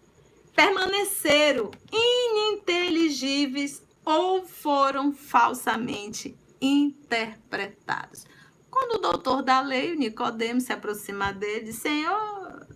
permaneceram 0.53 1.71
ininteligíveis 1.93 3.81
ou 4.03 4.45
foram 4.45 5.13
falsamente 5.13 6.35
interpretados. 6.59 8.25
Quando 8.69 8.95
o 8.95 9.01
doutor 9.01 9.41
da 9.41 9.61
lei, 9.61 9.95
Nicodemo, 9.95 10.59
se 10.59 10.73
aproxima 10.73 11.31
dele, 11.31 11.65
diz, 11.65 11.77
Senhor, 11.77 12.67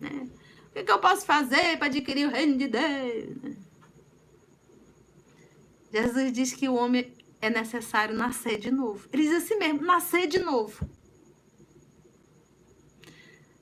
né, 0.00 0.28
o 0.68 0.84
que, 0.84 0.90
eu 0.90 0.98
posso 0.98 1.24
fazer 1.24 1.78
para 1.78 1.86
adquirir 1.86 2.28
o 2.28 2.30
reino 2.30 2.58
de 2.58 2.68
Deus? 2.68 3.56
Jesus 5.92 6.32
diz 6.32 6.52
que 6.52 6.68
o 6.68 6.74
homem 6.74 7.13
é 7.44 7.50
necessário 7.50 8.16
nascer 8.16 8.58
de 8.58 8.70
novo. 8.70 9.08
Ele 9.12 9.22
diz 9.22 9.42
assim 9.42 9.56
mesmo, 9.56 9.82
nascer 9.82 10.26
de 10.26 10.38
novo. 10.38 10.88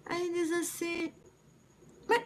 Aí 0.04 0.30
diz 0.32 0.50
assim, 0.52 1.12
mas 2.06 2.22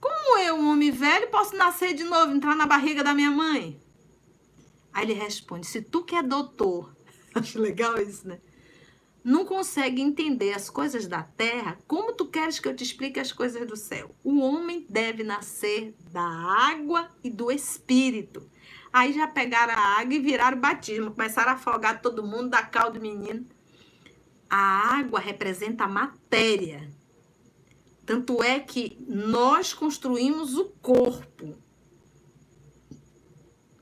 como 0.00 0.38
eu, 0.38 0.56
um 0.56 0.70
homem 0.70 0.90
velho, 0.90 1.30
posso 1.30 1.56
nascer 1.56 1.94
de 1.94 2.04
novo, 2.04 2.32
entrar 2.32 2.56
na 2.56 2.66
barriga 2.66 3.02
da 3.04 3.14
minha 3.14 3.30
mãe? 3.30 3.80
Aí 4.92 5.04
ele 5.04 5.14
responde, 5.14 5.66
se 5.66 5.80
tu 5.80 6.04
que 6.04 6.14
é 6.14 6.22
doutor, 6.22 6.94
acho 7.34 7.58
legal 7.60 7.96
isso, 8.00 8.26
né? 8.26 8.40
não 9.24 9.46
consegue 9.46 10.02
entender 10.02 10.52
as 10.52 10.68
coisas 10.68 11.06
da 11.06 11.22
terra, 11.22 11.78
como 11.88 12.12
tu 12.12 12.26
queres 12.26 12.58
que 12.58 12.68
eu 12.68 12.76
te 12.76 12.84
explique 12.84 13.18
as 13.18 13.32
coisas 13.32 13.66
do 13.66 13.74
céu? 13.74 14.14
O 14.22 14.38
homem 14.38 14.84
deve 14.86 15.24
nascer 15.24 15.94
da 16.12 16.20
água 16.20 17.10
e 17.24 17.30
do 17.30 17.50
espírito. 17.50 18.46
Aí 18.94 19.12
já 19.12 19.26
pegaram 19.26 19.72
a 19.72 19.98
água 19.98 20.14
e 20.14 20.20
viraram 20.20 20.60
batismo, 20.60 21.10
começaram 21.10 21.50
a 21.50 21.54
afogar 21.54 22.00
todo 22.00 22.22
mundo, 22.22 22.50
da 22.50 22.62
caldo 22.62 23.00
do 23.00 23.02
menino. 23.02 23.44
A 24.48 24.98
água 25.00 25.18
representa 25.18 25.82
a 25.82 25.88
matéria. 25.88 26.88
Tanto 28.06 28.40
é 28.40 28.60
que 28.60 28.96
nós 29.04 29.74
construímos 29.74 30.56
o 30.56 30.66
corpo, 30.80 31.58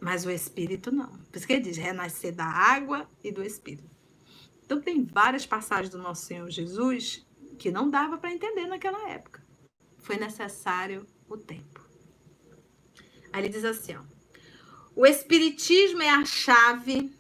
mas 0.01 0.25
o 0.25 0.31
espírito 0.31 0.91
não. 0.91 1.11
Por 1.11 1.37
isso 1.37 1.47
que 1.47 1.53
ele 1.53 1.61
diz: 1.65 1.77
renascer 1.77 2.35
da 2.35 2.47
água 2.47 3.07
e 3.23 3.31
do 3.31 3.43
espírito. 3.43 3.95
Então, 4.65 4.81
tem 4.81 5.05
várias 5.05 5.45
passagens 5.45 5.91
do 5.91 5.99
nosso 5.99 6.25
Senhor 6.25 6.49
Jesus 6.49 7.23
que 7.59 7.71
não 7.71 7.91
dava 7.91 8.17
para 8.17 8.33
entender 8.33 8.67
naquela 8.67 9.11
época. 9.11 9.45
Foi 9.99 10.17
necessário 10.17 11.07
o 11.29 11.37
tempo. 11.37 11.87
Aí 13.31 13.43
ele 13.43 13.51
diz 13.51 13.63
assim: 13.63 13.95
ó, 13.95 14.22
o 14.95 15.07
Espiritismo 15.07 16.03
é 16.03 16.11
a 16.11 16.25
chave. 16.25 17.17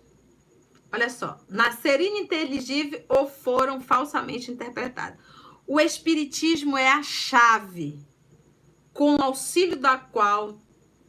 Olha 0.93 1.09
só, 1.09 1.41
nascer 1.49 2.01
ininteligível 2.01 3.03
ou 3.09 3.27
foram 3.27 3.81
falsamente 3.81 4.51
interpretados. 4.51 5.19
O 5.67 5.81
Espiritismo 5.81 6.77
é 6.77 6.89
a 6.89 7.03
chave 7.03 7.99
com 8.93 9.17
o 9.17 9.23
auxílio 9.23 9.77
da 9.77 9.97
qual 9.97 10.59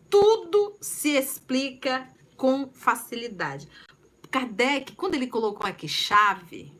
tudo 0.09 0.77
se 0.79 1.09
explica 1.09 2.07
com 2.37 2.69
facilidade. 2.71 3.67
Kardec, 4.31 4.95
quando 4.95 5.15
ele 5.15 5.27
colocou 5.27 5.67
aqui 5.67 5.87
chave, 5.87 6.71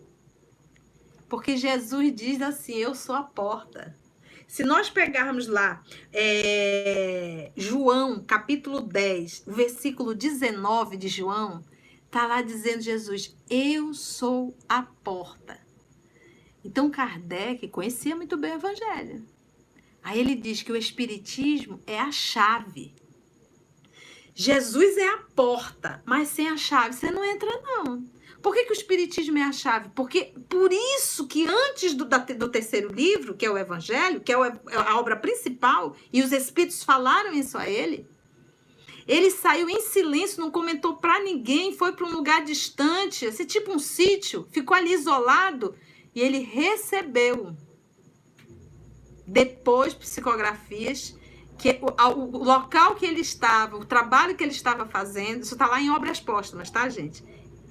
porque 1.27 1.57
Jesus 1.57 2.13
diz 2.15 2.41
assim: 2.41 2.75
Eu 2.75 2.95
sou 2.95 3.15
a 3.15 3.23
porta. 3.23 3.97
Se 4.54 4.64
nós 4.64 4.88
pegarmos 4.88 5.47
lá 5.47 5.84
é, 6.12 7.51
João, 7.56 8.24
capítulo 8.24 8.82
10, 8.82 9.45
versículo 9.47 10.14
19 10.14 10.95
de 10.95 11.08
João, 11.08 11.66
tá 12.12 12.28
lá 12.28 12.39
dizendo 12.43 12.84
Jesus: 12.84 13.36
Eu 13.49 13.95
sou 13.95 14.56
a 14.70 14.84
porta. 14.84 15.60
Então 16.64 16.91
Kardec 16.91 17.68
conhecia 17.70 18.16
muito 18.16 18.38
bem 18.38 18.51
o 18.51 18.58
Evangelho. 18.58 19.26
Aí 20.04 20.20
ele 20.20 20.36
diz 20.36 20.62
que 20.62 20.72
o 20.72 20.78
Espiritismo 20.78 21.82
é 21.88 21.99
a 21.99 22.12
chave. 22.12 22.93
Jesus 24.36 24.97
é 24.99 25.08
a 25.16 25.24
porta, 25.36 26.04
mas 26.06 26.28
sem 26.28 26.47
a 26.47 26.58
chave 26.58 26.93
você 26.93 27.10
não 27.10 27.26
entra, 27.26 27.49
não. 27.64 28.04
Por 28.44 28.54
que, 28.54 28.66
que 28.66 28.74
o 28.74 28.74
Espiritismo 28.74 29.38
é 29.38 29.44
a 29.44 29.54
chave? 29.54 29.89
Porque 29.96 30.34
por 30.50 30.70
isso 30.74 31.26
que 31.28 31.48
antes 31.48 31.94
do, 31.94 32.04
da, 32.04 32.18
do 32.18 32.50
terceiro 32.50 32.91
livro, 32.91 33.36
que 33.36 33.46
é 33.46 33.50
o 33.50 33.58
Evangelho, 33.58 34.20
que 34.20 34.34
é, 34.34 34.38
o, 34.38 34.44
é 34.44 34.54
a 34.76 35.00
obra 35.00 35.16
principal, 35.16 35.96
e 36.12 36.22
os 36.22 36.34
Espíritos 36.34 36.84
falaram 36.84 37.34
isso 37.34 37.58
a 37.58 37.70
ele, 37.70 38.06
ele 39.08 39.32
saiu 39.32 39.70
em 39.70 39.80
silêncio, 39.80 40.41
não 40.41 40.52
comentou 40.52 40.98
para 40.98 41.22
ninguém, 41.22 41.72
foi 41.74 41.94
para 41.94 42.06
um 42.06 42.12
lugar 42.12 42.44
distante, 42.44 43.24
esse 43.24 43.46
tipo 43.46 43.72
um 43.72 43.80
sítio, 43.80 44.46
ficou 44.52 44.76
ali 44.76 44.91
isolado 44.94 45.74
e 46.14 46.20
ele 46.20 46.39
recebeu 46.39 47.56
depois 49.26 49.94
psicografias 49.94 51.18
que 51.58 51.80
o, 51.82 52.38
o, 52.38 52.44
local 52.44 52.96
que 52.96 53.06
ele 53.06 53.22
estava, 53.22 53.78
o 53.78 53.86
trabalho 53.86 54.36
que 54.36 54.44
ele 54.44 54.52
estava 54.52 54.86
fazendo, 54.86 55.44
isso 55.44 55.54
está 55.54 55.66
lá 55.66 55.82
em 55.82 55.89
obras 55.89 56.20
póstumas, 56.20 56.70
tá, 56.70 56.89
gente? 56.89 57.24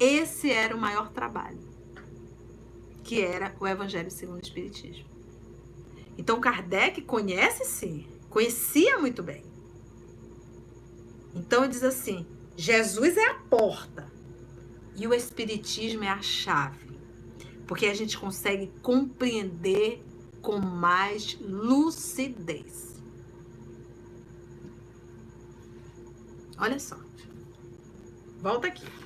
Esse 0.03 0.51
era 0.51 0.75
o 0.75 0.81
maior 0.81 1.13
trabalho, 1.13 1.61
que 3.05 3.21
era 3.21 3.55
o 3.61 3.67
Evangelho 3.67 4.11
segundo 4.11 4.39
o 4.39 4.43
Espiritismo. 4.43 5.07
Então 6.19 6.41
Kardec 6.41 7.03
conhece 7.03 7.65
sim, 7.65 8.07
conhecia 8.29 8.99
muito 8.99 9.23
bem. 9.23 9.45
Então 11.35 11.63
ele 11.63 11.73
diz 11.73 11.85
assim: 11.85 12.27
Jesus 12.57 13.17
é 13.17 13.27
a 13.27 13.35
porta 13.35 14.11
e 14.97 15.07
o 15.07 15.15
Espiritismo 15.15 16.03
é 16.03 16.09
a 16.09 16.21
chave 16.21 16.93
porque 17.73 17.87
a 17.87 17.95
gente 17.95 18.19
consegue 18.19 18.71
compreender 18.83 20.05
com 20.43 20.59
mais 20.59 21.39
lucidez. 21.41 23.01
Olha 26.59 26.79
só. 26.79 26.99
Volta 28.41 28.67
aqui. 28.67 29.02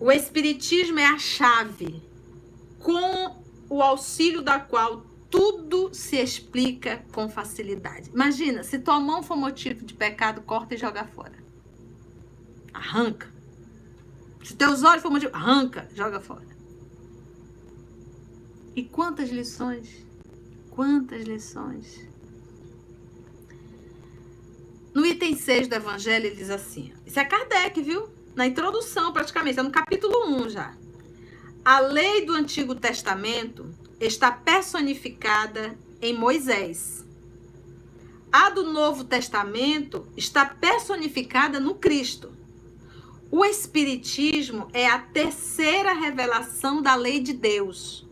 O 0.00 0.12
Espiritismo 0.12 0.98
é 0.98 1.06
a 1.06 1.18
chave 1.18 2.02
com 2.78 3.42
o 3.68 3.82
auxílio 3.82 4.40
da 4.40 4.60
qual 4.60 5.04
tudo 5.28 5.92
se 5.92 6.16
explica 6.16 7.04
com 7.12 7.28
facilidade. 7.28 8.10
Imagina, 8.10 8.62
se 8.62 8.78
tua 8.78 9.00
mão 9.00 9.22
for 9.22 9.36
motivo 9.36 9.84
de 9.84 9.94
pecado, 9.94 10.40
corta 10.42 10.74
e 10.74 10.78
joga 10.78 11.04
fora. 11.04 11.34
Arranca. 12.72 13.28
Se 14.44 14.54
teus 14.54 14.82
olhos 14.82 15.02
for 15.02 15.10
motivo, 15.10 15.34
arranca, 15.34 15.88
joga 15.94 16.20
fora. 16.20 16.46
E 18.74 18.84
quantas 18.84 19.30
lições? 19.30 20.06
Quantas 20.70 21.24
lições? 21.24 22.06
No 24.94 25.04
item 25.04 25.36
6 25.36 25.68
do 25.68 25.74
Evangelho, 25.74 26.26
ele 26.26 26.36
diz 26.36 26.50
assim: 26.50 26.92
Isso 27.04 27.18
é 27.18 27.24
Kardec, 27.24 27.82
viu? 27.82 28.17
Na 28.38 28.46
introdução, 28.46 29.12
praticamente, 29.12 29.58
é 29.58 29.62
no 29.64 29.70
capítulo 29.72 30.28
1 30.28 30.50
já. 30.50 30.72
A 31.64 31.80
lei 31.80 32.24
do 32.24 32.32
Antigo 32.32 32.72
Testamento 32.72 33.74
está 34.00 34.30
personificada 34.30 35.76
em 36.00 36.16
Moisés. 36.16 37.04
A 38.30 38.48
do 38.48 38.62
Novo 38.62 39.02
Testamento 39.02 40.06
está 40.16 40.46
personificada 40.46 41.58
no 41.58 41.74
Cristo. 41.74 42.32
O 43.28 43.44
Espiritismo 43.44 44.68
é 44.72 44.86
a 44.86 45.00
terceira 45.00 45.92
revelação 45.92 46.80
da 46.80 46.94
lei 46.94 47.18
de 47.18 47.32
Deus, 47.32 48.06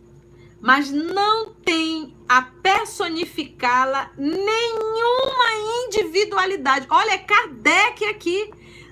mas 0.60 0.90
não 0.90 1.54
tem 1.54 2.16
a 2.28 2.42
personificá-la 2.42 4.10
nenhuma 4.18 5.84
individualidade. 5.86 6.84
Olha, 6.90 7.16
Kardec 7.16 8.04
aqui. 8.06 8.50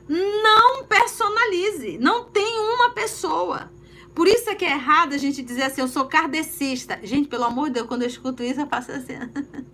Não 0.08 0.84
personalize, 0.84 1.98
não 1.98 2.24
tem 2.24 2.58
uma 2.58 2.90
pessoa. 2.90 3.72
Por 4.14 4.28
isso 4.28 4.48
é 4.48 4.54
que 4.54 4.64
é 4.64 4.72
errado 4.72 5.12
a 5.14 5.18
gente 5.18 5.42
dizer 5.42 5.62
assim, 5.62 5.80
eu 5.80 5.88
sou 5.88 6.04
kardecista. 6.06 7.00
Gente, 7.02 7.28
pelo 7.28 7.44
amor 7.44 7.66
de 7.66 7.74
Deus, 7.74 7.88
quando 7.88 8.02
eu 8.02 8.08
escuto 8.08 8.42
isso, 8.42 8.60
eu 8.60 8.66
faço 8.66 8.92
assim. 8.92 9.14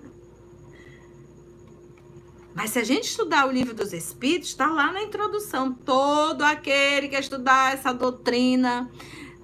Mas 2.54 2.70
se 2.70 2.78
a 2.78 2.84
gente 2.84 3.04
estudar 3.04 3.46
o 3.46 3.52
livro 3.52 3.74
dos 3.74 3.92
Espíritos, 3.92 4.48
está 4.50 4.66
lá 4.66 4.92
na 4.92 5.02
introdução. 5.02 5.72
Todo 5.72 6.42
aquele 6.42 7.08
que 7.08 7.16
estudar 7.16 7.74
essa 7.74 7.92
doutrina 7.92 8.90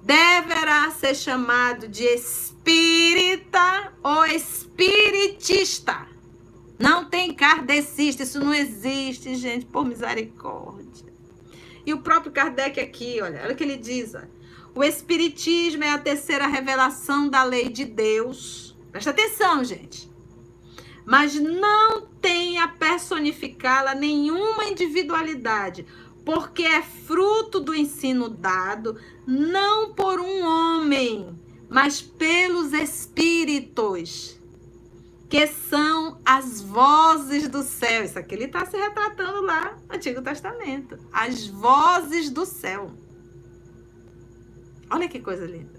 deverá 0.03 0.89
ser 0.91 1.15
chamado 1.15 1.87
de 1.87 2.03
espírita 2.03 3.93
ou 4.03 4.25
espiritista. 4.25 6.07
Não 6.77 7.05
tem 7.05 7.33
kardecista, 7.33 8.23
isso 8.23 8.39
não 8.39 8.53
existe, 8.53 9.35
gente, 9.35 9.65
por 9.65 9.85
misericórdia. 9.85 11.07
E 11.85 11.93
o 11.93 12.01
próprio 12.01 12.31
Kardec 12.31 12.79
aqui, 12.79 13.19
olha, 13.21 13.41
olha 13.43 13.53
o 13.53 13.55
que 13.55 13.63
ele 13.63 13.77
diz. 13.77 14.13
Ó. 14.13 14.21
O 14.75 14.83
espiritismo 14.83 15.83
é 15.83 15.91
a 15.91 15.97
terceira 15.97 16.45
revelação 16.45 17.29
da 17.29 17.43
lei 17.43 17.69
de 17.69 17.85
Deus. 17.85 18.77
Presta 18.91 19.11
atenção, 19.11 19.63
gente 19.63 20.07
mas 21.07 21.35
não 21.35 22.01
tem 22.21 22.59
a 22.59 22.67
personificá-la 22.67 23.95
nenhuma 23.95 24.65
individualidade, 24.65 25.85
porque 26.25 26.63
é 26.63 26.81
fruto 26.81 27.61
do 27.61 27.73
ensino 27.73 28.27
dado 28.27 28.99
não 29.25 29.93
por 29.93 30.19
um 30.19 30.45
homem, 30.45 31.39
mas 31.69 32.01
pelos 32.01 32.73
espíritos, 32.73 34.36
que 35.29 35.45
são 35.47 36.19
as 36.25 36.61
vozes 36.61 37.47
do 37.47 37.63
céu. 37.63 38.03
Isso 38.05 38.17
aqui 38.17 38.35
ele 38.35 38.45
está 38.45 38.65
se 38.65 38.77
retratando 38.77 39.41
lá 39.41 39.77
no 39.87 39.95
Antigo 39.95 40.21
Testamento. 40.21 40.97
As 41.11 41.47
vozes 41.47 42.29
do 42.29 42.45
céu. 42.45 42.91
Olha 44.89 45.09
que 45.09 45.19
coisa 45.19 45.45
linda. 45.45 45.77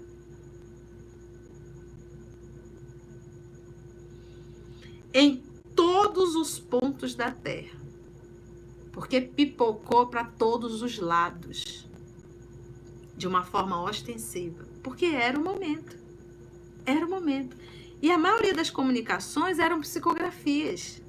em 5.13 5.43
todos 5.75 6.35
os 6.35 6.59
pontos 6.59 7.15
da 7.15 7.31
terra, 7.31 7.79
porque 8.91 9.21
pipocou 9.21 10.07
para 10.07 10.23
todos 10.23 10.81
os 10.81 10.99
lados, 10.99 11.87
de 13.15 13.27
uma 13.27 13.43
forma 13.43 13.81
ostensiva, 13.81 14.65
porque 14.83 15.05
era 15.05 15.37
o 15.37 15.43
momento. 15.43 15.97
Era 16.85 17.05
o 17.05 17.09
momento. 17.09 17.55
E 18.01 18.11
a 18.11 18.17
maioria 18.17 18.53
das 18.53 18.69
comunicações 18.69 19.59
eram 19.59 19.81
psicografias. 19.81 21.01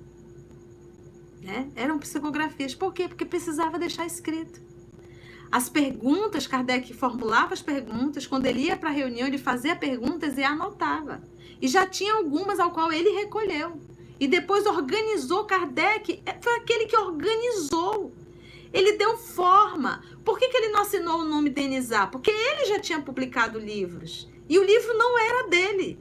Né? 1.41 1.71
Eram 1.77 1.99
psicografias. 1.99 2.75
Por 2.75 2.93
quê? 2.93 3.07
Porque 3.07 3.25
precisava 3.25 3.79
deixar 3.79 4.07
escrito. 4.07 4.61
As 5.51 5.69
perguntas, 5.69 6.47
Kardec 6.47 6.95
formulava 6.95 7.55
as 7.55 7.63
perguntas, 7.63 8.27
quando 8.27 8.47
ele 8.47 8.61
ia 8.61 8.77
para 8.77 8.89
a 8.89 8.93
reunião, 8.93 9.27
ele 9.27 9.39
fazia 9.39 9.75
perguntas 9.75 10.39
e 10.39 10.45
anotava. 10.45 11.23
E 11.61 11.67
já 11.67 11.87
tinha 11.87 12.15
algumas 12.15 12.61
ao 12.61 12.71
qual 12.71 12.93
ele 12.93 13.11
recolheu. 13.11 13.81
E 14.19 14.29
depois 14.29 14.67
organizou 14.67 15.45
Kardec, 15.45 16.23
é, 16.27 16.39
foi 16.41 16.55
aquele 16.57 16.87
que 16.87 16.97
organizou. 16.97 18.13
Ele 18.73 18.93
deu 18.93 19.17
forma. 19.17 20.03
Por 20.25 20.39
que, 20.39 20.49
que 20.49 20.57
ele 20.57 20.69
não 20.69 20.83
assinou 20.83 21.21
o 21.21 21.25
nome 21.25 21.51
Denizar? 21.51 22.11
Porque 22.11 22.31
ele 22.31 22.67
já 22.67 22.79
tinha 22.79 23.01
publicado 23.01 23.59
livros. 23.59 24.29
E 24.49 24.59
o 24.59 24.65
livro 24.65 24.97
não 24.97 25.19
era 25.19 25.49
dele. 25.49 25.99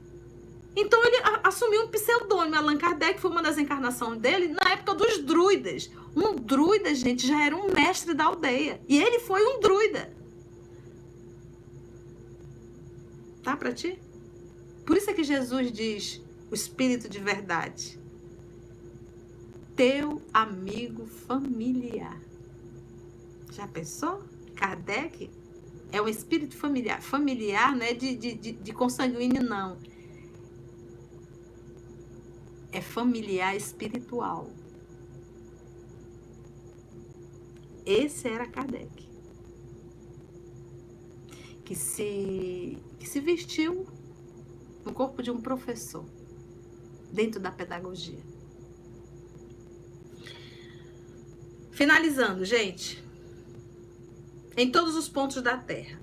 Então 0.80 1.04
ele 1.04 1.18
assumiu 1.44 1.82
um 1.82 1.88
pseudônimo. 1.88 2.56
Allan 2.56 2.78
Kardec 2.78 3.20
foi 3.20 3.30
uma 3.30 3.42
das 3.42 3.58
encarnações 3.58 4.18
dele 4.18 4.48
na 4.48 4.72
época 4.72 4.94
dos 4.94 5.18
druidas. 5.18 5.90
Um 6.16 6.34
druida, 6.34 6.94
gente, 6.94 7.26
já 7.26 7.44
era 7.44 7.54
um 7.54 7.70
mestre 7.70 8.14
da 8.14 8.24
aldeia. 8.24 8.80
E 8.88 8.98
ele 8.98 9.20
foi 9.20 9.44
um 9.44 9.60
druida. 9.60 10.10
Tá 13.42 13.56
para 13.56 13.72
ti? 13.72 13.98
Por 14.86 14.96
isso 14.96 15.10
é 15.10 15.12
que 15.12 15.22
Jesus 15.22 15.70
diz 15.70 16.22
o 16.50 16.54
espírito 16.54 17.10
de 17.10 17.18
verdade. 17.18 18.00
Teu 19.76 20.22
amigo 20.32 21.06
familiar. 21.06 22.18
Já 23.52 23.68
pensou? 23.68 24.22
Kardec 24.54 25.30
é 25.92 26.00
um 26.00 26.08
espírito 26.08 26.56
familiar. 26.56 27.02
Familiar 27.02 27.76
não 27.76 27.84
é 27.84 27.92
de, 27.92 28.14
de, 28.14 28.34
de, 28.34 28.52
de 28.52 28.72
consanguíneo, 28.72 29.42
não. 29.42 29.76
É 32.72 32.80
familiar 32.80 33.56
espiritual. 33.56 34.50
Esse 37.84 38.28
era 38.28 38.46
Kardec. 38.46 39.08
Que 41.64 41.74
se, 41.74 42.78
que 42.98 43.08
se 43.08 43.20
vestiu 43.20 43.86
no 44.84 44.92
corpo 44.92 45.22
de 45.22 45.30
um 45.30 45.40
professor, 45.40 46.04
dentro 47.12 47.40
da 47.40 47.50
pedagogia. 47.50 48.22
Finalizando, 51.70 52.44
gente, 52.44 53.02
em 54.56 54.70
todos 54.70 54.94
os 54.96 55.08
pontos 55.08 55.40
da 55.42 55.56
terra, 55.56 55.98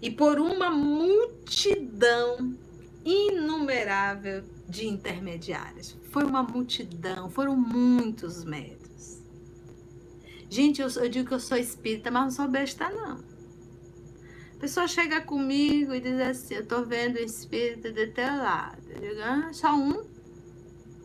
e 0.00 0.10
por 0.10 0.38
uma 0.38 0.70
multidão 0.70 2.56
inumerável 3.04 4.44
de 4.68 4.86
intermediários. 4.86 5.96
Foi 6.10 6.24
uma 6.24 6.42
multidão, 6.42 7.30
foram 7.30 7.56
muitos 7.56 8.44
médios. 8.44 9.22
Gente, 10.50 10.80
eu, 10.80 10.88
eu 10.88 11.08
digo 11.08 11.28
que 11.28 11.34
eu 11.34 11.40
sou 11.40 11.56
espírita, 11.56 12.10
mas 12.10 12.22
não 12.22 12.30
sou 12.30 12.48
besta, 12.48 12.90
não. 12.90 13.18
A 14.54 14.60
pessoa 14.60 14.88
chega 14.88 15.20
comigo 15.20 15.94
e 15.94 16.00
diz 16.00 16.20
assim: 16.20 16.54
Eu 16.54 16.66
tô 16.66 16.84
vendo 16.84 17.16
o 17.16 17.20
espírito 17.20 17.92
do 17.92 18.12
teu 18.12 18.26
lado. 18.26 18.82
Eu 18.90 19.00
digo: 19.00 19.20
ah, 19.22 19.50
só 19.52 19.74
um? 19.74 20.04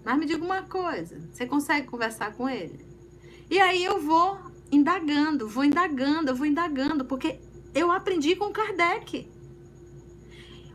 Mas 0.04 0.18
me 0.18 0.26
diga 0.26 0.44
uma 0.44 0.64
coisa: 0.64 1.20
você 1.32 1.46
consegue 1.46 1.88
conversar 1.88 2.34
com 2.34 2.50
ele? 2.50 2.84
E 3.50 3.60
aí 3.60 3.84
eu 3.84 4.02
vou 4.02 4.40
indagando, 4.72 5.48
vou 5.48 5.64
indagando, 5.64 6.36
vou 6.36 6.48
indagando, 6.48 7.06
porque 7.06 7.40
eu 7.76 7.92
aprendi 7.92 8.36
com 8.36 8.52
Kardec. 8.52 9.30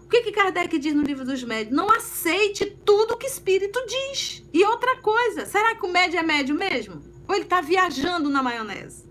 O 0.09 0.11
que, 0.11 0.23
que 0.23 0.33
Kardec 0.33 0.79
diz 0.79 0.95
no 0.95 1.03
livro 1.03 1.23
dos 1.23 1.45
médios? 1.45 1.77
Não 1.77 1.91
aceite 1.91 2.65
tudo 2.83 3.15
que 3.15 3.27
espírito 3.27 3.79
diz. 3.87 4.43
E 4.55 4.65
outra 4.65 4.97
coisa, 5.03 5.45
será 5.45 5.75
que 5.75 5.85
o 5.85 5.93
médio 5.93 6.19
é 6.19 6.23
médio 6.23 6.55
mesmo? 6.55 7.03
Ou 7.29 7.35
ele 7.35 7.45
está 7.45 7.61
viajando 7.61 8.31
na 8.31 8.43
maionese? 8.43 9.05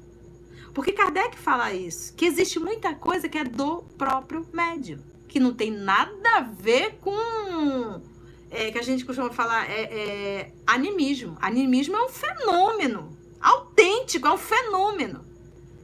Porque 0.74 0.92
Kardec 0.92 1.38
fala 1.38 1.72
isso, 1.72 2.16
que 2.16 2.26
existe 2.26 2.58
muita 2.58 2.96
coisa 2.96 3.30
que 3.30 3.38
é 3.38 3.44
do 3.44 3.84
próprio 3.96 4.44
médium, 4.52 4.98
que 5.28 5.40
não 5.40 5.54
tem 5.54 5.70
nada 5.70 6.30
a 6.38 6.42
ver 6.42 6.98
com 7.00 8.02
é, 8.50 8.72
que 8.72 8.80
a 8.80 8.84
gente 8.84 9.06
costuma 9.06 9.30
falar 9.30 9.70
é, 9.70 9.82
é, 9.84 10.52
animismo. 10.66 11.38
Animismo 11.40 11.96
é 11.96 12.06
um 12.06 12.10
fenômeno 12.10 13.16
autêntico, 13.40 14.28
é 14.28 14.32
um 14.32 14.38
fenômeno. 14.38 15.24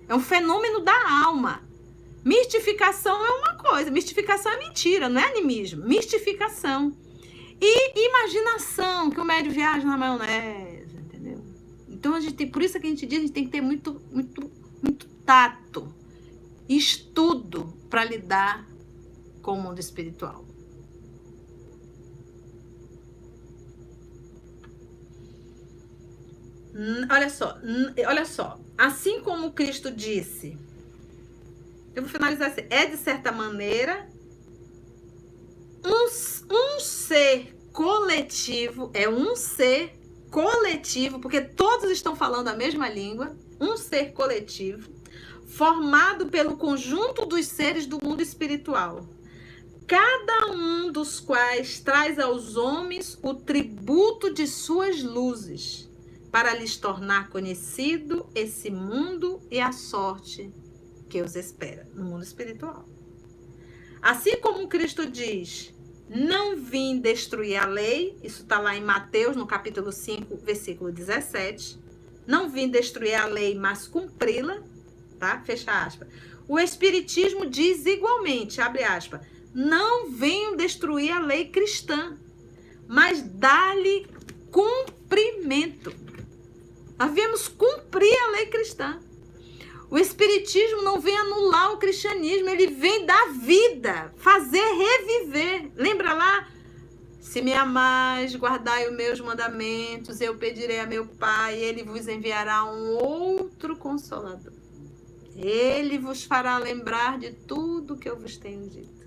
É 0.07 0.15
um 0.15 0.19
fenômeno 0.19 0.79
da 0.79 1.23
alma. 1.23 1.61
Mistificação 2.23 3.25
é 3.25 3.31
uma 3.31 3.57
coisa, 3.57 3.91
mistificação 3.91 4.51
é 4.51 4.57
mentira, 4.57 5.09
não 5.09 5.19
é 5.19 5.25
animismo. 5.25 5.85
Mistificação. 5.85 6.95
E 7.59 8.07
imaginação, 8.07 9.09
que 9.09 9.19
o 9.19 9.25
médio 9.25 9.51
viaja 9.51 9.85
na 9.85 9.97
maionese, 9.97 10.97
entendeu? 10.97 11.43
Então 11.87 12.15
a 12.15 12.19
gente 12.19 12.33
tem, 12.33 12.49
por 12.49 12.61
isso 12.61 12.79
que 12.79 12.87
a 12.87 12.89
gente 12.89 13.05
diz, 13.05 13.19
a 13.19 13.21
gente 13.21 13.33
tem 13.33 13.45
que 13.45 13.51
ter 13.51 13.61
muito, 13.61 14.01
muito, 14.11 14.51
muito 14.81 15.07
tato, 15.25 15.93
estudo 16.67 17.73
para 17.89 18.03
lidar 18.03 18.67
com 19.41 19.53
o 19.53 19.61
mundo 19.61 19.79
espiritual. 19.79 20.45
Olha 27.09 27.29
só, 27.29 27.59
olha 28.07 28.25
só. 28.25 28.59
Assim 28.77 29.21
como 29.21 29.51
Cristo 29.51 29.91
disse 29.91 30.57
eu 31.95 32.01
vou 32.01 32.11
finalizar 32.11 32.49
assim. 32.49 32.65
É, 32.69 32.85
de 32.85 32.97
certa 32.97 33.31
maneira, 33.31 34.07
um, 35.85 36.55
um 36.55 36.79
ser 36.79 37.55
coletivo, 37.71 38.91
é 38.93 39.07
um 39.07 39.35
ser 39.35 39.99
coletivo, 40.29 41.19
porque 41.19 41.41
todos 41.41 41.91
estão 41.91 42.15
falando 42.15 42.47
a 42.47 42.55
mesma 42.55 42.89
língua, 42.89 43.35
um 43.59 43.77
ser 43.77 44.13
coletivo, 44.13 44.89
formado 45.45 46.27
pelo 46.27 46.57
conjunto 46.57 47.25
dos 47.25 47.45
seres 47.45 47.85
do 47.85 48.03
mundo 48.03 48.21
espiritual, 48.21 49.07
cada 49.85 50.51
um 50.51 50.91
dos 50.91 51.19
quais 51.19 51.79
traz 51.79 52.17
aos 52.17 52.55
homens 52.55 53.19
o 53.21 53.35
tributo 53.35 54.33
de 54.33 54.47
suas 54.47 55.03
luzes, 55.03 55.89
para 56.31 56.55
lhes 56.55 56.77
tornar 56.77 57.29
conhecido 57.29 58.25
esse 58.33 58.71
mundo 58.71 59.39
e 59.51 59.59
a 59.59 59.71
sorte 59.71 60.51
que 61.09 61.21
os 61.21 61.35
espera 61.35 61.87
no 61.93 62.03
mundo 62.03 62.23
espiritual. 62.23 62.87
Assim 64.01 64.35
como 64.37 64.67
Cristo 64.67 65.09
diz, 65.09 65.73
não 66.09 66.57
vim 66.57 66.99
destruir 66.99 67.55
a 67.55 67.65
lei, 67.65 68.17
isso 68.21 68.43
está 68.43 68.59
lá 68.59 68.75
em 68.75 68.83
Mateus, 68.83 69.35
no 69.35 69.47
capítulo 69.47 69.91
5, 69.91 70.35
versículo 70.37 70.91
17. 70.91 71.79
Não 72.27 72.49
vim 72.49 72.69
destruir 72.69 73.15
a 73.15 73.25
lei, 73.25 73.55
mas 73.55 73.87
cumpri-la, 73.87 74.61
tá? 75.17 75.41
Fecha 75.41 75.71
aspas. 75.83 76.07
O 76.47 76.59
Espiritismo 76.59 77.45
diz 77.45 77.85
igualmente, 77.85 78.59
abre 78.59 78.83
aspas, 78.83 79.21
não 79.53 80.11
venho 80.11 80.57
destruir 80.57 81.11
a 81.11 81.19
lei 81.19 81.49
cristã, 81.49 82.17
mas 82.87 83.21
dar-lhe 83.21 84.07
cumprimento. 84.51 85.93
Nós 86.97 87.11
viemos 87.13 87.47
cumprir 87.47 88.17
a 88.19 88.31
lei 88.31 88.45
cristã. 88.47 88.99
O 89.93 89.97
Espiritismo 89.99 90.81
não 90.81 90.99
vem 90.99 91.15
anular 91.15 91.71
o 91.71 91.77
cristianismo, 91.77 92.49
ele 92.49 92.65
vem 92.65 93.05
dar 93.05 93.31
vida, 93.33 94.11
fazer 94.17 94.57
reviver. 94.57 95.71
Lembra 95.75 96.15
lá? 96.15 96.49
Se 97.21 97.43
me 97.43 97.53
amais, 97.53 98.35
guardai 98.35 98.89
os 98.89 98.97
meus 98.97 99.19
mandamentos, 99.19 100.19
eu 100.19 100.35
pedirei 100.35 100.79
a 100.79 100.87
meu 100.87 101.05
Pai, 101.05 101.59
ele 101.59 101.83
vos 101.83 102.07
enviará 102.07 102.65
um 102.65 102.95
outro 102.95 103.77
consolador. 103.77 104.53
Ele 105.35 105.99
vos 105.99 106.23
fará 106.23 106.57
lembrar 106.57 107.19
de 107.19 107.31
tudo 107.31 107.95
que 107.95 108.09
eu 108.09 108.19
vos 108.19 108.35
tenho 108.35 108.67
dito. 108.67 109.05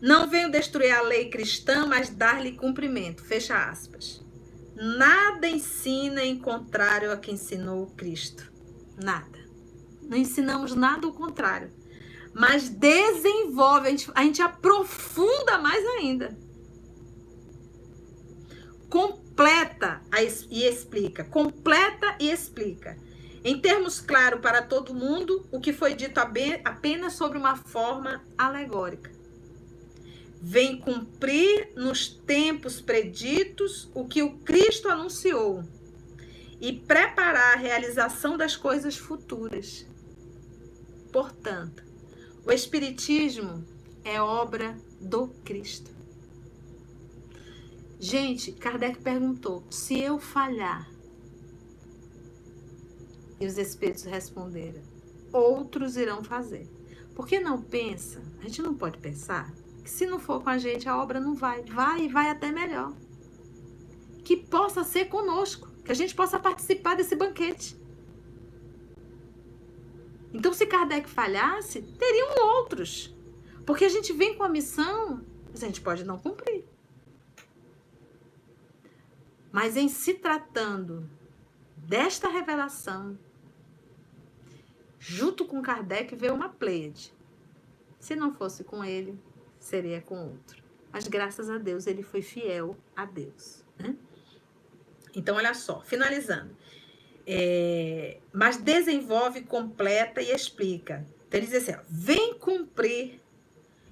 Não 0.00 0.30
venho 0.30 0.48
destruir 0.48 0.92
a 0.92 1.02
lei 1.02 1.28
cristã, 1.28 1.86
mas 1.88 2.08
dar-lhe 2.08 2.52
cumprimento. 2.52 3.24
Fecha 3.24 3.68
aspas. 3.68 4.24
Nada 4.76 5.48
ensina 5.48 6.22
em 6.22 6.38
contrário 6.38 7.10
a 7.10 7.16
que 7.16 7.32
ensinou 7.32 7.86
Cristo. 7.96 8.52
Nada. 9.02 9.38
Não 10.02 10.18
ensinamos 10.18 10.74
nada 10.74 11.06
ao 11.06 11.14
contrário. 11.14 11.72
Mas 12.34 12.68
desenvolve, 12.68 13.88
a 13.88 13.90
gente, 13.90 14.10
a 14.14 14.22
gente 14.22 14.42
aprofunda 14.42 15.56
mais 15.56 15.82
ainda. 15.86 16.36
Completa 18.90 20.02
e 20.50 20.62
explica. 20.64 21.24
Completa 21.24 22.14
e 22.20 22.30
explica. 22.30 22.98
Em 23.42 23.58
termos 23.58 23.98
claros 23.98 24.40
para 24.40 24.60
todo 24.60 24.92
mundo, 24.92 25.48
o 25.50 25.58
que 25.58 25.72
foi 25.72 25.94
dito 25.94 26.18
apenas 26.18 27.14
sobre 27.14 27.38
uma 27.38 27.56
forma 27.56 28.22
alegórica 28.36 29.15
vem 30.40 30.78
cumprir 30.78 31.72
nos 31.74 32.08
tempos 32.08 32.80
preditos 32.80 33.90
o 33.94 34.06
que 34.06 34.22
o 34.22 34.38
Cristo 34.38 34.88
anunciou 34.88 35.64
e 36.60 36.72
preparar 36.72 37.54
a 37.54 37.60
realização 37.60 38.36
das 38.36 38.56
coisas 38.56 38.96
futuras. 38.96 39.86
Portanto, 41.12 41.82
o 42.44 42.52
Espiritismo 42.52 43.64
é 44.04 44.20
obra 44.20 44.76
do 45.00 45.28
Cristo. 45.44 45.90
Gente, 47.98 48.52
Kardec 48.52 49.00
perguntou: 49.00 49.64
se 49.70 49.98
eu 49.98 50.18
falhar, 50.18 50.90
E 53.38 53.46
os 53.46 53.58
espíritos 53.58 54.04
responderam: 54.04 54.80
Outros 55.32 55.96
irão 55.96 56.24
fazer. 56.24 56.66
Por 57.14 57.26
que 57.26 57.38
não 57.38 57.60
pensa? 57.60 58.22
A 58.40 58.42
gente 58.44 58.62
não 58.62 58.74
pode 58.74 58.98
pensar 58.98 59.52
que 59.86 59.90
se 59.90 60.04
não 60.04 60.18
for 60.18 60.42
com 60.42 60.50
a 60.50 60.58
gente, 60.58 60.88
a 60.88 61.00
obra 61.00 61.20
não 61.20 61.32
vai. 61.32 61.62
Vai 61.62 62.06
e 62.06 62.08
vai 62.08 62.28
até 62.28 62.50
melhor. 62.50 62.92
Que 64.24 64.36
possa 64.36 64.82
ser 64.82 65.04
conosco, 65.04 65.70
que 65.84 65.92
a 65.92 65.94
gente 65.94 66.12
possa 66.12 66.40
participar 66.40 66.96
desse 66.96 67.14
banquete. 67.14 67.80
Então, 70.34 70.52
se 70.52 70.66
Kardec 70.66 71.08
falhasse, 71.08 71.82
teriam 71.82 72.34
outros. 72.56 73.16
Porque 73.64 73.84
a 73.84 73.88
gente 73.88 74.12
vem 74.12 74.36
com 74.36 74.42
a 74.42 74.48
missão, 74.48 75.24
mas 75.52 75.62
a 75.62 75.66
gente 75.66 75.80
pode 75.80 76.02
não 76.02 76.18
cumprir. 76.18 76.64
Mas 79.52 79.76
em 79.76 79.88
se 79.88 80.14
tratando 80.14 81.08
desta 81.76 82.28
revelação, 82.28 83.16
junto 84.98 85.44
com 85.44 85.62
Kardec 85.62 86.16
veio 86.16 86.34
uma 86.34 86.48
Pleiade. 86.48 87.14
Se 88.00 88.16
não 88.16 88.32
fosse 88.32 88.64
com 88.64 88.84
ele, 88.84 89.16
seria 89.66 90.00
com 90.00 90.16
outro. 90.16 90.62
Mas 90.92 91.08
graças 91.08 91.50
a 91.50 91.58
Deus 91.58 91.86
ele 91.86 92.02
foi 92.02 92.22
fiel 92.22 92.76
a 92.94 93.04
Deus. 93.04 93.64
Né? 93.78 93.96
Então, 95.14 95.36
olha 95.36 95.52
só, 95.54 95.82
finalizando. 95.82 96.56
É, 97.26 98.18
mas 98.32 98.56
desenvolve, 98.56 99.42
completa 99.42 100.22
e 100.22 100.30
explica. 100.30 101.06
Então, 101.26 101.40
ele 101.40 101.46
diz 101.46 101.56
assim: 101.56 101.72
ó, 101.72 101.82
vem 101.88 102.38
cumprir 102.38 103.20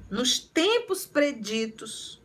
nos 0.09 0.39
tempos 0.39 1.05
preditos 1.05 2.23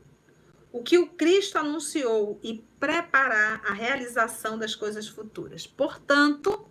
o 0.71 0.83
que 0.83 0.99
o 0.99 1.07
Cristo 1.07 1.57
anunciou 1.57 2.39
e 2.43 2.63
preparar 2.79 3.61
a 3.65 3.73
realização 3.73 4.57
das 4.57 4.75
coisas 4.75 5.07
futuras. 5.07 5.65
Portanto, 5.65 6.69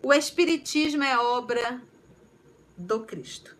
o 0.00 0.12
Espiritismo 0.12 1.02
é 1.02 1.18
obra 1.18 1.82
do 2.76 3.00
Cristo, 3.00 3.57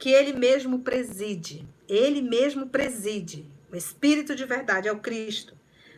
que 0.00 0.08
ele 0.08 0.32
mesmo 0.32 0.80
preside. 0.80 1.68
Ele 1.86 2.22
mesmo 2.22 2.66
preside. 2.66 3.46
O 3.70 3.76
Espírito 3.76 4.34
de 4.34 4.46
verdade 4.46 4.88
é 4.88 4.92
o 4.92 4.98
Cristo. 4.98 5.54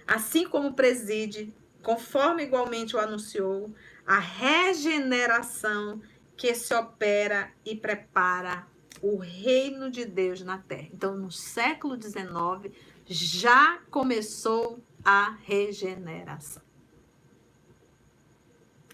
Assim 0.06 0.46
como 0.46 0.74
preside, 0.74 1.54
conforme 1.82 2.42
igualmente 2.42 2.96
o 2.96 2.98
anunciou, 2.98 3.72
a 4.04 4.18
regeneração 4.18 6.02
que 6.36 6.52
se 6.52 6.74
opera 6.74 7.52
e 7.64 7.76
prepara 7.76 8.66
o 9.00 9.16
reino 9.16 9.88
de 9.88 10.04
Deus 10.04 10.42
na 10.42 10.58
terra. 10.58 10.88
Então, 10.92 11.16
no 11.16 11.30
século 11.30 11.96
XIX, 12.00 12.74
já 13.06 13.78
começou 13.88 14.80
a 15.04 15.36
regeneração. 15.44 16.62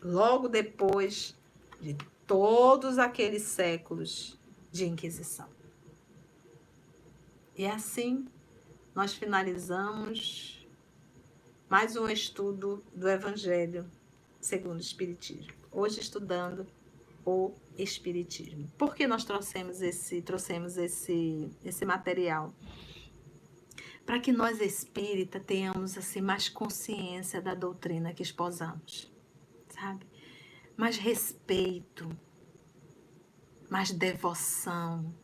Logo 0.02 0.48
depois 0.48 1.34
de 1.80 1.96
todos 2.26 2.98
aqueles 2.98 3.42
séculos 3.42 4.37
de 4.78 4.86
Inquisição. 4.86 5.48
E 7.56 7.66
assim, 7.66 8.28
nós 8.94 9.12
finalizamos 9.12 10.64
mais 11.68 11.96
um 11.96 12.08
estudo 12.08 12.84
do 12.94 13.08
Evangelho 13.08 13.90
segundo 14.40 14.76
o 14.76 14.80
Espiritismo. 14.80 15.52
Hoje 15.72 16.00
estudando 16.00 16.64
o 17.26 17.52
espiritismo. 17.76 18.68
Por 18.78 18.94
que 18.94 19.08
nós 19.08 19.24
trouxemos 19.24 19.82
esse, 19.82 20.22
trouxemos 20.22 20.76
esse, 20.76 21.50
esse 21.64 21.84
material? 21.84 22.54
Para 24.06 24.20
que 24.20 24.30
nós 24.30 24.60
espírita 24.60 25.40
tenhamos 25.40 25.98
assim 25.98 26.20
mais 26.20 26.48
consciência 26.48 27.42
da 27.42 27.54
doutrina 27.54 28.14
que 28.14 28.22
esposamos, 28.22 29.12
sabe? 29.68 30.06
Mais 30.76 30.96
respeito, 30.96 32.08
mais 33.68 33.90
devoção. 33.90 35.14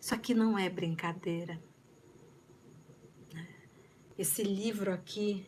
Isso 0.00 0.14
aqui 0.14 0.34
não 0.34 0.58
é 0.58 0.68
brincadeira. 0.68 1.62
Esse 4.16 4.42
livro 4.42 4.92
aqui 4.92 5.46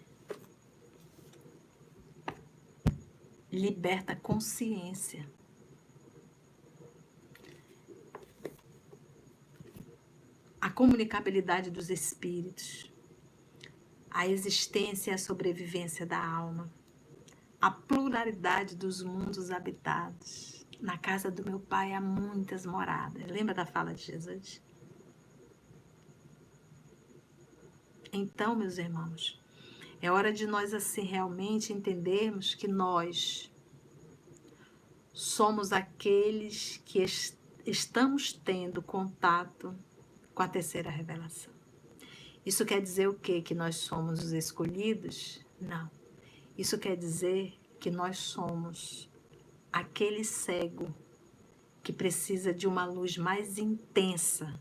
liberta 3.51 4.15
consciência. 4.15 5.29
a 10.61 10.69
comunicabilidade 10.69 11.71
dos 11.71 11.89
espíritos, 11.89 12.93
a 14.11 14.29
existência 14.29 15.11
e 15.11 15.15
a 15.15 15.19
sobrevivência 15.19 16.05
da 16.05 16.23
alma, 16.23 16.71
a 17.61 17.71
pluralidade 17.71 18.77
dos 18.77 19.03
mundos 19.03 19.51
habitados. 19.51 20.60
Na 20.81 20.97
casa 20.97 21.31
do 21.31 21.45
meu 21.45 21.61
pai 21.61 21.93
há 21.93 22.01
muitas 22.01 22.65
moradas. 22.65 23.27
Lembra 23.31 23.55
da 23.55 23.67
fala 23.67 23.93
de 23.93 24.03
Jesus? 24.03 24.63
Então, 28.13 28.57
meus 28.57 28.79
irmãos, 28.79 29.41
é 30.01 30.11
hora 30.11 30.33
de 30.33 30.47
nós 30.47 30.73
assim 30.73 31.03
realmente 31.03 31.73
entendermos 31.73 32.55
que 32.55 32.67
nós 32.67 33.53
somos 35.13 35.73
aqueles 35.73 36.79
que 36.85 37.01
est 37.01 37.39
estamos 37.67 38.33
tendo 38.33 38.81
contato 38.81 39.77
com 40.35 40.43
a 40.43 40.49
terceira 40.49 40.89
revelação. 40.89 41.53
Isso 42.45 42.65
quer 42.65 42.81
dizer 42.81 43.07
o 43.07 43.15
quê? 43.15 43.43
Que 43.43 43.55
nós 43.55 43.77
somos 43.77 44.25
os 44.25 44.33
escolhidos? 44.33 45.45
Não. 45.61 45.91
Isso 46.57 46.79
quer 46.79 46.97
dizer 46.97 47.53
que 47.79 47.91
nós 47.91 48.17
somos 48.17 49.10
aquele 49.73 50.25
cego 50.25 50.95
que 51.83 51.93
precisa 51.93 52.53
de 52.53 52.67
uma 52.67 52.85
luz 52.85 53.17
mais 53.17 53.59
intensa 53.59 54.61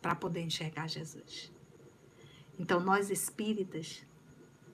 para 0.00 0.14
poder 0.14 0.42
enxergar 0.42 0.88
Jesus. 0.88 1.52
Então, 2.58 2.80
nós 2.80 3.10
espíritas 3.10 4.04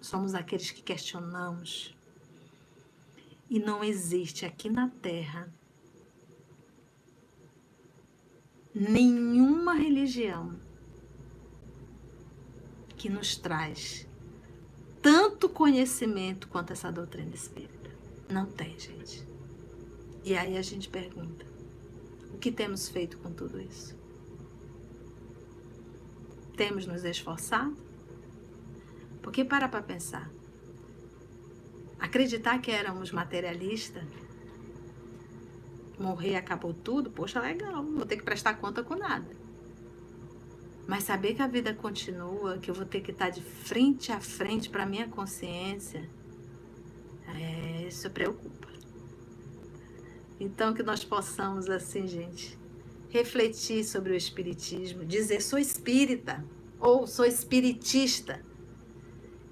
somos 0.01 0.35
aqueles 0.35 0.71
que 0.71 0.83
questionamos. 0.83 1.97
E 3.49 3.59
não 3.59 3.83
existe 3.83 4.47
aqui 4.47 4.69
na 4.69 4.89
Terra 4.89 5.53
nenhuma 8.75 9.75
religião 9.75 10.59
que 12.97 13.09
nos 13.09 13.37
traz 13.37 14.07
tanto 15.03 15.49
conhecimento 15.49 16.49
quanto 16.49 16.73
essa 16.73 16.93
doutrina 16.93 17.35
espírita. 17.35 17.91
Não 18.29 18.47
tem, 18.47 18.79
gente. 18.79 19.30
E 20.25 20.37
aí 20.37 20.57
a 20.57 20.63
gente 20.63 20.89
pergunta: 20.89 21.47
o 22.33 22.39
que 22.39 22.53
temos 22.53 22.89
feito 22.89 23.19
com 23.19 23.33
tudo 23.33 23.61
isso? 23.61 23.99
Temos 26.57 26.87
nos 26.87 27.05
esforçado? 27.05 27.77
Porque 29.23 29.45
para 29.45 29.69
para 29.69 29.83
pensar. 29.83 30.31
Acreditar 31.99 32.59
que 32.61 32.71
éramos 32.71 33.13
materialistas 33.13 34.05
morrer 36.01 36.37
acabou 36.37 36.73
tudo, 36.73 37.11
poxa, 37.11 37.41
legal, 37.41 37.83
não 37.83 37.97
vou 37.97 38.07
ter 38.07 38.17
que 38.17 38.25
prestar 38.25 38.55
conta 38.55 38.83
com 38.83 38.97
nada. 38.97 39.37
Mas 40.87 41.05
saber 41.05 41.35
que 41.35 41.43
a 41.43 41.47
vida 41.47 41.75
continua, 41.75 42.59
que 42.59 42.71
eu 42.71 42.75
vou 42.75 42.87
ter 42.87 43.01
que 43.01 43.13
estar 43.13 43.31
de 43.31 43.43
frente 43.43 44.11
a 44.11 44.19
frente 44.19 44.69
para 44.69 44.87
minha 44.87 45.07
consciência, 45.09 46.09
é, 47.29 47.87
isso 47.87 48.11
preocupa. 48.11 48.60
Então 50.41 50.75
que 50.75 50.83
nós 50.83 51.05
possamos 51.05 51.69
assim, 51.69 52.07
gente, 52.07 52.59
refletir 53.11 53.85
sobre 53.85 54.13
o 54.13 54.17
espiritismo, 54.17 55.05
dizer 55.05 55.41
sou 55.43 55.59
espírita 55.59 56.43
ou 56.81 57.07
sou 57.07 57.27
espiritista 57.27 58.41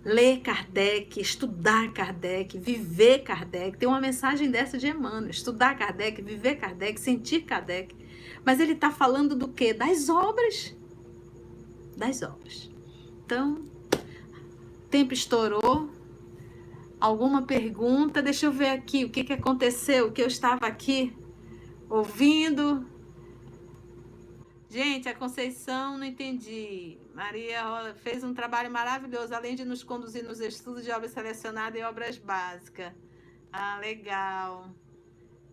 ler 0.05 0.41
Kardec, 0.41 1.21
estudar 1.21 1.93
Kardec, 1.93 2.59
viver 2.59 3.19
Kardec. 3.21 3.77
Tem 3.77 3.89
uma 3.89 4.01
mensagem 4.01 4.51
dessa 4.51 4.79
de 4.79 4.89
Emmanuel: 4.89 5.31
estudar 5.31 5.77
Kardec, 5.77 6.23
viver 6.23 6.57
Kardec, 6.57 6.99
sentir 6.99 7.43
Kardec. 7.43 7.95
Mas 8.45 8.59
ele 8.61 8.73
está 8.73 8.91
falando 8.91 9.37
do 9.37 9.49
quê? 9.49 9.75
Das 9.75 10.09
obras. 10.09 10.75
Das 11.97 12.23
obras. 12.23 12.71
Então, 13.25 13.63
tempo 14.91 15.13
estourou. 15.13 15.91
Alguma 17.01 17.43
pergunta? 17.43 18.21
Deixa 18.21 18.47
eu 18.47 18.53
ver 18.53 18.71
aqui 18.71 19.05
o 19.05 19.11
que, 19.11 19.23
que 19.23 19.33
aconteceu, 19.33 20.11
que 20.11 20.21
eu 20.21 20.27
estava 20.27 20.67
aqui 20.67 21.17
ouvindo. 21.89 22.87
Gente, 24.69 25.09
a 25.09 25.15
Conceição, 25.15 25.97
não 25.97 26.05
entendi. 26.05 26.99
Maria 27.15 27.95
fez 28.03 28.23
um 28.23 28.35
trabalho 28.35 28.71
maravilhoso, 28.71 29.35
além 29.35 29.55
de 29.55 29.65
nos 29.65 29.83
conduzir 29.83 30.25
nos 30.25 30.41
estudos 30.41 30.85
de 30.85 30.91
obras 30.91 31.13
selecionadas 31.13 31.81
e 31.81 31.85
obras 31.85 32.19
básicas. 32.19 32.93
Ah, 33.53 33.79
legal. 33.81 34.71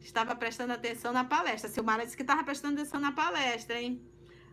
Estava 0.01 0.35
prestando 0.35 0.73
atenção 0.73 1.13
na 1.13 1.23
palestra. 1.23 1.69
Silmara 1.69 2.03
disse 2.03 2.17
que 2.17 2.23
estava 2.23 2.43
prestando 2.43 2.79
atenção 2.79 2.99
na 2.99 3.11
palestra, 3.11 3.79
hein? 3.79 4.01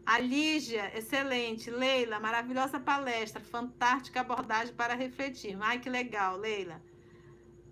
A 0.04 0.18
Lígia, 0.18 0.90
excelente. 0.96 1.70
Leila, 1.70 2.18
maravilhosa 2.18 2.80
palestra. 2.80 3.40
Fantástica 3.40 4.20
abordagem 4.20 4.74
para 4.74 4.94
refletir. 4.94 5.56
Ai, 5.60 5.78
que 5.78 5.88
legal, 5.88 6.36
Leila. 6.36 6.82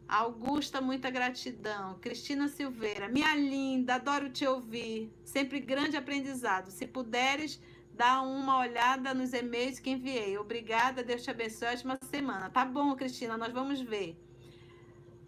Augusta, 0.09 0.81
muita 0.81 1.11
gratidão. 1.11 1.99
Cristina 2.01 2.49
Silveira, 2.49 3.09
minha 3.09 3.35
linda, 3.37 3.95
adoro 3.95 4.29
te 4.29 4.47
ouvir. 4.47 5.13
Sempre 5.25 5.61
grande 5.61 5.97
aprendizado. 5.97 6.71
Se 6.71 6.87
puderes, 6.87 7.61
dá 7.95 8.21
uma 8.21 8.59
olhada 8.59 9.15
nos 9.15 9.33
e-mails 9.33 9.79
que 9.79 9.91
enviei. 9.91 10.37
Obrigada, 10.37 11.05
Deus 11.05 11.23
te 11.23 11.31
abençoe. 11.31 11.69
Ótima 11.69 11.99
semana. 12.11 12.51
Tá 12.51 12.65
bom, 12.65 12.95
Cristina, 12.97 13.37
nós 13.37 13.53
vamos 13.53 13.81
ver. 13.81 14.17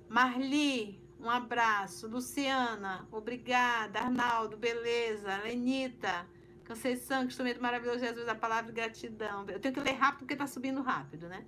Marli, 0.09 1.01
um 1.21 1.31
abraço. 1.31 2.09
Luciana, 2.09 3.07
obrigada. 3.13 4.01
Arnaldo, 4.01 4.57
beleza. 4.57 5.37
Lenita, 5.45 6.27
Conceição, 6.73 7.25
instrumento 7.25 7.61
maravilhoso, 7.61 7.99
Jesus, 7.99 8.27
a 8.27 8.35
palavra 8.35 8.73
gratidão. 8.73 9.45
Eu 9.47 9.61
tenho 9.61 9.75
que 9.75 9.81
ler 9.81 9.93
rápido 9.93 10.21
porque 10.21 10.35
tá 10.35 10.47
subindo 10.47 10.81
rápido, 10.81 11.29
né? 11.29 11.45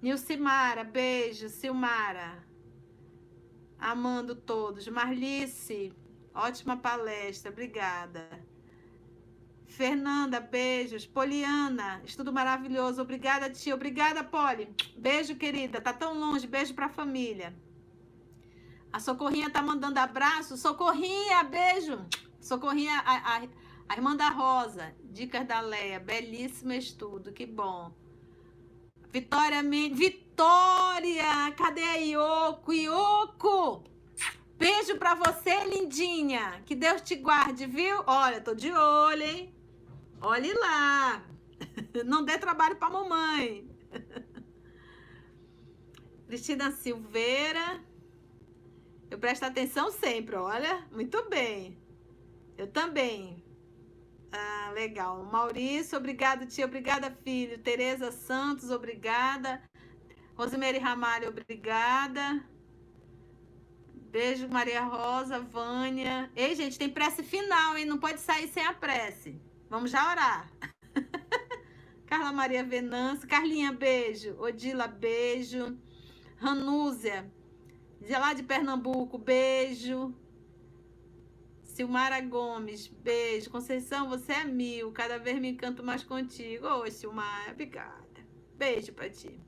Nilcimara, 0.00 0.84
beijo. 0.84 1.48
Silmara, 1.48 2.38
amando 3.76 4.36
todos. 4.36 4.86
Marlice, 4.86 5.92
ótima 6.32 6.76
palestra, 6.76 7.50
obrigada. 7.50 8.24
Fernanda, 9.66 10.38
beijos. 10.38 11.04
Poliana, 11.04 12.00
estudo 12.04 12.32
maravilhoso. 12.32 13.02
Obrigada, 13.02 13.50
tia. 13.50 13.74
Obrigada, 13.74 14.22
Poli. 14.22 14.72
Beijo, 14.96 15.34
querida. 15.34 15.80
Tá 15.80 15.92
tão 15.92 16.16
longe. 16.16 16.46
Beijo 16.46 16.74
pra 16.74 16.88
família. 16.88 17.52
A 18.92 19.00
Socorrinha 19.00 19.50
tá 19.50 19.60
mandando 19.60 19.98
abraço. 19.98 20.56
Socorrinha, 20.56 21.42
beijo. 21.42 22.06
Socorrinha, 22.40 22.96
a, 23.04 23.36
a, 23.36 23.48
a 23.90 23.96
irmã 23.96 24.14
da 24.14 24.28
Rosa. 24.28 24.94
Dicas 25.02 25.44
da 25.44 25.60
Leia. 25.60 25.98
Belíssimo 25.98 26.72
estudo. 26.72 27.32
Que 27.32 27.44
bom. 27.44 27.92
Vitória 29.10 29.64
Mendes. 29.64 29.98
Vitória! 29.98 31.50
Cadê 31.56 31.82
a 31.82 31.96
Ioko? 31.96 32.72
Ioko! 32.72 33.82
Beijo 34.56 34.96
pra 34.96 35.16
você, 35.16 35.64
lindinha. 35.64 36.62
Que 36.64 36.76
Deus 36.76 37.02
te 37.02 37.16
guarde, 37.16 37.66
viu? 37.66 38.04
Olha, 38.06 38.40
tô 38.40 38.54
de 38.54 38.70
olho, 38.70 39.24
hein? 39.24 39.52
Olhe 40.20 40.54
lá. 40.54 41.24
Não 42.06 42.24
dê 42.24 42.38
trabalho 42.38 42.76
pra 42.76 42.88
mamãe. 42.88 43.68
Cristina 46.28 46.70
Silveira. 46.70 47.82
Eu 49.10 49.18
presto 49.18 49.42
atenção 49.42 49.90
sempre, 49.90 50.36
olha. 50.36 50.86
Muito 50.92 51.28
bem. 51.28 51.76
Eu 52.56 52.68
também. 52.68 53.49
Ah, 54.32 54.70
legal. 54.74 55.24
Maurício, 55.24 55.98
obrigado, 55.98 56.46
tia. 56.46 56.64
Obrigada, 56.64 57.10
filho. 57.24 57.58
Tereza 57.58 58.12
Santos, 58.12 58.70
obrigada. 58.70 59.62
Rosemary 60.36 60.78
Ramalho, 60.78 61.28
obrigada. 61.28 62.42
Beijo, 64.10 64.48
Maria 64.48 64.82
Rosa, 64.82 65.38
Vânia. 65.38 66.30
Ei, 66.34 66.54
gente, 66.54 66.78
tem 66.78 66.88
prece 66.88 67.22
final, 67.22 67.76
hein? 67.76 67.84
Não 67.84 67.98
pode 67.98 68.20
sair 68.20 68.48
sem 68.48 68.64
a 68.64 68.72
prece. 68.72 69.40
Vamos 69.68 69.90
já 69.90 70.10
orar. 70.10 70.50
Carla 72.06 72.32
Maria 72.32 72.64
Venâncio. 72.64 73.28
Carlinha, 73.28 73.72
beijo. 73.72 74.36
Odila, 74.40 74.88
beijo. 74.88 75.76
Ranúzia, 76.38 77.30
de 78.00 78.12
lá 78.12 78.32
de 78.32 78.42
Pernambuco, 78.42 79.18
beijo. 79.18 80.14
Silmara 81.80 82.20
Gomes, 82.20 82.88
beijo. 82.88 83.48
Conceição, 83.48 84.06
você 84.06 84.32
é 84.32 84.44
mil. 84.44 84.92
Cada 84.92 85.18
vez 85.18 85.40
me 85.40 85.48
encanto 85.48 85.82
mais 85.82 86.04
contigo. 86.04 86.66
Ô, 86.66 86.90
Silmara, 86.90 87.52
obrigada. 87.52 88.20
Beijo 88.54 88.92
pra 88.92 89.08
ti. 89.08 89.40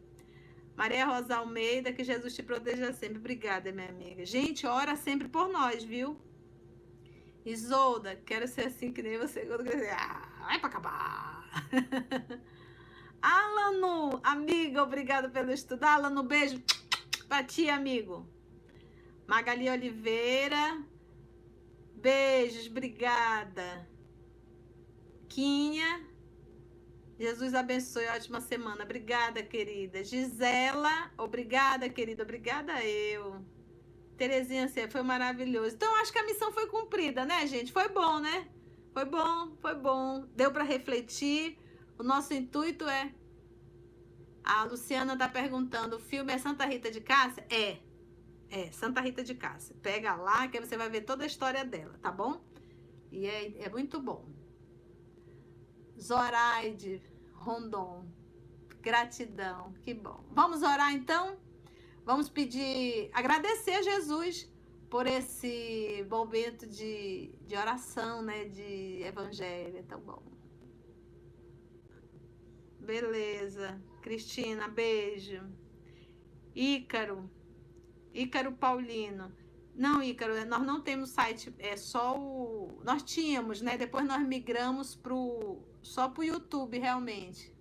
Maria 0.74 1.04
Rosa 1.04 1.36
Almeida, 1.36 1.92
que 1.92 2.02
Jesus 2.02 2.34
te 2.34 2.42
proteja 2.42 2.90
sempre. 2.94 3.18
Obrigada, 3.18 3.70
minha 3.70 3.90
amiga. 3.90 4.24
Gente, 4.24 4.66
ora 4.66 4.96
sempre 4.96 5.28
por 5.28 5.46
nós, 5.50 5.84
viu? 5.84 6.18
Isolda, 7.44 8.16
quero 8.24 8.48
ser 8.48 8.68
assim 8.68 8.94
que 8.94 9.02
nem 9.02 9.18
você. 9.18 9.46
Ah, 9.94 10.46
vai 10.46 10.58
pra 10.58 10.70
acabar. 10.70 11.44
Alano, 13.20 14.20
amiga, 14.24 14.82
obrigada 14.82 15.28
pelo 15.28 15.52
estudo. 15.52 15.84
Alano, 15.84 16.22
beijo 16.22 16.62
pra 17.28 17.44
ti, 17.44 17.68
amigo. 17.68 18.26
Magali 19.26 19.68
Oliveira, 19.68 20.82
Beijos, 22.02 22.66
obrigada. 22.66 23.88
Quinha, 25.28 26.04
Jesus 27.16 27.54
abençoe, 27.54 28.04
ótima 28.08 28.40
semana. 28.40 28.82
Obrigada, 28.82 29.40
querida. 29.40 30.02
Gisela, 30.02 31.12
obrigada, 31.16 31.88
querida. 31.88 32.24
Obrigada 32.24 32.84
eu. 32.84 33.40
Terezinha, 34.16 34.66
você 34.66 34.88
foi 34.88 35.02
maravilhoso. 35.02 35.76
Então, 35.76 35.94
acho 35.96 36.12
que 36.12 36.18
a 36.18 36.24
missão 36.24 36.52
foi 36.52 36.66
cumprida, 36.66 37.24
né, 37.24 37.46
gente? 37.46 37.72
Foi 37.72 37.88
bom, 37.88 38.18
né? 38.18 38.48
Foi 38.92 39.04
bom, 39.04 39.56
foi 39.60 39.76
bom. 39.76 40.26
Deu 40.34 40.50
para 40.50 40.64
refletir. 40.64 41.56
O 41.96 42.02
nosso 42.02 42.34
intuito 42.34 42.84
é. 42.88 43.14
A 44.42 44.64
Luciana 44.64 45.16
tá 45.16 45.28
perguntando: 45.28 45.96
o 45.96 46.00
filme 46.00 46.32
é 46.32 46.38
Santa 46.38 46.66
Rita 46.66 46.90
de 46.90 47.00
Cássia? 47.00 47.46
É. 47.48 47.78
É, 48.52 48.70
Santa 48.70 49.00
Rita 49.00 49.24
de 49.24 49.34
Cássia. 49.34 49.74
Pega 49.80 50.14
lá 50.14 50.46
que 50.46 50.60
você 50.60 50.76
vai 50.76 50.90
ver 50.90 51.00
toda 51.00 51.24
a 51.24 51.26
história 51.26 51.64
dela, 51.64 51.98
tá 52.02 52.12
bom? 52.12 52.44
E 53.10 53.26
é, 53.26 53.62
é 53.62 53.68
muito 53.70 53.98
bom. 53.98 54.28
Zoraide 55.98 57.02
Rondon. 57.32 58.06
Gratidão, 58.82 59.72
que 59.80 59.94
bom. 59.94 60.22
Vamos 60.32 60.62
orar 60.62 60.92
então? 60.92 61.38
Vamos 62.04 62.28
pedir, 62.28 63.08
agradecer 63.14 63.74
a 63.76 63.82
Jesus 63.82 64.52
por 64.90 65.06
esse 65.06 66.06
momento 66.10 66.66
de, 66.66 67.34
de 67.46 67.56
oração, 67.56 68.20
né? 68.20 68.44
De 68.44 69.02
evangelho, 69.02 69.78
é 69.78 69.82
tão 69.82 70.00
bom. 70.00 70.22
Beleza. 72.80 73.80
Cristina, 74.02 74.68
beijo. 74.68 75.42
Ícaro, 76.54 77.30
Ícaro 78.14 78.52
Paulino. 78.52 79.32
Não, 79.74 80.02
Ícaro, 80.02 80.44
nós 80.46 80.62
não 80.62 80.80
temos 80.80 81.10
site, 81.10 81.54
é 81.58 81.76
só 81.76 82.18
o. 82.18 82.80
Nós 82.84 83.02
tínhamos, 83.02 83.62
né? 83.62 83.78
Depois 83.78 84.04
nós 84.04 84.22
migramos 84.22 84.94
pro, 84.94 85.62
só 85.82 86.08
para 86.08 86.20
o 86.20 86.24
YouTube, 86.24 86.78
realmente. 86.78 87.52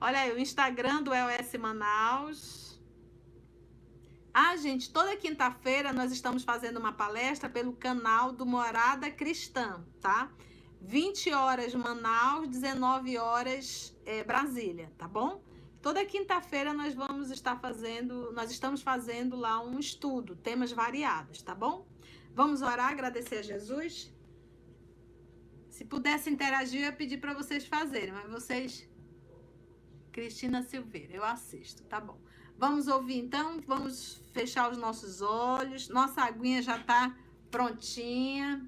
Olha 0.00 0.20
aí, 0.20 0.32
o 0.32 0.38
Instagram 0.38 1.02
do 1.02 1.14
LS 1.14 1.56
Manaus. 1.56 2.64
Ah, 4.32 4.56
gente, 4.56 4.92
toda 4.92 5.16
quinta-feira 5.16 5.92
nós 5.92 6.10
estamos 6.10 6.42
fazendo 6.42 6.78
uma 6.78 6.92
palestra 6.92 7.48
pelo 7.48 7.72
canal 7.74 8.32
do 8.32 8.44
Morada 8.44 9.08
Cristã, 9.08 9.84
tá? 10.00 10.28
20 10.80 11.32
horas 11.32 11.72
Manaus, 11.74 12.48
19 12.48 13.16
horas 13.16 13.96
é, 14.04 14.24
Brasília, 14.24 14.92
tá 14.98 15.06
bom? 15.06 15.40
Toda 15.84 16.02
quinta-feira 16.02 16.72
nós 16.72 16.94
vamos 16.94 17.30
estar 17.30 17.60
fazendo, 17.60 18.32
nós 18.32 18.50
estamos 18.50 18.80
fazendo 18.80 19.36
lá 19.36 19.62
um 19.62 19.78
estudo, 19.78 20.34
temas 20.34 20.72
variados, 20.72 21.42
tá 21.42 21.54
bom? 21.54 21.86
Vamos 22.34 22.62
orar, 22.62 22.90
agradecer 22.90 23.40
a 23.40 23.42
Jesus. 23.42 24.10
Se 25.68 25.84
pudesse 25.84 26.30
interagir, 26.30 26.80
eu 26.80 26.86
ia 26.86 26.92
pedir 26.92 27.18
para 27.18 27.34
vocês 27.34 27.66
fazerem, 27.66 28.14
mas 28.14 28.30
vocês. 28.30 28.88
Cristina 30.10 30.62
Silveira, 30.62 31.16
eu 31.16 31.22
assisto, 31.22 31.82
tá 31.82 32.00
bom. 32.00 32.18
Vamos 32.56 32.88
ouvir 32.88 33.18
então, 33.18 33.60
vamos 33.66 34.22
fechar 34.32 34.72
os 34.72 34.78
nossos 34.78 35.20
olhos. 35.20 35.90
Nossa 35.90 36.22
aguinha 36.22 36.62
já 36.62 36.78
tá 36.78 37.14
prontinha. 37.50 38.66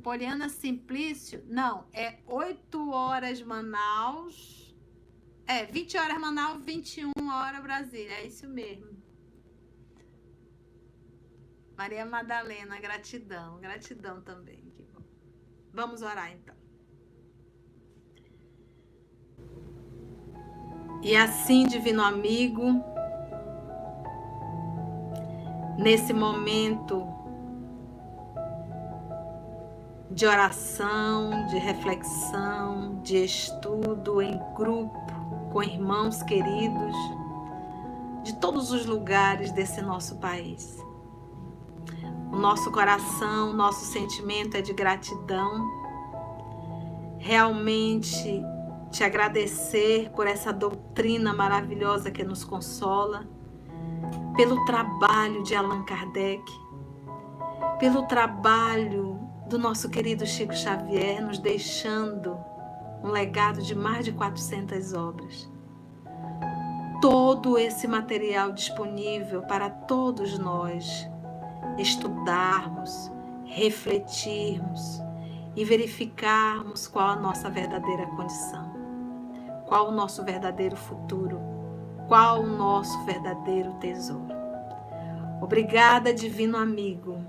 Poliana 0.00 0.48
Simplício, 0.48 1.42
não, 1.48 1.88
é 1.92 2.20
8 2.24 2.88
horas 2.88 3.42
Manaus. 3.42 4.67
É, 5.48 5.64
20 5.64 5.96
horas 5.96 6.18
Manaus, 6.20 6.62
21 6.62 7.10
horas 7.32 7.62
Brasília. 7.62 8.18
É 8.18 8.26
isso 8.26 8.46
mesmo. 8.46 8.90
Maria 11.74 12.04
Madalena, 12.04 12.78
gratidão. 12.78 13.58
Gratidão 13.58 14.20
também. 14.20 14.62
Que 14.76 14.82
bom. 14.82 15.02
Vamos 15.72 16.02
orar 16.02 16.30
então. 16.30 16.54
E 21.02 21.16
assim, 21.16 21.66
divino 21.66 22.02
amigo, 22.02 22.84
nesse 25.78 26.12
momento 26.12 27.06
de 30.10 30.26
oração, 30.26 31.46
de 31.46 31.56
reflexão, 31.56 33.00
de 33.02 33.24
estudo 33.24 34.20
em 34.20 34.36
grupo, 34.54 35.07
com 35.58 35.62
irmãos 35.64 36.22
queridos 36.22 36.94
de 38.22 38.32
todos 38.36 38.70
os 38.70 38.86
lugares 38.86 39.50
desse 39.50 39.82
nosso 39.82 40.18
país. 40.18 40.78
O 42.30 42.36
nosso 42.36 42.70
coração, 42.70 43.52
nosso 43.52 43.84
sentimento 43.86 44.56
é 44.56 44.62
de 44.62 44.72
gratidão. 44.72 45.68
Realmente 47.18 48.40
te 48.92 49.02
agradecer 49.02 50.12
por 50.12 50.28
essa 50.28 50.52
doutrina 50.52 51.34
maravilhosa 51.34 52.08
que 52.08 52.22
nos 52.22 52.44
consola, 52.44 53.26
pelo 54.36 54.64
trabalho 54.64 55.42
de 55.42 55.56
Allan 55.56 55.82
Kardec, 55.82 56.44
pelo 57.80 58.06
trabalho 58.06 59.18
do 59.48 59.58
nosso 59.58 59.90
querido 59.90 60.24
Chico 60.24 60.54
Xavier, 60.54 61.20
nos 61.20 61.40
deixando 61.40 62.38
um 63.02 63.08
legado 63.08 63.62
de 63.62 63.74
mais 63.74 64.04
de 64.04 64.12
400 64.12 64.92
obras. 64.94 65.50
Todo 67.00 67.58
esse 67.58 67.86
material 67.86 68.52
disponível 68.52 69.42
para 69.42 69.70
todos 69.70 70.38
nós 70.38 71.08
estudarmos, 71.78 73.10
refletirmos 73.44 75.00
e 75.54 75.64
verificarmos 75.64 76.88
qual 76.88 77.10
a 77.10 77.16
nossa 77.16 77.48
verdadeira 77.48 78.06
condição, 78.06 78.72
qual 79.66 79.88
o 79.88 79.92
nosso 79.92 80.24
verdadeiro 80.24 80.76
futuro, 80.76 81.40
qual 82.08 82.40
o 82.40 82.46
nosso 82.46 83.04
verdadeiro 83.04 83.72
tesouro. 83.74 84.36
Obrigada, 85.40 86.12
divino 86.12 86.56
amigo. 86.56 87.24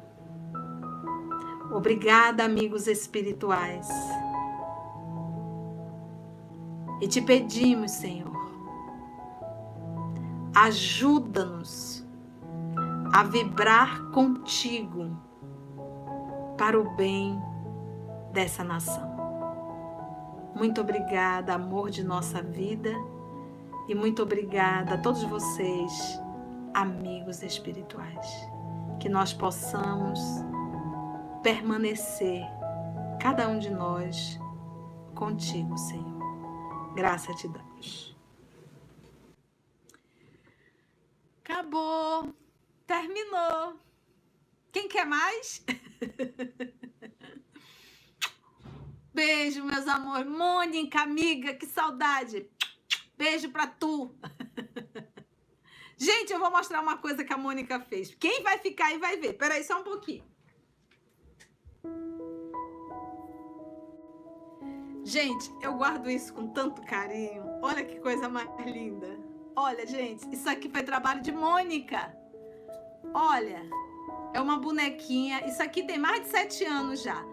Obrigada, 1.72 2.44
amigos 2.44 2.88
espirituais 2.88 3.88
e 7.02 7.08
te 7.08 7.22
pedimos, 7.22 7.92
Senhor, 7.92 8.38
ajuda-nos 10.56 12.06
a 13.14 13.24
vibrar 13.24 14.04
contigo 14.12 15.18
para 16.58 16.80
o 16.80 16.96
bem 16.96 17.42
dessa 18.34 18.64
nação. 18.64 19.10
Muito 20.56 20.82
obrigada, 20.82 21.54
amor 21.54 21.90
de 21.90 22.04
nossa 22.04 22.42
vida, 22.42 22.92
e 23.88 23.96
muito 23.96 24.22
obrigada 24.22 24.96
a 24.96 24.98
todos 24.98 25.24
vocês, 25.24 26.22
amigos 26.74 27.42
espirituais, 27.42 28.28
que 29.00 29.08
nós 29.08 29.34
possamos 29.34 30.20
permanecer, 31.42 32.46
cada 33.22 33.48
um 33.48 33.58
de 33.58 33.70
nós, 33.70 34.40
contigo, 35.16 35.78
Senhor. 35.78 36.09
Graça 37.00 37.34
te 37.34 37.48
damos. 37.48 38.14
Acabou. 41.42 42.36
Terminou. 42.86 43.80
Quem 44.70 44.90
quer 44.90 45.06
mais? 45.06 45.64
Beijo, 49.16 49.64
meus 49.64 49.88
amores. 49.88 50.30
Mônica, 50.30 51.00
amiga, 51.00 51.54
que 51.54 51.66
saudade. 51.66 52.52
Beijo 53.18 53.50
pra 53.50 53.66
tu. 53.66 54.14
Gente, 55.96 56.34
eu 56.34 56.40
vou 56.40 56.52
mostrar 56.52 56.82
uma 56.82 56.98
coisa 56.98 57.24
que 57.24 57.32
a 57.32 57.38
Mônica 57.38 57.80
fez. 57.80 58.14
Quem 58.16 58.44
vai 58.44 58.58
ficar 58.58 58.88
aí 58.88 58.98
vai 58.98 59.16
ver. 59.16 59.38
Peraí, 59.38 59.64
só 59.64 59.80
um 59.80 59.86
pouquinho. 59.86 60.29
Gente, 65.10 65.52
eu 65.60 65.74
guardo 65.74 66.08
isso 66.08 66.32
com 66.32 66.46
tanto 66.50 66.84
carinho. 66.84 67.44
Olha 67.64 67.84
que 67.84 68.00
coisa 68.00 68.30
mais 68.30 68.48
linda. 68.64 69.08
Olha, 69.56 69.88
gente, 69.88 70.32
isso 70.32 70.48
aqui 70.48 70.70
foi 70.70 70.84
trabalho 70.84 71.20
de 71.20 71.32
Mônica. 71.32 72.16
Olha, 73.12 73.60
é 74.36 74.40
uma 74.40 74.60
bonequinha. 74.60 75.44
Isso 75.48 75.64
aqui 75.64 75.82
tem 75.82 75.98
mais 75.98 76.22
de 76.22 76.28
sete 76.28 76.64
anos 76.64 77.02
já. 77.02 77.26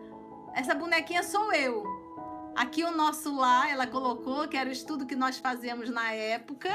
Essa 0.55 0.75
bonequinha 0.75 1.23
sou 1.23 1.53
eu. 1.53 1.85
Aqui 2.55 2.83
o 2.83 2.97
nosso 2.97 3.37
lá, 3.37 3.69
ela 3.69 3.87
colocou, 3.87 4.49
que 4.49 4.57
era 4.57 4.71
o 4.71 4.73
estudo 4.73 5.05
que 5.05 5.15
nós 5.15 5.37
fazíamos 5.37 5.91
na 5.91 6.13
época. 6.13 6.71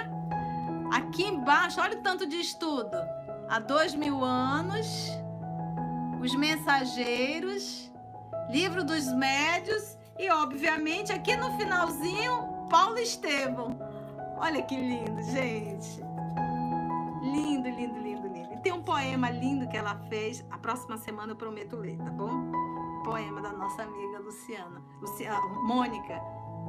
Aqui 0.93 1.23
embaixo, 1.23 1.81
olha 1.81 1.97
o 1.97 2.03
tanto 2.03 2.27
de 2.27 2.39
estudo. 2.39 2.95
Há 3.49 3.57
dois 3.57 3.95
mil 3.95 4.23
anos, 4.23 4.85
os 6.21 6.35
mensageiros, 6.35 7.91
livro 8.51 8.83
dos 8.83 9.11
médios 9.13 9.99
e, 10.21 10.29
obviamente, 10.29 11.11
aqui 11.11 11.35
no 11.35 11.57
finalzinho, 11.57 12.67
Paulo 12.69 12.99
Estevam. 12.99 13.75
Olha 14.37 14.61
que 14.61 14.75
lindo, 14.75 15.19
gente. 15.23 15.99
Lindo, 17.23 17.67
lindo, 17.67 17.99
lindo, 17.99 18.27
lindo. 18.27 18.53
E 18.53 18.57
tem 18.57 18.71
um 18.71 18.83
poema 18.83 19.31
lindo 19.31 19.67
que 19.67 19.75
ela 19.75 19.95
fez. 20.09 20.45
A 20.51 20.59
próxima 20.59 20.95
semana 20.95 21.31
eu 21.31 21.35
prometo 21.35 21.75
ler, 21.75 21.97
tá 21.97 22.11
bom? 22.11 22.51
Poema 23.03 23.41
da 23.41 23.51
nossa 23.51 23.81
amiga 23.81 24.19
Luciana. 24.19 24.79
Luciana 25.01 25.41
Mônica. 25.63 26.21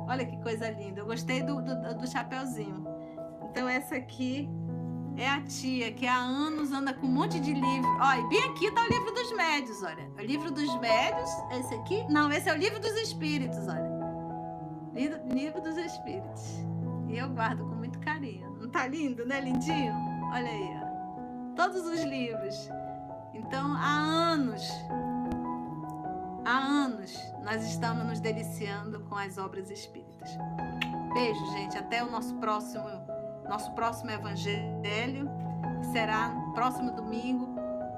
Olha 0.08 0.24
que 0.24 0.42
coisa 0.42 0.70
linda. 0.70 1.02
Eu 1.02 1.06
gostei 1.06 1.42
do, 1.42 1.60
do, 1.60 1.94
do 1.98 2.10
chapeuzinho. 2.10 2.86
Então, 3.50 3.68
essa 3.68 3.96
aqui 3.96 4.48
é 5.16 5.28
a 5.28 5.40
tia 5.42 5.92
que 5.92 6.06
há 6.06 6.16
anos 6.16 6.72
anda 6.72 6.92
com 6.94 7.06
um 7.06 7.10
monte 7.10 7.38
de 7.38 7.52
livro. 7.52 7.88
Olha, 8.00 8.26
bem 8.28 8.42
aqui 8.44 8.66
está 8.66 8.82
o 8.82 8.88
livro 8.88 9.12
dos 9.12 9.32
médios, 9.32 9.82
olha. 9.82 10.08
O 10.16 10.20
livro 10.20 10.50
dos 10.50 10.78
médios, 10.80 11.30
esse 11.58 11.74
aqui? 11.74 12.04
Não, 12.08 12.30
esse 12.32 12.48
é 12.48 12.52
o 12.52 12.56
livro 12.56 12.80
dos 12.80 12.92
espíritos, 12.92 13.68
olha. 13.68 13.92
Livro, 14.94 15.20
livro 15.28 15.60
dos 15.60 15.76
espíritos. 15.76 16.58
E 17.08 17.18
eu 17.18 17.28
guardo 17.28 17.64
com 17.64 17.74
muito 17.74 17.98
carinho. 17.98 18.56
Não 18.58 18.68
tá 18.68 18.86
lindo, 18.86 19.26
né? 19.26 19.40
Lindinho? 19.40 19.94
Olha 20.32 20.48
aí, 20.48 20.80
ó. 20.82 21.54
Todos 21.54 21.84
os 21.86 22.02
livros. 22.02 22.70
Então, 23.34 23.74
há 23.76 23.98
anos, 24.32 24.68
há 26.44 26.58
anos, 26.58 27.14
nós 27.42 27.64
estamos 27.64 28.04
nos 28.06 28.20
deliciando 28.20 29.00
com 29.00 29.16
as 29.16 29.38
obras 29.38 29.70
espíritas. 29.70 30.30
Beijo, 31.12 31.44
gente. 31.52 31.76
Até 31.76 32.02
o 32.02 32.10
nosso 32.10 32.34
próximo 32.36 32.88
nosso 33.52 33.70
próximo 33.72 34.10
evangelho 34.10 35.28
será 35.92 36.28
no 36.30 36.54
próximo 36.54 36.90
domingo, 36.92 37.46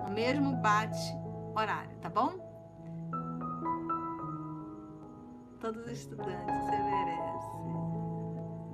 no 0.04 0.12
mesmo 0.12 0.56
bate 0.56 1.16
horário, 1.54 1.96
tá 1.98 2.10
bom? 2.10 2.32
Todos 5.60 5.80
os 5.86 5.92
estudantes, 5.92 6.44
você 6.44 6.76
merece. 6.76 7.54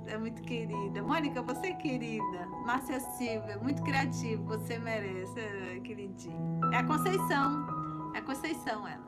É 0.07 0.17
muito 0.17 0.41
querida. 0.41 1.03
Mônica, 1.03 1.43
você 1.43 1.67
é 1.67 1.73
querida. 1.73 2.47
Márcia 2.65 2.99
Silva, 2.99 3.57
muito 3.61 3.83
criativa, 3.83 4.43
você 4.43 4.79
merece. 4.79 5.39
É, 5.39 5.79
queridinha. 5.81 6.35
É 6.73 6.77
a 6.77 6.83
Conceição. 6.83 8.11
É 8.15 8.17
a 8.17 8.21
Conceição, 8.23 8.87
ela. 8.87 9.00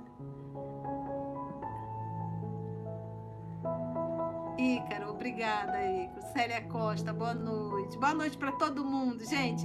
Ícaro, 4.83 5.11
obrigada, 5.11 5.81
Ícaro. 5.85 6.21
Célia 6.33 6.61
Costa, 6.63 7.13
boa 7.13 7.33
noite. 7.33 7.97
Boa 7.97 8.13
noite 8.13 8.37
para 8.37 8.51
todo 8.53 8.83
mundo, 8.83 9.23
gente. 9.23 9.63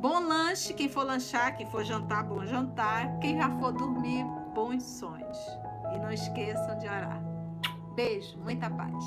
Bom 0.00 0.20
lanche, 0.20 0.72
quem 0.72 0.88
for 0.88 1.04
lanchar, 1.04 1.56
quem 1.56 1.66
for 1.66 1.84
jantar, 1.84 2.24
bom 2.24 2.44
jantar. 2.46 3.18
Quem 3.18 3.36
já 3.36 3.50
for 3.58 3.72
dormir, 3.72 4.24
bons 4.54 4.82
sonhos. 4.82 5.38
E 5.94 5.98
não 5.98 6.10
esqueçam 6.10 6.78
de 6.78 6.86
orar. 6.86 7.22
Beijo, 7.94 8.38
muita 8.38 8.70
paz. 8.70 9.04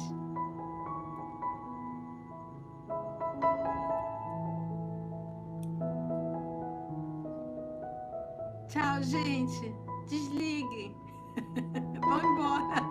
Tchau, 8.67 9.01
gente. 9.01 9.75
Desliguem. 10.07 10.95
Vão 12.01 12.19
embora. 12.19 12.90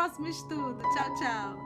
Próximo 0.00 0.28
estudo. 0.28 0.80
Tchau, 0.94 1.14
tchau. 1.16 1.58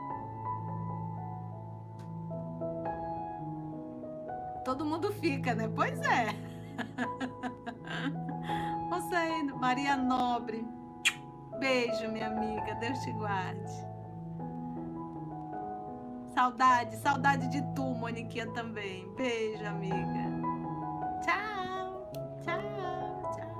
Todo 4.65 4.83
mundo 4.83 5.13
fica, 5.13 5.55
né? 5.55 5.71
Pois 5.73 5.97
é. 6.01 6.35
Vamos 8.89 9.09
saindo. 9.09 9.55
Maria 9.55 9.95
Nobre. 9.95 10.67
Beijo, 11.61 12.11
minha 12.11 12.27
amiga. 12.27 12.75
Deus 12.75 12.99
te 12.99 13.13
guarde. 13.13 13.71
Saudade, 16.33 16.97
saudade 16.97 17.47
de 17.47 17.61
tu, 17.73 17.83
Moniquinha 17.83 18.51
também. 18.51 19.07
Beijo, 19.15 19.65
amiga. 19.65 20.25
Tchau, 21.23 22.11
tchau, 22.43 22.59
tchau. 23.31 23.55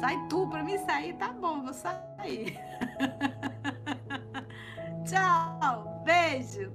Sai 0.00 0.18
tu, 0.28 0.48
pra 0.48 0.64
mim 0.64 0.76
sair 0.78 1.12
tá 1.12 1.32
bom, 1.32 1.62
vou 1.62 1.72
sair 1.72 2.07
aí. 2.18 2.54
Tchau, 5.06 6.02
beijo. 6.04 6.72